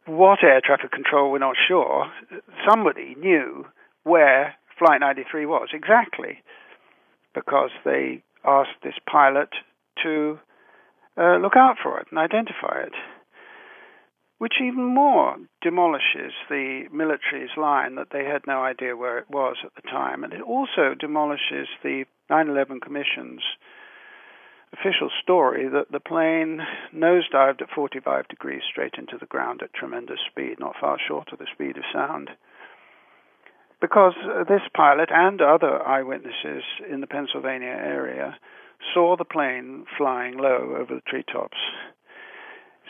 what 0.07 0.45
air 0.45 0.61
traffic 0.65 0.93
control, 0.93 1.33
we're 1.33 1.39
not 1.39 1.57
sure, 1.67 2.11
somebody 2.69 3.17
knew 3.19 3.67
where 4.05 4.55
Flight 4.79 5.01
93 5.01 5.47
was 5.47 5.69
exactly 5.73 6.43
because 7.35 7.71
they 7.85 8.23
asked 8.45 8.79
this 8.83 8.95
pilot 9.11 9.49
to 10.03 10.39
uh, 11.19 11.37
look 11.39 11.57
out 11.57 11.77
for 11.83 11.99
it 11.99 12.07
and 12.11 12.19
identify 12.19 12.83
it, 12.83 12.93
which 14.39 14.61
even 14.61 14.84
more 14.84 15.37
demolishes 15.62 16.32
the 16.51 16.84
military's 16.93 17.57
line 17.57 17.95
that 17.95 18.09
they 18.12 18.24
had 18.24 18.47
no 18.47 18.62
idea 18.62 18.97
where 18.97 19.18
it 19.18 19.30
was 19.30 19.57
at 19.64 19.74
the 19.74 19.89
time. 19.89 20.24
And 20.24 20.32
it 20.32 20.43
also 20.43 20.95
demolishes 20.99 21.68
the 21.82 22.05
9 22.28 22.49
11 22.49 22.80
Commission's 22.80 23.43
official 24.72 25.11
story 25.22 25.68
that 25.68 25.91
the 25.91 26.01
plane 26.01 26.61
nosedived 26.95 27.62
at 27.62 27.70
45 27.74 28.28
degrees 28.28 28.62
straight 28.70 28.95
into 28.99 29.16
the 29.18 29.26
ground 29.26 29.62
at 29.62 29.72
tremendous 29.72 30.18
speed, 30.30 30.57
not 30.59 30.76
far 30.78 30.99
short 31.07 31.32
of 31.32 31.39
the 31.39 31.47
speed 31.53 31.76
of 31.78 31.84
sound. 31.93 32.30
Because 33.80 34.14
this 34.49 34.62
pilot 34.74 35.11
and 35.12 35.41
other 35.41 35.87
eyewitnesses 35.87 36.64
in 36.91 37.01
the 37.01 37.07
Pennsylvania 37.07 37.68
area 37.68 38.37
saw 38.93 39.16
the 39.16 39.24
plane 39.24 39.84
flying 39.97 40.37
low 40.37 40.76
over 40.76 40.95
the 40.95 41.03
treetops. 41.07 41.59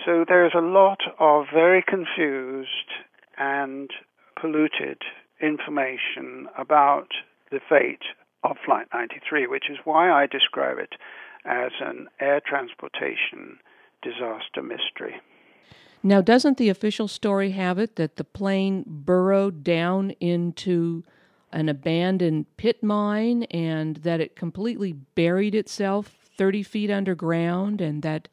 So 0.05 0.25
there's 0.27 0.53
a 0.55 0.61
lot 0.61 1.01
of 1.19 1.47
very 1.53 1.83
confused 1.83 2.69
and 3.39 3.91
polluted 4.41 5.03
information 5.41 6.49
about 6.57 7.09
the 7.51 7.61
fate 7.69 8.03
of 8.45 8.57
Flight 8.65 8.87
93, 8.93 9.47
which 9.47 9.71
is 9.71 9.79
why 9.85 10.11
I 10.11 10.27
describe 10.27 10.79
it 10.79 10.95
as 11.45 11.73
an 11.81 12.09
air 12.21 12.41
transportation 12.45 13.59
disaster 14.03 14.63
mystery. 14.63 15.21
Now, 16.03 16.21
doesn't 16.21 16.59
the 16.59 16.69
official 16.69 17.09
story 17.09 17.51
have 17.51 17.79
it 17.79 17.97
that 17.97 18.17
the 18.17 18.25
plane 18.25 18.85
burrowed 18.87 19.65
down 19.65 20.11
into 20.21 21.03
an 21.53 21.69
abandoned 21.69 22.47
pit 22.57 22.83
mine 22.83 23.45
and 23.45 23.97
that 23.99 24.21
it 24.21 24.37
completely 24.37 24.93
buried 24.93 25.55
itself 25.55 26.13
30 26.37 26.63
feet 26.63 26.91
underground 26.91 27.81
and 27.81 28.03
that 28.03 28.29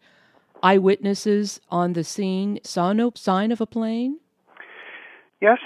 eyewitnesses 0.63 1.59
on 1.69 1.93
the 1.93 2.03
scene 2.03 2.59
saw 2.63 2.93
no 2.93 3.11
sign 3.15 3.51
of 3.51 3.61
a 3.61 3.67
plane? 3.67 4.19
Yes, 5.41 5.59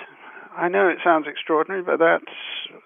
I 0.58 0.68
know 0.68 0.90
it 0.90 0.98
sounds 1.04 1.28
extraordinary, 1.30 1.84
but 1.84 2.00
that's 2.00 2.36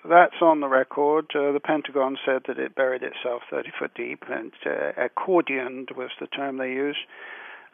that's 0.08 0.42
on 0.42 0.60
the 0.60 0.68
record. 0.68 1.26
Uh, 1.34 1.52
the 1.54 1.62
Pentagon 1.64 2.18
said 2.26 2.42
that 2.48 2.60
it 2.60 2.76
buried 2.76 3.04
itself 3.04 3.44
30 3.50 3.70
foot 3.80 3.92
deep, 3.96 4.24
and 4.30 4.52
uh, 4.66 4.92
accordioned 5.00 5.96
was 5.96 6.10
the 6.20 6.28
term 6.28 6.58
they 6.58 6.70
used, 6.70 7.00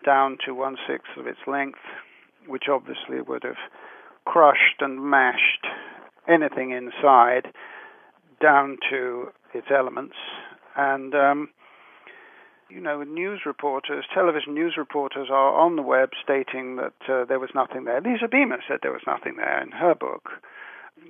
down 0.06 0.38
to 0.46 0.54
one 0.54 0.78
sixth 0.88 1.18
of 1.18 1.26
its 1.26 1.40
length, 1.48 1.80
which 2.46 2.66
obviously 2.70 3.22
would 3.22 3.44
have 3.44 3.58
crushed 4.26 4.82
and 4.82 5.04
mashed 5.04 5.66
anything 6.28 6.72
inside 6.72 7.48
down 8.42 8.78
to 8.90 9.30
its 9.54 9.68
elements. 9.76 10.16
And, 10.76 11.16
um, 11.16 11.50
you 12.70 12.82
know, 12.82 13.04
news 13.04 13.42
reporters, 13.46 14.06
television 14.14 14.54
news 14.54 14.76
reporters 14.78 15.28
are 15.32 15.60
on 15.60 15.76
the 15.76 15.82
web 15.82 16.10
stating 16.22 16.76
that 16.78 16.94
uh, 17.10 17.26
there 17.26 17.40
was 17.40 17.50
nothing 17.56 17.86
there. 17.86 18.02
Lisa 18.02 18.28
Beamer 18.28 18.60
said 18.68 18.80
there 18.82 18.92
was 18.92 19.02
nothing 19.08 19.36
there 19.38 19.62
in 19.62 19.72
her 19.72 19.96
book. 19.96 20.30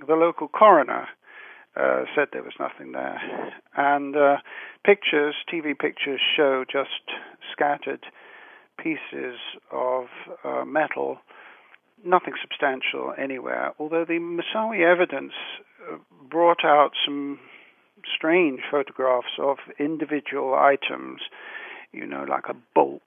The 0.05 0.13
local 0.13 0.47
coroner 0.47 1.07
uh, 1.75 2.03
said 2.15 2.29
there 2.31 2.43
was 2.43 2.53
nothing 2.59 2.91
there. 2.91 3.19
And 3.75 4.15
uh, 4.15 4.37
pictures, 4.85 5.35
TV 5.51 5.77
pictures, 5.77 6.21
show 6.35 6.65
just 6.69 6.89
scattered 7.51 8.05
pieces 8.77 9.37
of 9.71 10.05
uh, 10.43 10.65
metal 10.65 11.19
nothing 12.05 12.33
substantial 12.41 13.13
anywhere, 13.17 13.73
although 13.79 14.05
the 14.05 14.19
Moussaoui 14.19 14.85
evidence 14.85 15.33
uh, 15.91 15.97
brought 16.29 16.63
out 16.63 16.91
some 17.05 17.39
strange 18.15 18.61
photographs 18.69 19.37
of 19.39 19.57
individual 19.79 20.53
items, 20.53 21.21
you 21.91 22.05
know, 22.05 22.25
like 22.27 22.45
a 22.49 22.55
bolt 22.75 23.01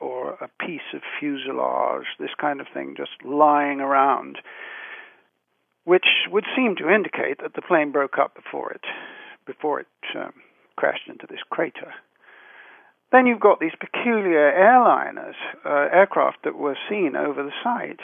or 0.00 0.32
a 0.34 0.48
piece 0.64 0.94
of 0.94 1.00
fuselage, 1.18 2.06
this 2.18 2.34
kind 2.40 2.60
of 2.60 2.66
thing, 2.72 2.94
just 2.96 3.24
lying 3.24 3.80
around, 3.80 4.38
which 5.84 6.06
would 6.30 6.44
seem 6.54 6.76
to 6.76 6.92
indicate 6.92 7.38
that 7.42 7.54
the 7.54 7.62
plane 7.62 7.92
broke 7.92 8.18
up 8.18 8.34
before 8.34 8.72
it, 8.72 8.84
before 9.46 9.80
it 9.80 9.86
um, 10.16 10.32
crashed 10.76 11.08
into 11.08 11.26
this 11.28 11.40
crater. 11.50 11.94
Then 13.12 13.26
you've 13.26 13.40
got 13.40 13.60
these 13.60 13.76
peculiar 13.78 14.52
airliners, 14.52 15.36
uh, 15.64 15.88
aircraft 15.92 16.38
that 16.44 16.56
were 16.56 16.76
seen 16.88 17.14
over 17.16 17.42
the 17.42 17.52
site 17.62 18.00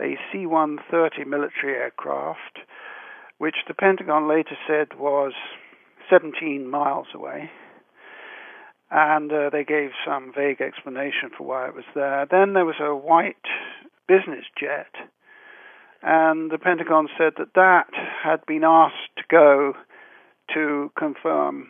a 0.00 0.16
C 0.32 0.46
130 0.46 1.24
military 1.28 1.74
aircraft, 1.74 2.60
which 3.38 3.56
the 3.68 3.74
Pentagon 3.74 4.28
later 4.28 4.56
said 4.66 4.98
was 4.98 5.32
17 6.10 6.68
miles 6.68 7.06
away. 7.14 7.50
And 8.90 9.32
uh, 9.32 9.50
they 9.50 9.64
gave 9.64 9.90
some 10.04 10.32
vague 10.34 10.60
explanation 10.60 11.30
for 11.36 11.46
why 11.46 11.68
it 11.68 11.74
was 11.74 11.84
there. 11.94 12.26
Then 12.28 12.54
there 12.54 12.64
was 12.64 12.80
a 12.80 12.94
white 12.94 13.36
business 14.08 14.44
jet, 14.58 14.90
and 16.02 16.50
the 16.50 16.58
Pentagon 16.58 17.08
said 17.16 17.34
that 17.38 17.54
that 17.54 17.86
had 18.24 18.44
been 18.46 18.64
asked 18.64 19.14
to 19.18 19.22
go 19.30 19.74
to 20.54 20.90
confirm 20.98 21.68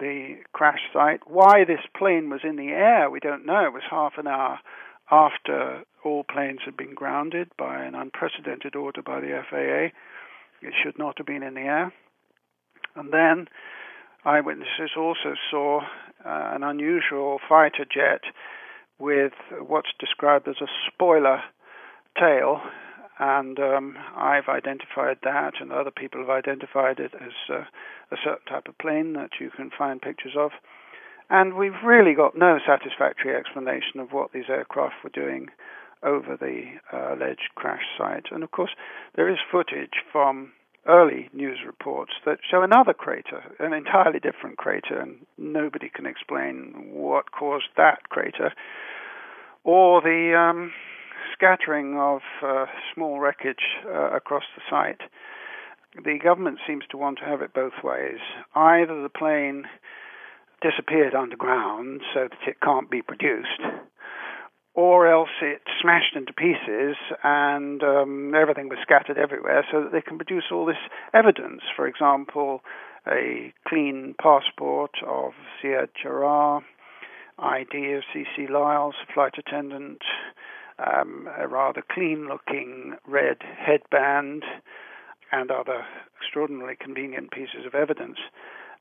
the 0.00 0.36
crash 0.52 0.80
site. 0.92 1.20
Why 1.26 1.64
this 1.64 1.86
plane 1.96 2.30
was 2.30 2.40
in 2.42 2.56
the 2.56 2.68
air, 2.68 3.10
we 3.10 3.20
don't 3.20 3.46
know. 3.46 3.66
It 3.66 3.72
was 3.72 3.82
half 3.88 4.14
an 4.18 4.26
hour 4.26 4.58
after 5.10 5.84
all 6.04 6.24
planes 6.24 6.60
had 6.64 6.76
been 6.76 6.94
grounded 6.94 7.48
by 7.56 7.84
an 7.84 7.94
unprecedented 7.94 8.74
order 8.74 9.02
by 9.02 9.20
the 9.20 9.40
FAA. 9.48 9.96
It 10.66 10.74
should 10.82 10.98
not 10.98 11.18
have 11.18 11.26
been 11.26 11.42
in 11.42 11.54
the 11.54 11.60
air. 11.60 11.92
And 12.94 13.12
then 13.12 13.48
eyewitnesses 14.26 14.90
also 14.96 15.34
saw 15.50 15.80
uh, 15.80 16.50
an 16.54 16.62
unusual 16.62 17.38
fighter 17.48 17.84
jet 17.84 18.22
with 18.98 19.32
what's 19.60 19.88
described 20.00 20.48
as 20.48 20.56
a 20.60 20.66
spoiler 20.88 21.42
tail. 22.18 22.60
And 23.18 23.58
um, 23.58 23.96
I've 24.14 24.48
identified 24.48 25.18
that, 25.22 25.54
and 25.60 25.72
other 25.72 25.90
people 25.90 26.20
have 26.20 26.28
identified 26.28 26.98
it 26.98 27.12
as 27.14 27.32
uh, 27.48 27.64
a 28.12 28.16
certain 28.22 28.44
type 28.46 28.68
of 28.68 28.76
plane 28.76 29.14
that 29.14 29.30
you 29.40 29.50
can 29.50 29.70
find 29.70 30.02
pictures 30.02 30.34
of. 30.36 30.50
And 31.30 31.54
we've 31.54 31.82
really 31.84 32.14
got 32.14 32.36
no 32.36 32.58
satisfactory 32.66 33.34
explanation 33.34 34.00
of 34.00 34.12
what 34.12 34.32
these 34.32 34.50
aircraft 34.50 34.96
were 35.02 35.10
doing 35.10 35.48
over 36.02 36.36
the 36.36 36.64
uh, 36.92 37.14
alleged 37.14 37.48
crash 37.54 37.82
site. 37.96 38.26
And 38.30 38.44
of 38.44 38.50
course, 38.50 38.70
there 39.14 39.30
is 39.30 39.38
footage 39.50 40.04
from 40.12 40.52
early 40.88 41.28
news 41.32 41.58
reports 41.66 42.12
that 42.24 42.38
show 42.48 42.62
another 42.62 42.92
crater, 42.92 43.42
an 43.58 43.72
entirely 43.72 44.20
different 44.20 44.56
crater, 44.56 45.00
and 45.00 45.26
nobody 45.38 45.88
can 45.88 46.06
explain 46.06 46.90
what 46.92 47.32
caused 47.32 47.68
that 47.76 48.08
crater, 48.08 48.52
or 49.64 50.00
the 50.00 50.34
um, 50.36 50.72
scattering 51.32 51.98
of 51.98 52.20
uh, 52.42 52.66
small 52.94 53.20
wreckage 53.20 53.76
uh, 53.86 54.10
across 54.10 54.44
the 54.54 54.62
site. 54.70 55.00
The 56.04 56.18
government 56.22 56.58
seems 56.66 56.84
to 56.90 56.96
want 56.96 57.18
to 57.18 57.24
have 57.24 57.42
it 57.42 57.54
both 57.54 57.82
ways. 57.82 58.18
Either 58.54 59.02
the 59.02 59.08
plane 59.08 59.64
disappeared 60.62 61.14
underground 61.14 62.00
so 62.14 62.28
that 62.28 62.48
it 62.48 62.60
can't 62.62 62.90
be 62.90 63.02
produced, 63.02 63.60
or 64.86 65.08
else 65.08 65.30
it 65.42 65.62
smashed 65.82 66.14
into 66.14 66.32
pieces 66.32 66.96
and 67.24 67.82
um, 67.82 68.32
everything 68.40 68.68
was 68.68 68.78
scattered 68.82 69.18
everywhere 69.18 69.66
so 69.70 69.82
that 69.82 69.90
they 69.90 70.00
can 70.00 70.16
produce 70.16 70.44
all 70.52 70.64
this 70.64 70.76
evidence. 71.12 71.62
For 71.74 71.88
example, 71.88 72.60
a 73.04 73.52
clean 73.66 74.14
passport 74.22 74.92
of 75.04 75.32
Ziad 75.60 75.88
Jarrah, 76.00 76.60
ID 77.36 77.94
of 77.94 78.02
CeeCee 78.14 78.48
Lyles, 78.48 78.94
flight 79.12 79.34
attendant, 79.36 80.02
um, 80.78 81.28
a 81.36 81.48
rather 81.48 81.82
clean 81.90 82.28
looking 82.28 82.94
red 83.08 83.38
headband, 83.42 84.44
and 85.32 85.50
other 85.50 85.84
extraordinarily 86.22 86.76
convenient 86.78 87.32
pieces 87.32 87.66
of 87.66 87.74
evidence. 87.74 88.18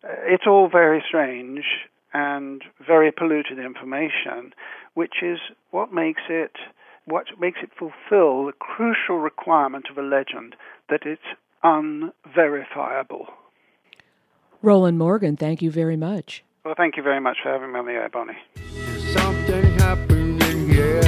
Uh, 0.04 0.14
it's 0.28 0.46
all 0.46 0.70
very 0.72 1.04
strange 1.08 1.64
and 2.16 2.64
very 2.88 3.12
polluted 3.12 3.60
information, 3.60 4.54
which 4.94 5.16
is 5.22 5.38
what 5.72 5.92
makes 5.92 6.22
it 6.30 6.54
what 7.04 7.26
makes 7.40 7.60
it 7.62 7.70
fulfill 7.78 8.46
the 8.46 8.54
crucial 8.58 9.20
requirement 9.20 9.88
of 9.92 9.98
a 9.98 10.02
legend 10.02 10.56
that 10.90 11.02
it's 11.06 11.22
unverifiable. 11.62 13.28
Rowland 14.64 14.98
Morgan, 14.98 15.36
thank 15.36 15.62
you 15.62 15.70
very 15.70 15.98
much. 15.98 16.44
Well, 16.64 16.74
thank 16.76 16.98
you 16.98 17.04
very 17.04 17.20
much 17.20 17.38
for 17.44 17.52
having 17.52 17.74
me 17.74 17.80
on 17.80 17.86
the 17.86 17.92
air, 17.92 18.10
Bonnie. 18.10 18.34
Something 19.14 19.66
happening 19.78 20.70
here. 20.70 21.02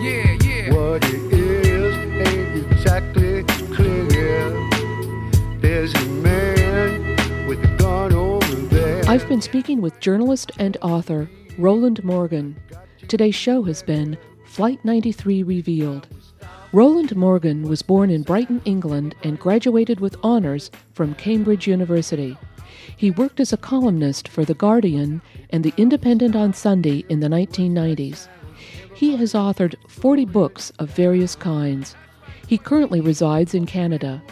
Yeah, 0.00 0.38
yeah. 0.40 0.72
What 0.72 1.04
it 1.04 1.32
is 1.34 1.96
ain't 2.28 2.72
exactly 2.72 3.42
clear. 3.74 4.48
There's 5.58 5.92
I've 9.10 9.28
been 9.28 9.42
speaking 9.42 9.80
with 9.80 9.98
journalist 9.98 10.52
and 10.60 10.76
author 10.82 11.28
Rowland 11.58 12.04
Morgan. 12.04 12.56
Today's 13.08 13.34
show 13.34 13.64
has 13.64 13.82
been 13.82 14.16
Flight 14.44 14.78
93 14.84 15.42
Revealed. 15.42 16.06
Rowland 16.72 17.16
Morgan 17.16 17.64
was 17.64 17.82
born 17.82 18.08
in 18.08 18.22
Brighton, 18.22 18.62
England, 18.64 19.16
and 19.24 19.36
graduated 19.36 19.98
with 19.98 20.14
honors 20.22 20.70
from 20.92 21.16
Cambridge 21.16 21.66
University. 21.66 22.38
He 22.96 23.10
worked 23.10 23.40
as 23.40 23.52
a 23.52 23.56
columnist 23.56 24.28
for 24.28 24.44
The 24.44 24.54
Guardian 24.54 25.22
and 25.50 25.64
The 25.64 25.74
Independent 25.76 26.36
on 26.36 26.54
Sunday 26.54 27.04
in 27.08 27.18
the 27.18 27.26
1990s. 27.26 28.28
He 28.94 29.16
has 29.16 29.32
authored 29.32 29.74
40 29.88 30.24
books 30.26 30.70
of 30.78 30.88
various 30.88 31.34
kinds. 31.34 31.96
He 32.46 32.56
currently 32.56 33.00
resides 33.00 33.54
in 33.54 33.66
Canada. 33.66 34.22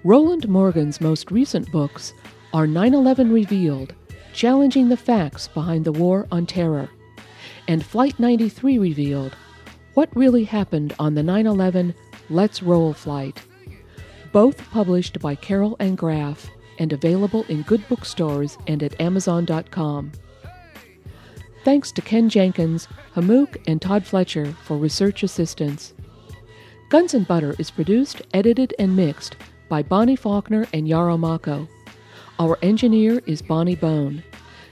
Rowland 0.05 0.49
Morgan's 0.49 1.01
most 1.01 1.30
recent 1.30 1.72
books 1.72 2.12
are 2.53 2.66
9 2.66 2.94
11 2.94 3.32
Revealed, 3.32 3.94
challenging 4.32 4.88
the 4.88 4.96
facts 4.96 5.49
behind 5.49 5.84
the 5.84 5.92
War 5.92 6.26
on 6.30 6.46
Terror, 6.46 6.88
and 7.66 7.84
Flight 7.84 8.18
93 8.18 8.78
Revealed, 8.78 9.36
what 9.94 10.14
really 10.16 10.44
happened 10.44 10.94
on 10.99 11.14
the 11.14 11.22
9 11.22 11.46
11 11.46 11.94
Let's 12.30 12.62
Roll 12.62 12.92
flight. 12.92 13.42
Both 14.32 14.70
published 14.70 15.18
by 15.20 15.34
Carroll 15.34 15.76
and 15.80 15.96
Graf 15.96 16.49
and 16.78 16.92
available 16.92 17.44
in 17.49 17.62
good 17.62 17.86
bookstores 17.88 18.59
and 18.66 18.82
at 18.82 19.01
Amazon.com. 19.01 20.12
Thanks 21.69 21.93
to 21.93 22.01
Ken 22.01 22.31
Jenkins, 22.31 22.89
Hamook, 23.14 23.62
and 23.69 23.83
Todd 23.83 24.07
Fletcher 24.07 24.55
for 24.64 24.79
research 24.79 25.23
assistance. 25.23 25.93
Guns 26.89 27.12
and 27.12 27.29
Butter 27.29 27.55
is 27.59 27.71
produced, 27.71 28.23
edited, 28.33 28.73
and 28.79 28.97
mixed 28.97 29.37
by 29.69 29.83
Bonnie 29.83 30.16
Faulkner 30.16 30.66
and 30.73 30.89
Yarrow 30.89 31.19
Mahko. 31.19 31.69
Our 32.39 32.57
engineer 32.62 33.21
is 33.27 33.43
Bonnie 33.43 33.77
Bone. 33.77 34.23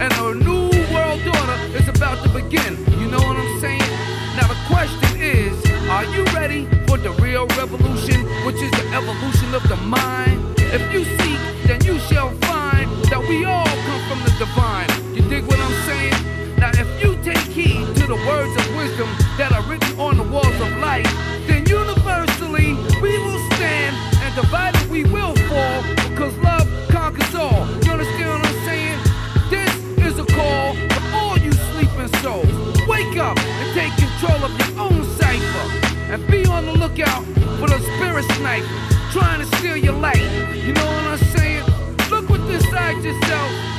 And 0.01 0.11
a 0.17 0.33
new 0.33 0.71
world 0.91 1.27
order 1.27 1.59
is 1.77 1.87
about 1.87 2.23
to 2.23 2.29
begin. 2.41 2.75
You 2.99 3.11
know 3.11 3.19
what 3.19 3.37
I'm 3.37 3.59
saying? 3.61 3.85
Now 4.33 4.47
the 4.47 4.57
question 4.65 5.21
is, 5.21 5.53
are 5.91 6.05
you 6.05 6.25
ready 6.33 6.65
for 6.87 6.97
the 6.97 7.11
real 7.21 7.45
revolution, 7.49 8.25
which 8.47 8.55
is 8.55 8.71
the 8.71 8.87
evolution 8.97 9.53
of 9.53 9.61
the 9.69 9.75
mind? 9.75 10.55
If 10.57 10.91
you 10.91 11.05
seek, 11.05 11.39
then 11.67 11.85
you 11.85 11.99
shall 12.09 12.31
find 12.49 12.89
that 13.11 13.19
we 13.29 13.45
all 13.45 13.63
come 13.63 14.01
from 14.09 14.23
the 14.23 14.31
divine. 14.39 14.92
You 15.23 15.29
dig 15.29 15.45
what 15.47 15.57
I'm 15.57 15.87
saying? 15.87 16.57
Now 16.59 16.71
if 16.73 17.01
you 17.01 17.15
take 17.23 17.47
heed 17.47 17.95
to 17.95 18.07
the 18.07 18.19
words 18.27 18.51
of 18.59 18.75
wisdom 18.75 19.07
that 19.37 19.53
are 19.53 19.63
written 19.63 19.97
on 19.97 20.17
the 20.17 20.23
walls 20.23 20.59
of 20.59 20.69
life, 20.83 21.07
then 21.47 21.65
universally 21.65 22.75
we 22.99 23.17
will 23.23 23.39
stand 23.55 23.95
and 24.19 24.35
divided 24.35 24.83
we 24.89 25.05
will 25.05 25.33
fall 25.47 25.79
because 26.09 26.35
love 26.39 26.67
conquers 26.89 27.33
all. 27.35 27.63
You 27.85 27.95
understand 27.95 28.29
what 28.35 28.47
I'm 28.51 28.59
saying? 28.67 28.99
This 29.47 29.71
is 30.03 30.19
a 30.19 30.25
call 30.25 30.75
for 30.91 31.03
all 31.15 31.37
you 31.37 31.53
sleeping 31.71 32.11
souls. 32.19 32.51
Wake 32.85 33.15
up 33.15 33.39
and 33.39 33.67
take 33.73 33.95
control 33.95 34.43
of 34.43 34.51
your 34.59 34.91
own 34.91 35.05
cipher 35.15 35.65
and 36.11 36.19
be 36.27 36.45
on 36.47 36.65
the 36.65 36.73
lookout 36.73 37.23
for 37.63 37.69
the 37.71 37.79
spirit 37.95 38.25
snipers 38.35 38.67
trying 39.15 39.39
to 39.39 39.47
steal 39.55 39.77
your 39.77 39.93
light. 39.93 40.27
You 40.51 40.73
know 40.73 40.85
what 40.85 41.15
I'm 41.15 41.17
saying? 41.31 41.63
Look 42.11 42.27
within 42.27 42.55
inside 42.55 43.01
yourself 43.01 43.73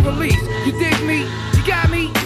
release. 0.00 0.40
You 0.66 0.72
dig 0.72 1.00
me? 1.06 1.26
You 1.54 1.66
got 1.66 1.90
me? 1.90 2.19